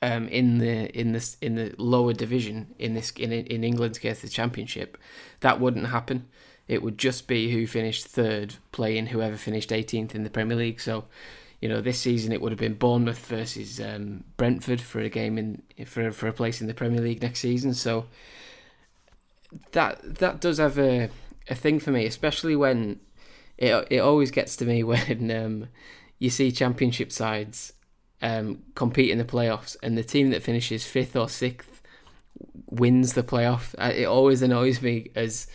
Um, 0.01 0.27
in 0.27 0.57
the 0.57 0.91
in 0.99 1.13
this 1.13 1.37
in 1.39 1.55
the 1.55 1.73
lower 1.77 2.11
division 2.11 2.75
in 2.77 2.93
this 2.93 3.11
in 3.11 3.31
in 3.31 3.63
England's 3.63 3.99
case 3.99 4.21
the 4.21 4.27
championship, 4.27 4.97
that 5.39 5.61
wouldn't 5.61 5.87
happen. 5.87 6.27
It 6.67 6.81
would 6.81 6.97
just 6.97 7.27
be 7.27 7.51
who 7.51 7.67
finished 7.67 8.07
third 8.07 8.55
playing 8.71 9.07
whoever 9.07 9.35
finished 9.35 9.69
18th 9.69 10.15
in 10.15 10.23
the 10.23 10.29
Premier 10.29 10.55
League. 10.55 10.79
So, 10.79 11.05
you 11.61 11.67
know, 11.67 11.81
this 11.81 11.99
season 11.99 12.31
it 12.31 12.41
would 12.41 12.51
have 12.51 12.59
been 12.59 12.75
Bournemouth 12.75 13.25
versus 13.27 13.81
um, 13.81 14.23
Brentford 14.37 14.81
for 14.81 14.99
a 14.99 15.09
game 15.09 15.37
in 15.37 15.61
for 15.85 16.11
for 16.11 16.27
a 16.27 16.33
place 16.33 16.61
in 16.61 16.67
the 16.67 16.73
Premier 16.73 17.01
League 17.01 17.21
next 17.21 17.39
season. 17.39 17.73
So, 17.73 18.05
that 19.71 20.19
that 20.19 20.41
does 20.41 20.57
have 20.57 20.77
a 20.77 21.09
a 21.49 21.55
thing 21.55 21.79
for 21.79 21.91
me, 21.91 22.05
especially 22.05 22.55
when 22.55 22.99
it 23.57 23.87
it 23.89 23.99
always 23.99 24.31
gets 24.31 24.55
to 24.57 24.65
me 24.65 24.83
when 24.91 25.31
um, 25.31 25.67
you 26.19 26.29
see 26.29 26.51
championship 26.51 27.11
sides 27.11 27.73
um, 28.21 28.63
compete 28.75 29.11
in 29.11 29.17
the 29.17 29.25
playoffs 29.25 29.75
and 29.83 29.97
the 29.97 30.03
team 30.03 30.29
that 30.31 30.43
finishes 30.43 30.85
fifth 30.85 31.15
or 31.15 31.29
sixth 31.29 31.81
wins 32.69 33.13
the 33.13 33.23
playoff. 33.23 33.75
It 33.77 34.05
always 34.05 34.41
annoys 34.41 34.81
me 34.81 35.11
as 35.15 35.47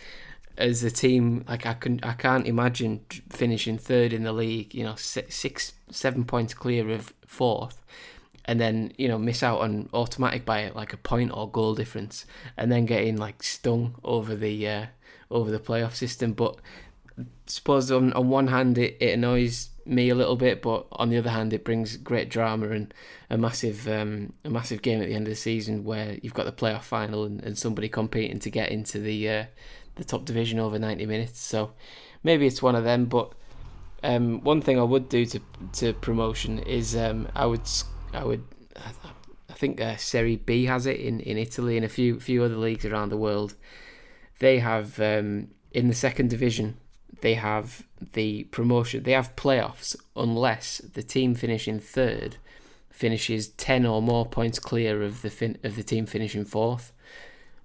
as 0.57 0.83
a 0.83 0.91
team 0.91 1.45
like 1.47 1.65
I 1.65 1.73
can 1.73 1.99
I 2.03 2.13
can't 2.13 2.47
imagine 2.47 3.05
finishing 3.29 3.77
third 3.77 4.13
in 4.13 4.23
the 4.23 4.33
league. 4.33 4.73
You 4.75 4.83
know, 4.83 4.95
six 4.95 5.73
seven 5.89 6.25
points 6.25 6.53
clear 6.53 6.89
of 6.91 7.13
fourth 7.25 7.83
and 8.49 8.59
then 8.59 8.91
you 8.97 9.07
know 9.07 9.19
miss 9.19 9.43
out 9.43 9.61
on 9.61 9.87
automatic 9.93 10.43
by 10.43 10.69
like 10.69 10.91
a 10.91 10.97
point 10.97 11.31
or 11.31 11.47
goal 11.51 11.75
difference, 11.75 12.25
and 12.57 12.71
then 12.71 12.87
getting 12.87 13.15
like 13.15 13.43
stung 13.43 13.93
over 14.03 14.35
the 14.35 14.67
uh, 14.67 14.85
over 15.29 15.51
the 15.51 15.59
playoff 15.59 15.93
system. 15.93 16.33
But 16.33 16.57
I 17.19 17.25
suppose 17.45 17.91
on 17.91 18.11
on 18.13 18.27
one 18.29 18.47
hand 18.47 18.79
it, 18.79 18.97
it 18.99 19.13
annoys 19.13 19.69
me 19.85 20.09
a 20.09 20.15
little 20.15 20.35
bit, 20.35 20.63
but 20.63 20.87
on 20.93 21.09
the 21.09 21.17
other 21.17 21.29
hand 21.29 21.53
it 21.53 21.63
brings 21.63 21.95
great 21.97 22.31
drama 22.31 22.69
and 22.69 22.91
a 23.29 23.37
massive 23.37 23.87
um, 23.87 24.33
a 24.43 24.49
massive 24.49 24.81
game 24.81 24.99
at 24.99 25.07
the 25.07 25.13
end 25.13 25.27
of 25.27 25.31
the 25.31 25.35
season 25.35 25.83
where 25.83 26.17
you've 26.23 26.33
got 26.33 26.47
the 26.47 26.51
playoff 26.51 26.83
final 26.83 27.25
and, 27.25 27.43
and 27.43 27.55
somebody 27.55 27.87
competing 27.87 28.39
to 28.39 28.49
get 28.49 28.71
into 28.71 28.97
the 28.97 29.29
uh, 29.29 29.45
the 29.93 30.03
top 30.03 30.25
division 30.25 30.57
over 30.57 30.79
ninety 30.79 31.05
minutes. 31.05 31.39
So 31.39 31.73
maybe 32.23 32.47
it's 32.47 32.63
one 32.63 32.75
of 32.75 32.83
them, 32.83 33.05
but. 33.05 33.33
Um, 34.01 34.39
one 34.45 34.61
thing 34.61 34.79
I 34.79 34.83
would 34.83 35.09
do 35.09 35.25
to 35.25 35.41
to 35.73 35.91
promotion 35.91 36.59
is 36.59 36.95
um, 36.95 37.27
I 37.35 37.45
would 37.45 37.67
I 38.13 38.23
would. 38.23 38.43
I 39.49 39.53
think 39.53 39.81
uh, 39.81 39.97
Serie 39.97 40.37
B 40.37 40.65
has 40.65 40.85
it 40.85 40.99
in, 40.99 41.19
in 41.19 41.37
Italy 41.37 41.75
and 41.75 41.85
a 41.85 41.89
few 41.89 42.19
few 42.19 42.43
other 42.43 42.55
leagues 42.55 42.85
around 42.85 43.09
the 43.09 43.17
world. 43.17 43.55
They 44.39 44.59
have 44.59 44.99
um, 44.99 45.49
in 45.71 45.87
the 45.87 45.93
second 45.93 46.29
division 46.29 46.77
they 47.21 47.33
have 47.35 47.85
the 48.13 48.43
promotion. 48.45 49.03
They 49.03 49.11
have 49.11 49.35
playoffs 49.35 49.95
unless 50.15 50.79
the 50.79 51.03
team 51.03 51.35
finishing 51.35 51.79
third 51.79 52.37
finishes 52.89 53.49
ten 53.49 53.85
or 53.85 54.01
more 54.01 54.25
points 54.25 54.59
clear 54.59 55.01
of 55.01 55.21
the 55.21 55.29
fin- 55.29 55.57
of 55.63 55.75
the 55.75 55.83
team 55.83 56.05
finishing 56.05 56.45
fourth. 56.45 56.91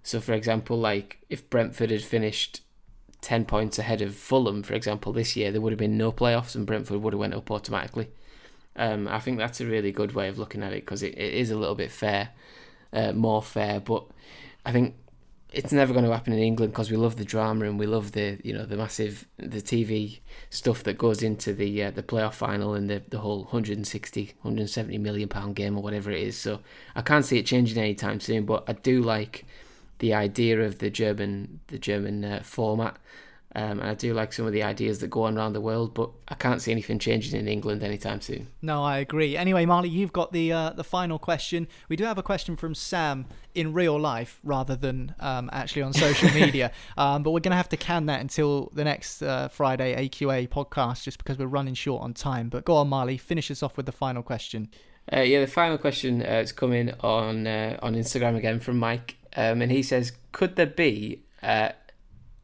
So, 0.02 0.20
for 0.20 0.32
example, 0.32 0.78
like 0.78 1.18
if 1.30 1.48
Brentford 1.50 1.90
had 1.90 2.02
finished 2.02 2.62
ten 3.20 3.44
points 3.44 3.78
ahead 3.78 4.02
of 4.02 4.14
Fulham, 4.14 4.62
for 4.62 4.74
example, 4.74 5.12
this 5.12 5.36
year 5.36 5.50
there 5.50 5.60
would 5.60 5.72
have 5.72 5.78
been 5.78 5.98
no 5.98 6.12
playoffs 6.12 6.54
and 6.54 6.66
Brentford 6.66 7.02
would 7.02 7.12
have 7.12 7.20
went 7.20 7.34
up 7.34 7.50
automatically. 7.50 8.08
Um, 8.76 9.06
I 9.08 9.20
think 9.20 9.38
that's 9.38 9.60
a 9.60 9.66
really 9.66 9.92
good 9.92 10.12
way 10.12 10.28
of 10.28 10.38
looking 10.38 10.62
at 10.62 10.72
it 10.72 10.84
because 10.84 11.02
it, 11.02 11.16
it 11.16 11.34
is 11.34 11.50
a 11.50 11.56
little 11.56 11.74
bit 11.74 11.90
fair, 11.90 12.30
uh, 12.92 13.12
more 13.12 13.42
fair. 13.42 13.80
But 13.80 14.04
I 14.66 14.72
think 14.72 14.94
it's 15.54 15.72
never 15.72 15.92
going 15.92 16.04
to 16.04 16.10
happen 16.10 16.32
in 16.32 16.40
England 16.40 16.72
because 16.72 16.90
we 16.90 16.96
love 16.96 17.16
the 17.16 17.24
drama 17.24 17.66
and 17.66 17.78
we 17.78 17.86
love 17.86 18.12
the 18.12 18.38
you 18.42 18.52
know 18.52 18.66
the 18.66 18.76
massive 18.76 19.26
the 19.38 19.62
TV 19.62 20.18
stuff 20.50 20.82
that 20.82 20.98
goes 20.98 21.22
into 21.22 21.52
the 21.54 21.84
uh, 21.84 21.90
the 21.92 22.02
playoff 22.02 22.34
final 22.34 22.74
and 22.74 22.90
the, 22.90 23.02
the 23.08 23.18
whole 23.18 23.44
160 23.44 24.32
170 24.42 24.98
million 24.98 25.28
pound 25.28 25.54
game 25.54 25.76
or 25.76 25.82
whatever 25.82 26.10
it 26.10 26.20
is. 26.20 26.36
So 26.36 26.60
I 26.96 27.02
can't 27.02 27.24
see 27.24 27.38
it 27.38 27.46
changing 27.46 27.78
anytime 27.78 28.20
soon. 28.20 28.44
But 28.44 28.64
I 28.66 28.72
do 28.72 29.00
like 29.00 29.46
the 30.00 30.12
idea 30.12 30.60
of 30.60 30.78
the 30.78 30.90
German 30.90 31.60
the 31.68 31.78
German 31.78 32.24
uh, 32.24 32.42
format 32.42 32.96
um, 33.56 33.78
and 33.78 33.88
I 33.88 33.94
do 33.94 34.12
like 34.14 34.32
some 34.32 34.46
of 34.46 34.52
the 34.52 34.64
ideas 34.64 34.98
that 34.98 35.08
go 35.08 35.24
on 35.24 35.38
around 35.38 35.52
the 35.52 35.60
world, 35.60 35.94
but 35.94 36.10
I 36.26 36.34
can't 36.34 36.60
see 36.60 36.72
anything 36.72 36.98
changing 36.98 37.38
in 37.38 37.46
England 37.46 37.84
anytime 37.84 38.20
soon. 38.20 38.48
No, 38.60 38.82
I 38.82 38.98
agree. 38.98 39.36
Anyway, 39.36 39.64
Marley, 39.64 39.88
you've 39.88 40.12
got 40.12 40.32
the 40.32 40.52
uh, 40.52 40.70
the 40.70 40.82
final 40.82 41.20
question. 41.20 41.68
We 41.88 41.94
do 41.94 42.04
have 42.04 42.18
a 42.18 42.22
question 42.22 42.56
from 42.56 42.74
Sam 42.74 43.26
in 43.54 43.72
real 43.72 43.98
life 43.98 44.40
rather 44.42 44.74
than 44.74 45.14
um, 45.20 45.50
actually 45.52 45.82
on 45.82 45.92
social 45.92 46.30
media, 46.34 46.72
um, 46.98 47.22
but 47.22 47.30
we're 47.30 47.40
going 47.40 47.52
to 47.52 47.56
have 47.56 47.68
to 47.68 47.76
can 47.76 48.06
that 48.06 48.20
until 48.20 48.72
the 48.74 48.82
next 48.82 49.22
uh, 49.22 49.46
Friday 49.48 50.08
AQA 50.08 50.48
podcast, 50.48 51.04
just 51.04 51.18
because 51.18 51.38
we're 51.38 51.46
running 51.46 51.74
short 51.74 52.02
on 52.02 52.12
time. 52.12 52.48
But 52.48 52.64
go 52.64 52.74
on, 52.74 52.88
Marley, 52.88 53.16
finish 53.16 53.52
us 53.52 53.62
off 53.62 53.76
with 53.76 53.86
the 53.86 53.92
final 53.92 54.24
question. 54.24 54.68
Uh, 55.12 55.20
yeah, 55.20 55.38
the 55.38 55.46
final 55.46 55.78
question 55.78 56.22
uh, 56.22 56.40
is 56.42 56.50
coming 56.50 56.92
on 57.00 57.46
uh, 57.46 57.78
on 57.82 57.94
Instagram 57.94 58.36
again 58.36 58.58
from 58.58 58.78
Mike, 58.80 59.16
um, 59.36 59.62
and 59.62 59.70
he 59.70 59.82
says, 59.82 60.12
"Could 60.32 60.56
there 60.56 60.66
be 60.66 61.22
uh, 61.40 61.68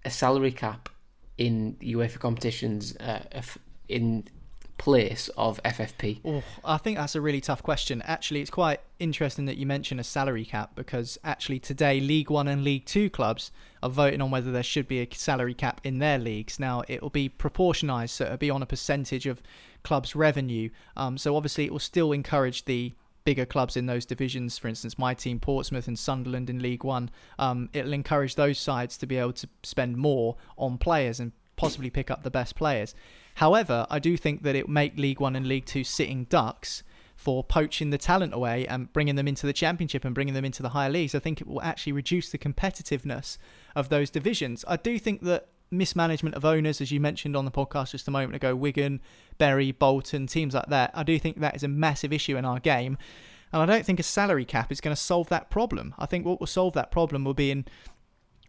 a 0.05 0.11
salary 0.11 0.53
cap 0.53 0.89
in 1.41 1.75
UEFA 1.81 2.19
competitions 2.19 2.95
uh, 2.99 3.23
in 3.89 4.25
place 4.77 5.29
of 5.39 5.61
FFP? 5.63 6.21
Oh, 6.25 6.43
I 6.65 6.77
think 6.77 6.99
that's 6.99 7.15
a 7.15 7.21
really 7.21 7.41
tough 7.41 7.63
question. 7.63 8.03
Actually, 8.03 8.43
it's 8.43 8.51
quite 8.51 8.81
interesting 8.99 9.47
that 9.47 9.57
you 9.57 9.67
mention 9.67 9.99
a 9.99 10.05
salary 10.05 10.45
cap 10.45 10.73
because 10.75 11.19
actually 11.25 11.59
today 11.59 11.99
League 11.99 12.31
One 12.31 12.47
and 12.47 12.63
League 12.63 12.85
Two 12.85 13.09
clubs 13.09 13.51
are 13.83 13.89
voting 13.89 14.21
on 14.21 14.31
whether 14.31 14.53
there 14.53 14.63
should 14.63 14.87
be 14.87 15.01
a 15.01 15.09
salary 15.13 15.55
cap 15.55 15.81
in 15.83 15.99
their 15.99 16.19
leagues. 16.19 16.61
Now 16.61 16.83
it 16.89 17.03
will 17.03 17.11
be 17.11 17.31
proportionised, 17.31 18.15
so 18.15 18.27
it'll 18.27 18.37
be 18.37 18.51
on 18.51 18.63
a 18.63 18.67
percentage 18.67 19.27
of 19.27 19.43
clubs' 19.83 20.15
revenue. 20.15 20.69
Um, 20.95 21.17
so 21.17 21.37
obviously 21.37 21.65
it 21.65 21.73
will 21.73 21.79
still 21.79 22.13
encourage 22.13 22.67
the 22.67 22.93
bigger 23.25 23.47
clubs 23.47 23.77
in 23.77 23.87
those 23.87 24.07
divisions, 24.07 24.59
for 24.59 24.69
instance, 24.69 24.99
my 24.99 25.15
team, 25.15 25.41
Portsmouth 25.41 25.87
and 25.89 25.99
Sunderland 25.99 26.49
in 26.51 26.61
League 26.61 26.85
One, 26.85 27.11
um, 27.39 27.69
it'll 27.73 27.93
encourage 27.93 28.35
those 28.35 28.59
sides 28.59 28.97
to 28.99 29.07
be 29.07 29.17
able 29.17 29.35
to 29.35 29.49
spend 29.63 29.97
more 29.97 30.37
on 30.57 30.79
players 30.79 31.21
and 31.21 31.33
possibly 31.57 31.91
pick 31.91 32.11
up 32.11 32.23
the 32.23 32.31
best 32.31 32.57
players. 32.57 32.95
However, 33.35 33.87
I 33.91 33.99
do 33.99 34.17
think 34.17 34.43
that 34.43 34.57
it 34.57 34.67
will 34.67 34.75
make 34.75 34.97
League 34.97 35.21
One 35.21 35.37
and 35.37 35.47
League 35.47 35.67
Two 35.67 35.85
sitting 35.85 36.25
ducks 36.25 36.83
for 37.17 37.45
poaching 37.45 37.91
the 37.91 37.99
talent 37.99 38.33
away 38.33 38.67
and 38.67 38.91
bringing 38.95 39.15
them 39.15 39.29
into 39.29 39.47
the 39.47 39.53
championship 39.53 40.07
and 40.07 40.15
bringing 40.15 40.33
them 40.33 40.45
into 40.45 40.63
the 40.63 40.71
higher 40.71 40.89
leagues. 40.89 41.15
I 41.15 41.19
think 41.19 41.41
it 41.41 41.47
will 41.47 41.61
actually 41.61 41.93
reduce 41.93 42.31
the 42.31 42.39
competitiveness 42.39 43.37
of 43.77 43.91
those 43.91 44.09
divisions. 44.09 44.65
I 44.67 44.77
do 44.77 44.99
think 44.99 45.21
that 45.23 45.49
mismanagement 45.71 46.35
of 46.35 46.45
owners, 46.45 46.81
as 46.81 46.91
you 46.91 47.01
mentioned 47.01 47.37
on 47.37 47.45
the 47.45 47.51
podcast 47.51 47.93
just 47.93 48.09
a 48.09 48.11
moment 48.11 48.35
ago, 48.35 48.55
Wigan, 48.55 49.01
Bury, 49.39 49.73
Bolton, 49.73 50.27
teams 50.27 50.55
like 50.55 50.67
that, 50.67 50.91
I 50.95 51.03
do 51.03 51.19
think 51.19 51.41
that 51.41 51.57
is 51.57 51.63
a 51.63 51.69
massive 51.69 52.13
issue 52.13 52.37
in 52.37 52.45
our 52.45 52.59
game. 52.59 52.99
And 53.53 53.63
I 53.63 53.67
don't 53.67 53.85
think 53.85 53.99
a 53.99 54.05
salary 54.05 54.45
cap 54.45 54.71
is 54.71 54.81
going 54.81 54.95
to 54.95 55.01
solve 55.01 55.29
that 55.29 55.51
problem. 55.51 55.95
I 55.99 56.07
think 56.07 56.25
what 56.25 56.41
will 56.41 56.47
solve 56.47 56.75
that 56.75 56.91
problem 56.91 57.25
will 57.25 57.35
be 57.35 57.51
in 57.51 57.65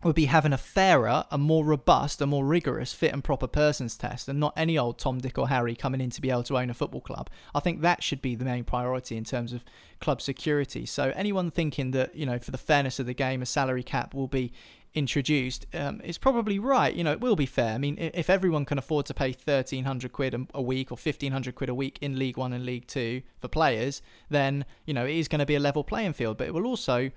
would 0.04 0.16
be 0.16 0.26
having 0.26 0.54
a 0.54 0.58
fairer, 0.58 1.26
a 1.30 1.38
more 1.38 1.64
robust, 1.64 2.22
a 2.22 2.26
more 2.26 2.44
rigorous 2.44 2.94
fit 2.94 3.14
and 3.14 3.24
proper 3.24 3.48
persons 3.48 3.96
test, 3.98 4.28
and 4.28 4.40
not 4.40 4.54
any 4.58 4.78
old 4.78 4.98
Tom, 4.98 5.20
Dick, 5.20 5.38
or 5.38 5.50
Harry 5.50 5.76
coming 5.76 6.02
in 6.02 6.10
to 6.10 6.22
be 6.22 6.32
able 6.32 6.44
to 6.44 6.58
own 6.58 6.70
a 6.70 6.74
football 6.74 7.02
club. 7.02 7.30
I 7.54 7.60
think 7.60 7.82
that 7.82 8.02
should 8.02 8.22
be 8.22 8.36
the 8.36 8.46
main 8.46 8.64
priority 8.64 9.16
in 9.16 9.24
terms 9.24 9.54
of 9.54 9.64
club 10.00 10.22
security. 10.22 10.86
So 10.86 11.14
anyone 11.16 11.52
thinking 11.52 11.92
that 11.92 12.16
you 12.16 12.26
know, 12.26 12.40
for 12.40 12.52
the 12.52 12.58
fairness 12.58 13.00
of 13.00 13.06
the 13.06 13.14
game, 13.14 13.42
a 13.42 13.46
salary 13.46 13.84
cap 13.84 14.14
will 14.14 14.28
be 14.28 14.52
introduced 14.94 15.66
um, 15.74 16.02
is 16.02 16.18
probably 16.18 16.60
right. 16.60 16.94
You 16.94 17.04
know, 17.04 17.12
it 17.12 17.22
will 17.22 17.36
be 17.36 17.46
fair. 17.46 17.74
I 17.74 17.78
mean, 17.78 17.98
if 17.98 18.30
everyone 18.30 18.66
can 18.66 18.78
afford 18.78 19.06
to 19.08 19.14
pay 19.14 19.32
thirteen 19.32 19.86
hundred 19.86 20.12
quid 20.12 20.48
a 20.54 20.62
week 20.62 20.92
or 20.92 20.98
fifteen 20.98 21.32
hundred 21.32 21.56
quid 21.56 21.70
a 21.70 21.76
week 21.76 21.98
in 22.02 22.20
League 22.20 22.38
One 22.38 22.54
and 22.54 22.66
League 22.66 22.88
Two 22.88 23.22
for 23.40 23.48
players, 23.48 24.02
then 24.30 24.66
you 24.86 24.94
know 24.94 25.06
it 25.06 25.16
is 25.16 25.28
going 25.28 25.40
to 25.40 25.46
be 25.46 25.56
a 25.56 25.60
level 25.60 25.84
playing 25.84 26.14
field. 26.14 26.38
But 26.38 26.48
it 26.48 26.54
will 26.54 26.66
also, 26.66 27.12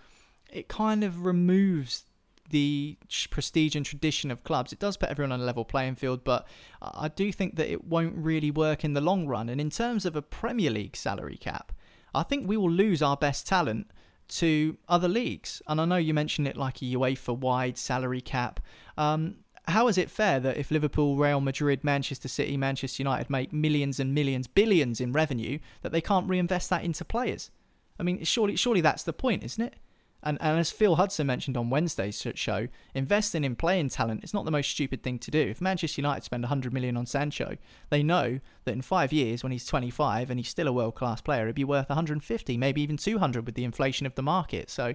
it 0.52 0.68
kind 0.68 1.02
of 1.02 1.24
removes 1.24 2.04
the 2.50 2.96
prestige 3.30 3.74
and 3.74 3.86
tradition 3.86 4.30
of 4.30 4.44
clubs. 4.44 4.72
It 4.72 4.78
does 4.78 4.96
put 4.96 5.08
everyone 5.08 5.32
on 5.32 5.40
a 5.40 5.44
level 5.44 5.64
playing 5.64 5.96
field, 5.96 6.22
but 6.22 6.46
I 6.82 7.08
do 7.08 7.32
think 7.32 7.56
that 7.56 7.72
it 7.72 7.84
won't 7.84 8.14
really 8.16 8.50
work 8.50 8.84
in 8.84 8.92
the 8.92 9.00
long 9.00 9.26
run. 9.26 9.48
And 9.48 9.60
in 9.60 9.70
terms 9.70 10.04
of 10.04 10.14
a 10.14 10.22
Premier 10.22 10.70
League 10.70 10.94
salary 10.94 11.38
cap, 11.38 11.72
I 12.14 12.22
think 12.22 12.46
we 12.46 12.56
will 12.56 12.70
lose 12.70 13.02
our 13.02 13.16
best 13.16 13.46
talent 13.46 13.90
to 14.38 14.76
other 14.88 15.08
leagues. 15.08 15.62
And 15.66 15.80
I 15.80 15.84
know 15.84 15.96
you 15.96 16.14
mentioned 16.14 16.48
it 16.48 16.56
like 16.56 16.82
a 16.82 16.86
UEFA 16.86 17.36
wide 17.36 17.78
salary 17.78 18.20
cap. 18.20 18.60
Um, 18.96 19.36
how 19.66 19.88
is 19.88 19.96
it 19.96 20.10
fair 20.10 20.40
that 20.40 20.56
if 20.56 20.70
Liverpool, 20.70 21.16
Real 21.16 21.40
Madrid, 21.40 21.84
Manchester 21.84 22.28
City, 22.28 22.56
Manchester 22.56 23.02
United 23.02 23.30
make 23.30 23.52
millions 23.52 23.98
and 23.98 24.14
millions, 24.14 24.46
billions 24.46 25.00
in 25.00 25.12
revenue, 25.12 25.58
that 25.82 25.92
they 25.92 26.00
can't 26.00 26.28
reinvest 26.28 26.68
that 26.70 26.84
into 26.84 27.04
players? 27.04 27.50
I 27.98 28.02
mean, 28.02 28.24
surely, 28.24 28.56
surely 28.56 28.80
that's 28.80 29.04
the 29.04 29.12
point, 29.12 29.44
isn't 29.44 29.64
it? 29.64 29.76
And, 30.24 30.38
and 30.40 30.58
as 30.58 30.70
Phil 30.70 30.96
Hudson 30.96 31.26
mentioned 31.26 31.56
on 31.56 31.70
Wednesday's 31.70 32.26
show, 32.34 32.68
investing 32.94 33.44
in 33.44 33.56
playing 33.56 33.90
talent 33.90 34.24
is 34.24 34.32
not 34.32 34.46
the 34.46 34.50
most 34.50 34.70
stupid 34.70 35.02
thing 35.02 35.18
to 35.20 35.30
do. 35.30 35.40
If 35.40 35.60
Manchester 35.60 36.00
United 36.00 36.24
spend 36.24 36.42
100 36.42 36.72
million 36.72 36.96
on 36.96 37.04
Sancho, 37.04 37.58
they 37.90 38.02
know 38.02 38.40
that 38.64 38.72
in 38.72 38.80
five 38.80 39.12
years, 39.12 39.42
when 39.42 39.52
he's 39.52 39.66
25 39.66 40.30
and 40.30 40.40
he's 40.40 40.48
still 40.48 40.66
a 40.66 40.72
world 40.72 40.94
class 40.94 41.20
player, 41.20 41.42
it'd 41.42 41.54
be 41.54 41.62
worth 41.62 41.90
150, 41.90 42.56
maybe 42.56 42.80
even 42.80 42.96
200 42.96 43.44
with 43.44 43.54
the 43.54 43.64
inflation 43.64 44.06
of 44.06 44.14
the 44.14 44.22
market. 44.22 44.70
So 44.70 44.94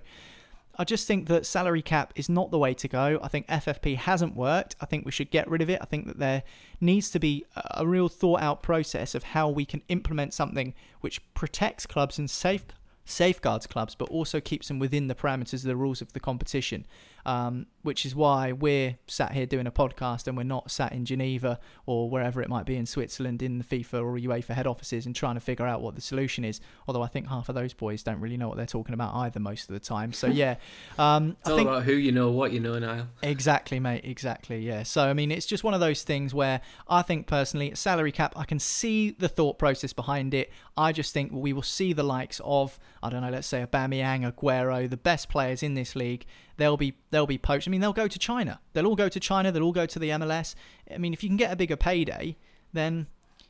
I 0.80 0.86
just 0.86 1.06
think 1.06 1.28
that 1.28 1.46
salary 1.46 1.82
cap 1.82 2.14
is 2.16 2.30
not 2.30 2.52
the 2.52 2.58
way 2.58 2.74
to 2.74 2.88
go. 2.88 3.20
I 3.22 3.28
think 3.28 3.46
FFP 3.48 3.98
hasn't 3.98 4.36
worked. 4.36 4.78
I 4.80 4.86
think 4.86 5.06
we 5.06 5.12
should 5.12 5.30
get 5.30 5.50
rid 5.50 5.62
of 5.62 5.70
it. 5.70 5.78
I 5.82 5.86
think 5.86 6.08
that 6.08 6.20
there 6.20 6.42
needs 6.80 7.12
to 7.12 7.20
be 7.20 7.46
a 7.56 7.86
real 7.86 8.08
thought 8.08 8.42
out 8.42 8.64
process 8.64 9.14
of 9.14 9.24
how 9.24 9.50
we 9.50 9.66
can 9.66 9.82
implement 9.90 10.34
something 10.34 10.74
which 11.02 11.22
protects 11.34 11.86
clubs 11.86 12.18
and 12.18 12.30
safe 12.30 12.66
safeguards 13.10 13.68
clubs, 13.68 13.96
but 13.96 14.10
also 14.10 14.40
keeps 14.40 14.68
them 14.68 14.80
within 14.80 15.08
the 15.08 15.16
parameters 15.16 15.54
of 15.56 15.64
the 15.64 15.76
rules 15.76 16.02
of 16.02 16.14
the 16.14 16.20
competition 16.20 16.86
um, 17.30 17.68
which 17.84 18.08
is 18.08 18.16
why 18.16 18.52
we're 18.52 18.98
sat 19.06 19.34
here 19.34 19.46
doing 19.46 19.68
a 19.68 19.72
podcast 19.72 20.28
and 20.28 20.36
we're 20.36 20.42
not 20.42 20.72
sat 20.72 20.92
in 20.94 21.06
Geneva 21.06 21.60
or 21.86 22.10
wherever 22.10 22.42
it 22.42 22.50
might 22.50 22.66
be 22.66 22.76
in 22.76 22.88
Switzerland 22.88 23.44
in 23.44 23.60
the 23.60 23.64
FIFA 23.64 24.02
or 24.02 24.18
UEFA 24.18 24.56
head 24.56 24.66
offices 24.66 25.06
and 25.06 25.16
trying 25.16 25.36
to 25.36 25.40
figure 25.40 25.68
out 25.68 25.80
what 25.80 25.94
the 25.94 26.02
solution 26.02 26.44
is. 26.44 26.60
Although 26.88 27.04
I 27.04 27.08
think 27.08 27.28
half 27.28 27.48
of 27.48 27.54
those 27.54 27.72
boys 27.76 28.02
don't 28.02 28.20
really 28.20 28.36
know 28.36 28.48
what 28.48 28.58
they're 28.58 28.66
talking 28.66 28.96
about 28.96 29.14
either 29.14 29.40
most 29.40 29.70
of 29.70 29.74
the 29.74 29.80
time. 29.80 30.12
So 30.12 30.26
yeah, 30.26 30.56
um, 30.98 31.38
it's 31.40 31.50
I 31.50 31.52
all 31.52 31.58
think, 31.58 31.70
about 31.70 31.84
who 31.84 31.94
you 31.94 32.12
know, 32.12 32.32
what 32.32 32.52
you 32.52 32.60
know, 32.60 32.80
Niall. 32.80 33.06
Exactly, 33.22 33.80
mate. 33.80 34.06
Exactly. 34.06 34.66
Yeah. 34.66 34.82
So 34.82 35.04
I 35.04 35.14
mean, 35.14 35.30
it's 35.30 35.46
just 35.46 35.64
one 35.64 35.76
of 35.76 35.80
those 35.80 36.02
things 36.02 36.34
where 36.34 36.62
I 36.88 37.04
think 37.04 37.28
personally, 37.28 37.76
salary 37.76 38.12
cap, 38.12 38.34
I 38.36 38.46
can 38.46 38.58
see 38.58 39.12
the 39.12 39.30
thought 39.30 39.60
process 39.60 39.94
behind 39.94 40.34
it. 40.34 40.52
I 40.76 40.92
just 40.94 41.14
think 41.14 41.32
we 41.32 41.54
will 41.54 41.62
see 41.62 41.94
the 41.94 42.04
likes 42.04 42.42
of 42.44 42.80
I 43.04 43.12
don't 43.12 43.22
know, 43.22 43.30
let's 43.30 43.48
say 43.48 43.64
Aubameyang, 43.64 44.34
Aguero, 44.34 44.90
the 44.90 44.98
best 44.98 45.30
players 45.30 45.62
in 45.62 45.76
this 45.76 45.96
league 45.96 46.26
they'll 46.60 46.78
be 46.78 46.94
they'll 47.10 47.26
be 47.26 47.38
poached. 47.38 47.68
I 47.68 47.72
mean, 47.72 47.82
they'll 47.82 47.94
go 47.94 48.08
to 48.08 48.20
China. 48.20 48.60
They'll 48.74 48.86
all 48.86 48.96
go 48.96 49.10
to 49.10 49.20
China. 49.20 49.52
They'll 49.52 49.64
all 49.64 49.72
go 49.72 49.88
to 49.88 49.98
the 49.98 50.10
MLS. 50.10 50.54
I 50.94 50.98
mean, 50.98 51.14
if 51.14 51.24
you 51.24 51.30
can 51.30 51.38
get 51.38 51.52
a 51.52 51.56
bigger 51.56 51.76
payday, 51.76 52.38
then 52.74 53.08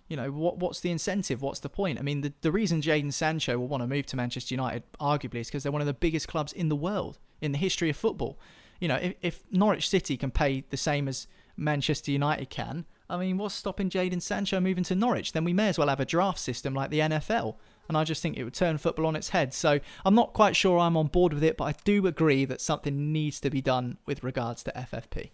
you 0.08 0.16
know 0.16 0.32
what 0.32 0.58
what's 0.58 0.80
the 0.80 0.92
incentive? 0.92 1.42
What's 1.42 1.60
the 1.60 1.70
point? 1.70 2.00
I 2.00 2.04
mean, 2.04 2.22
the 2.22 2.34
the 2.42 2.52
reason 2.52 2.82
Jadon 2.82 3.12
Sancho 3.12 3.58
will 3.58 3.68
want 3.68 3.84
to 3.84 3.88
move 3.88 4.06
to 4.08 4.16
Manchester 4.16 4.54
United, 4.54 4.84
arguably, 5.02 5.42
is 5.42 5.48
because 5.48 5.64
they're 5.64 5.72
one 5.72 5.82
of 5.82 5.88
the 5.88 5.94
biggest 5.94 6.28
clubs 6.28 6.54
in 6.54 6.70
the 6.70 6.76
world 6.76 7.20
in 7.42 7.52
the 7.52 7.58
history 7.58 7.90
of 7.90 7.98
football. 7.98 8.40
You 8.80 8.88
know, 8.88 8.96
if, 8.96 9.14
if 9.22 9.44
Norwich 9.52 9.90
City 9.90 10.16
can 10.16 10.32
pay 10.32 10.64
the 10.70 10.78
same 10.78 11.08
as 11.10 11.28
Manchester 11.58 12.12
United 12.12 12.50
can, 12.50 12.86
I 13.10 13.18
mean, 13.18 13.38
what's 13.38 13.56
stopping 13.56 13.90
Jadon 13.90 14.22
Sancho 14.22 14.60
moving 14.60 14.84
to 14.86 14.96
Norwich? 14.96 15.34
Then 15.34 15.44
we 15.44 15.52
may 15.52 15.68
as 15.68 15.78
well 15.78 15.90
have 15.90 16.00
a 16.00 16.06
draft 16.06 16.40
system 16.40 16.74
like 16.74 16.90
the 16.92 17.00
NFL 17.00 17.56
and 17.90 17.98
I 17.98 18.04
just 18.04 18.22
think 18.22 18.38
it 18.38 18.44
would 18.44 18.54
turn 18.54 18.78
football 18.78 19.08
on 19.08 19.16
its 19.16 19.30
head. 19.30 19.54
So 19.54 19.80
I'm 20.06 20.16
not 20.16 20.34
quite 20.34 20.56
sure 20.56 20.78
I'm 20.80 20.96
on 20.96 21.08
board 21.08 21.34
with 21.34 21.44
it, 21.44 21.58
but 21.58 21.66
I 21.66 21.74
do 21.84 22.06
agree 22.08 22.46
that 22.46 22.62
something 22.62 23.12
needs 23.12 23.42
to 23.42 23.50
be 23.50 23.62
done 23.62 23.98
with 24.06 24.24
regards 24.24 24.64
to 24.64 24.72
FFP. 24.72 25.32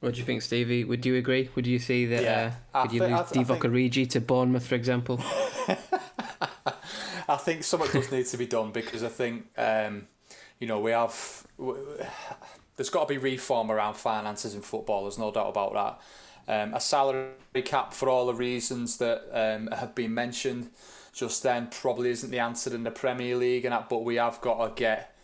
What 0.00 0.14
do 0.14 0.20
you 0.20 0.26
think, 0.26 0.42
Stevie? 0.42 0.84
Would 0.84 1.06
you 1.06 1.16
agree? 1.16 1.48
Would 1.54 1.66
you 1.66 1.78
see 1.78 2.06
that? 2.06 2.22
Yeah, 2.22 2.52
uh, 2.74 2.82
could 2.82 2.92
you 2.92 3.00
lose 3.00 3.10
Divock 3.10 3.60
Origi 3.60 4.08
to 4.10 4.20
Bournemouth, 4.20 4.66
for 4.66 4.74
example? 4.74 5.20
I 7.28 7.36
think 7.36 7.64
something 7.64 7.90
does 7.92 8.10
need 8.10 8.26
to 8.26 8.36
be 8.36 8.46
done 8.46 8.70
because 8.70 9.02
I 9.02 9.08
think 9.08 9.46
um, 9.56 10.06
you 10.60 10.66
know 10.66 10.80
we 10.80 10.92
have 10.92 11.46
there's 12.76 12.90
got 12.90 13.08
to 13.08 13.14
be 13.14 13.18
reform 13.18 13.70
around 13.72 13.94
finances 13.94 14.54
in 14.54 14.62
football. 14.62 15.02
There's 15.02 15.18
no 15.18 15.32
doubt 15.32 15.48
about 15.48 15.74
that. 15.74 16.62
Um, 16.62 16.74
a 16.74 16.80
salary 16.80 17.32
cap 17.64 17.92
for 17.92 18.08
all 18.08 18.26
the 18.26 18.34
reasons 18.34 18.98
that 18.98 19.28
um, 19.32 19.66
have 19.68 19.94
been 19.94 20.14
mentioned 20.14 20.70
just 21.18 21.42
then 21.42 21.66
probably 21.66 22.10
isn't 22.10 22.30
the 22.30 22.38
answer 22.38 22.72
in 22.72 22.84
the 22.84 22.92
Premier 22.92 23.34
League 23.34 23.64
and 23.64 23.72
that, 23.72 23.88
but 23.88 24.04
we 24.04 24.14
have 24.16 24.40
got 24.40 24.64
to 24.64 24.80
get 24.80 25.16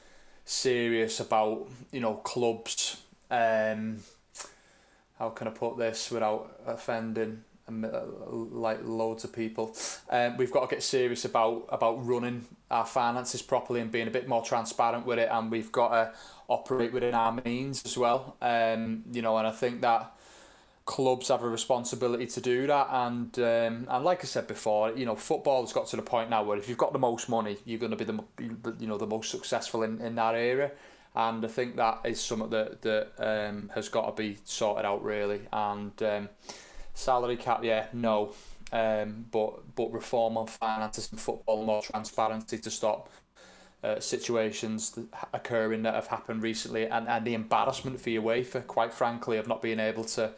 serious 0.44 1.20
about 1.20 1.68
you 1.92 2.00
know 2.00 2.14
clubs. 2.14 3.00
Um, 3.30 3.98
how 5.18 5.30
can 5.30 5.46
I 5.46 5.52
put 5.52 5.78
this 5.78 6.10
without 6.10 6.58
offending 6.66 7.44
uh, 7.68 8.00
like 8.26 8.80
loads 8.82 9.22
of 9.22 9.32
people? 9.32 9.76
Um, 10.10 10.36
we've 10.36 10.50
got 10.50 10.68
to 10.68 10.74
get 10.74 10.82
serious 10.82 11.24
about 11.24 11.66
about 11.68 12.04
running 12.04 12.44
our 12.72 12.86
finances 12.86 13.40
properly 13.40 13.80
and 13.80 13.92
being 13.92 14.08
a 14.08 14.10
bit 14.10 14.26
more 14.26 14.42
transparent 14.42 15.06
with 15.06 15.20
it, 15.20 15.28
and 15.30 15.48
we've 15.48 15.70
got 15.70 15.90
to 15.90 16.12
operate 16.48 16.92
within 16.92 17.14
our 17.14 17.40
means 17.44 17.84
as 17.84 17.96
well. 17.96 18.36
Um, 18.42 19.04
you 19.12 19.22
know, 19.22 19.38
and 19.38 19.46
I 19.46 19.52
think 19.52 19.80
that 19.82 20.12
clubs 20.86 21.28
have 21.28 21.42
a 21.42 21.48
responsibility 21.48 22.26
to 22.26 22.40
do 22.40 22.66
that. 22.66 22.88
And 22.90 23.38
um, 23.38 23.86
and 23.88 24.04
like 24.04 24.20
I 24.22 24.26
said 24.26 24.46
before, 24.46 24.92
you 24.92 25.06
know, 25.06 25.16
football 25.16 25.62
has 25.62 25.72
got 25.72 25.86
to 25.88 25.96
the 25.96 26.02
point 26.02 26.30
now 26.30 26.42
where 26.42 26.58
if 26.58 26.68
you've 26.68 26.78
got 26.78 26.92
the 26.92 26.98
most 26.98 27.28
money, 27.28 27.56
you're 27.64 27.78
going 27.78 27.96
to 27.96 27.96
be 27.96 28.04
the 28.04 28.22
you 28.78 28.86
know 28.86 28.98
the 28.98 29.06
most 29.06 29.30
successful 29.30 29.82
in, 29.82 30.00
in 30.00 30.14
that 30.16 30.34
area. 30.34 30.72
And 31.16 31.44
I 31.44 31.48
think 31.48 31.76
that 31.76 32.00
is 32.04 32.20
something 32.20 32.50
that 32.50 32.82
that 32.82 33.12
um, 33.18 33.70
has 33.74 33.88
got 33.88 34.06
to 34.06 34.22
be 34.22 34.38
sorted 34.44 34.84
out 34.84 35.02
really. 35.02 35.40
And 35.52 36.02
um, 36.02 36.28
salary 36.92 37.36
cap, 37.36 37.62
yeah, 37.62 37.86
no. 37.92 38.32
Um, 38.72 39.26
but 39.30 39.74
but 39.76 39.92
reform 39.92 40.36
on 40.36 40.46
finances 40.46 41.08
and 41.12 41.20
football, 41.20 41.64
more 41.64 41.82
transparency 41.82 42.58
to 42.58 42.70
stop 42.70 43.08
uh, 43.84 44.00
situations 44.00 44.98
occurring 45.32 45.82
that 45.82 45.94
have 45.94 46.08
happened 46.08 46.42
recently, 46.42 46.86
and, 46.88 47.06
and 47.06 47.24
the 47.24 47.34
embarrassment 47.34 48.00
for 48.00 48.10
UEFA, 48.10 48.66
quite 48.66 48.92
frankly, 48.92 49.36
of 49.36 49.46
not 49.46 49.62
being 49.62 49.78
able 49.78 50.04
to 50.04 50.32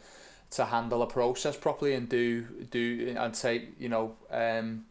to 0.51 0.65
handle 0.65 1.01
a 1.01 1.07
process 1.07 1.57
properly 1.57 1.93
and 1.93 2.07
do 2.07 2.43
do 2.71 3.15
and 3.17 3.33
take 3.33 3.69
you 3.79 3.89
know 3.89 4.15
um, 4.31 4.85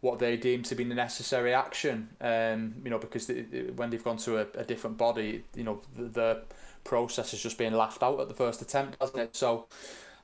what 0.00 0.18
they 0.18 0.36
deem 0.36 0.62
to 0.62 0.74
be 0.74 0.84
the 0.84 0.94
necessary 0.94 1.52
action. 1.52 2.08
Um, 2.20 2.74
you 2.84 2.90
know 2.90 2.98
because 2.98 3.30
when 3.74 3.90
they've 3.90 4.04
gone 4.04 4.18
to 4.18 4.38
a, 4.38 4.46
a 4.54 4.64
different 4.64 4.96
body, 4.96 5.44
you 5.54 5.64
know 5.64 5.80
the, 5.96 6.04
the 6.04 6.42
process 6.84 7.34
is 7.34 7.42
just 7.42 7.58
being 7.58 7.72
laughed 7.72 8.02
out 8.02 8.20
at 8.20 8.28
the 8.28 8.34
first 8.34 8.62
attempt, 8.62 8.98
doesn't 8.98 9.18
it? 9.18 9.36
So. 9.36 9.66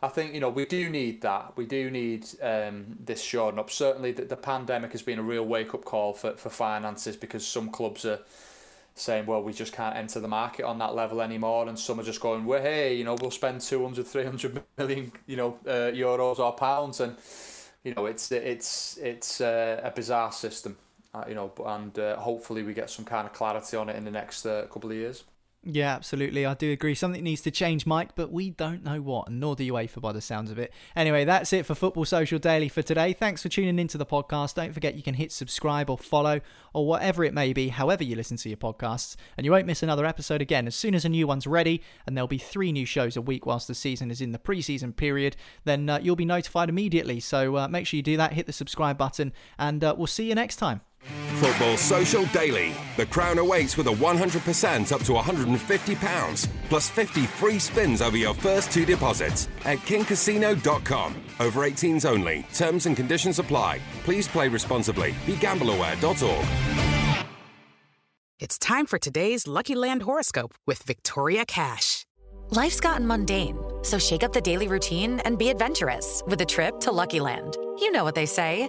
I 0.05 0.09
think 0.09 0.35
you 0.35 0.41
know 0.41 0.49
we 0.49 0.67
do 0.67 0.91
need 0.91 1.23
that. 1.23 1.57
We 1.57 1.65
do 1.65 1.89
need 1.89 2.27
um, 2.43 2.99
this 2.99 3.23
shoring 3.23 3.61
up. 3.61 3.71
Certainly, 3.71 4.11
the, 4.11 4.25
the 4.25 4.37
pandemic 4.37 4.91
has 4.91 5.01
been 5.01 5.21
a 5.21 5.23
real 5.23 5.45
wake 5.45 5.75
up 5.75 5.85
call 5.85 6.13
for, 6.13 6.33
for 6.33 6.51
finances 6.51 7.15
because 7.15 7.47
some 7.47 7.71
clubs 7.71 8.05
are 8.05 8.19
saying, 8.95 9.27
well, 9.27 9.43
we 9.43 9.53
just 9.53 9.73
can't 9.73 9.97
enter 9.97 10.21
the 10.21 10.29
market 10.29 10.65
on 10.65 10.79
that 10.79 10.95
level 10.95 11.21
anymore. 11.23 11.69
And 11.69 11.79
some 11.79 11.99
are 12.01 12.03
just 12.03 12.21
going, 12.21 12.45
well, 12.45 12.63
hey, 12.63 12.95
you 12.95 13.05
know, 13.05 13.17
we'll 13.21 13.31
spend 13.31 13.61
200, 13.61 14.07
300 14.07 14.63
million, 14.79 15.13
you 15.27 15.37
know, 15.37 15.59
uh, 15.67 15.91
euros 15.93 16.39
or 16.39 16.53
pounds. 16.53 17.01
And, 17.01 17.17
you 17.85 17.95
know, 17.95 18.07
it's 18.07 18.31
it's 18.31 18.99
it's 18.99 19.41
uh, 19.41 19.81
a 19.83 19.91
bizarre 19.91 20.33
system, 20.33 20.77
uh, 21.15 21.25
you 21.29 21.35
know, 21.35 21.53
and 21.67 21.99
uh, 21.99 22.17
hopefully 22.17 22.63
we 22.63 22.75
get 22.75 22.91
some 22.91 23.05
kind 23.05 23.27
of 23.27 23.33
clarity 23.33 23.77
on 23.77 23.89
it 23.89 23.97
in 23.97 24.05
the 24.05 24.11
next 24.11 24.47
uh, 24.47 24.67
couple 24.71 24.91
of 24.91 24.97
years. 24.97 25.25
Yeah, 25.65 25.95
absolutely. 25.95 26.45
I 26.45 26.55
do 26.55 26.73
agree. 26.73 26.97
Something 26.97 27.23
needs 27.23 27.41
to 27.43 27.53
change, 27.53 27.87
Mike, 27.87 28.17
but 28.17 28.33
we 28.33 28.51
don't 28.51 28.83
know 28.83 29.01
what, 29.01 29.31
nor 29.31 29.55
do 29.55 29.73
UEFA 29.73 30.01
by 30.01 30.11
the 30.11 30.21
sounds 30.21 30.51
of 30.51 30.59
it. 30.59 30.73
Anyway, 30.97 31.25
that's 31.25 31.53
it 31.53 31.67
for 31.67 31.77
Football 31.77 32.05
Social 32.05 32.41
Daily 32.41 32.69
for 32.69 32.83
today. 32.83 33.13
Thanks 33.13 33.43
for 33.43 33.49
tuning 33.49 33.79
into 33.79 33.97
the 33.97 34.05
podcast. 34.05 34.55
Don't 34.55 34.75
forget 34.75 34.97
you 34.97 35.05
can 35.05 35.15
hit 35.15 35.31
subscribe 35.31 35.89
or 35.89 35.97
follow 35.97 36.41
or 36.73 36.85
whatever 36.85 37.23
it 37.23 37.33
may 37.33 37.53
be, 37.53 37.69
however 37.69 38.03
you 38.03 38.17
listen 38.17 38.37
to 38.39 38.49
your 38.49 38.59
podcasts, 38.59 39.15
and 39.37 39.45
you 39.45 39.53
won't 39.53 39.67
miss 39.67 39.85
another 39.85 40.05
episode 40.05 40.43
again 40.43 40.67
as 40.67 40.75
soon 40.75 40.97
as 40.97 41.05
a 41.05 41.09
new 41.09 41.29
one's 41.29 41.47
ready. 41.47 41.81
And 42.07 42.17
there'll 42.17 42.27
be 42.27 42.39
three 42.39 42.73
new 42.73 42.87
shows 42.87 43.17
a 43.17 43.23
week 43.23 43.47
whilst 43.47 43.69
the 43.69 43.75
season 43.77 44.11
is 44.11 44.21
in 44.21 44.33
the 44.33 44.41
preseason 44.41 44.97
period. 44.97 45.37
Then 45.63 45.89
uh, 45.89 46.01
you'll 46.03 46.17
be 46.17 46.25
notified 46.25 46.71
immediately. 46.71 47.21
So 47.21 47.57
uh, 47.57 47.69
make 47.69 47.87
sure 47.87 47.99
you 47.99 48.03
do 48.03 48.17
that, 48.17 48.33
hit 48.33 48.47
the 48.47 48.53
subscribe 48.53 48.99
button, 48.99 49.33
and 49.61 49.85
uh, 49.85 49.95
we'll 49.97 50.09
see 50.09 50.29
you 50.29 50.35
next 50.35 50.57
time. 50.57 50.81
Football 51.35 51.77
Social 51.77 52.25
Daily. 52.27 52.73
The 52.97 53.07
crown 53.07 53.39
awaits 53.39 53.77
with 53.77 53.89
a 53.89 53.91
100% 53.91 54.93
up 54.93 55.03
to 55.03 55.13
£150, 55.13 56.49
plus 56.69 56.89
50 56.89 57.23
free 57.27 57.59
spins 57.59 58.01
over 58.01 58.17
your 58.17 58.35
first 58.35 58.71
two 58.71 58.87
deposits 58.87 59.49
at 59.65 59.79
kingcasino.com. 59.79 61.15
Over 61.41 61.61
18s 61.61 62.05
only. 62.09 62.47
Terms 62.55 62.87
and 62.87 62.97
conditions 62.97 63.39
apply. 63.39 63.81
Please 64.05 64.29
play 64.29 64.49
responsibly. 64.49 65.13
BeGambleAware.org. 65.27 66.47
It's 68.39 68.59
time 68.59 68.87
for 68.87 68.99
today's 68.99 69.47
Lucky 69.47 69.75
Land 69.75 70.03
horoscope 70.03 70.55
with 70.67 70.83
Victoria 70.83 71.45
Cash. 71.45 72.07
Life's 72.51 72.81
gotten 72.81 73.07
mundane, 73.07 73.57
so 73.83 73.99
shake 73.99 74.25
up 74.25 74.33
the 74.33 74.41
daily 74.41 74.69
routine 74.69 75.21
and 75.21 75.39
be 75.39 75.49
adventurous 75.49 76.23
with 76.27 76.41
a 76.41 76.45
trip 76.45 76.81
to 76.81 76.91
Lucky 76.93 77.21
Land. 77.21 77.57
You 77.79 77.93
know 77.93 78.05
what 78.05 78.15
they 78.15 78.27
say. 78.27 78.69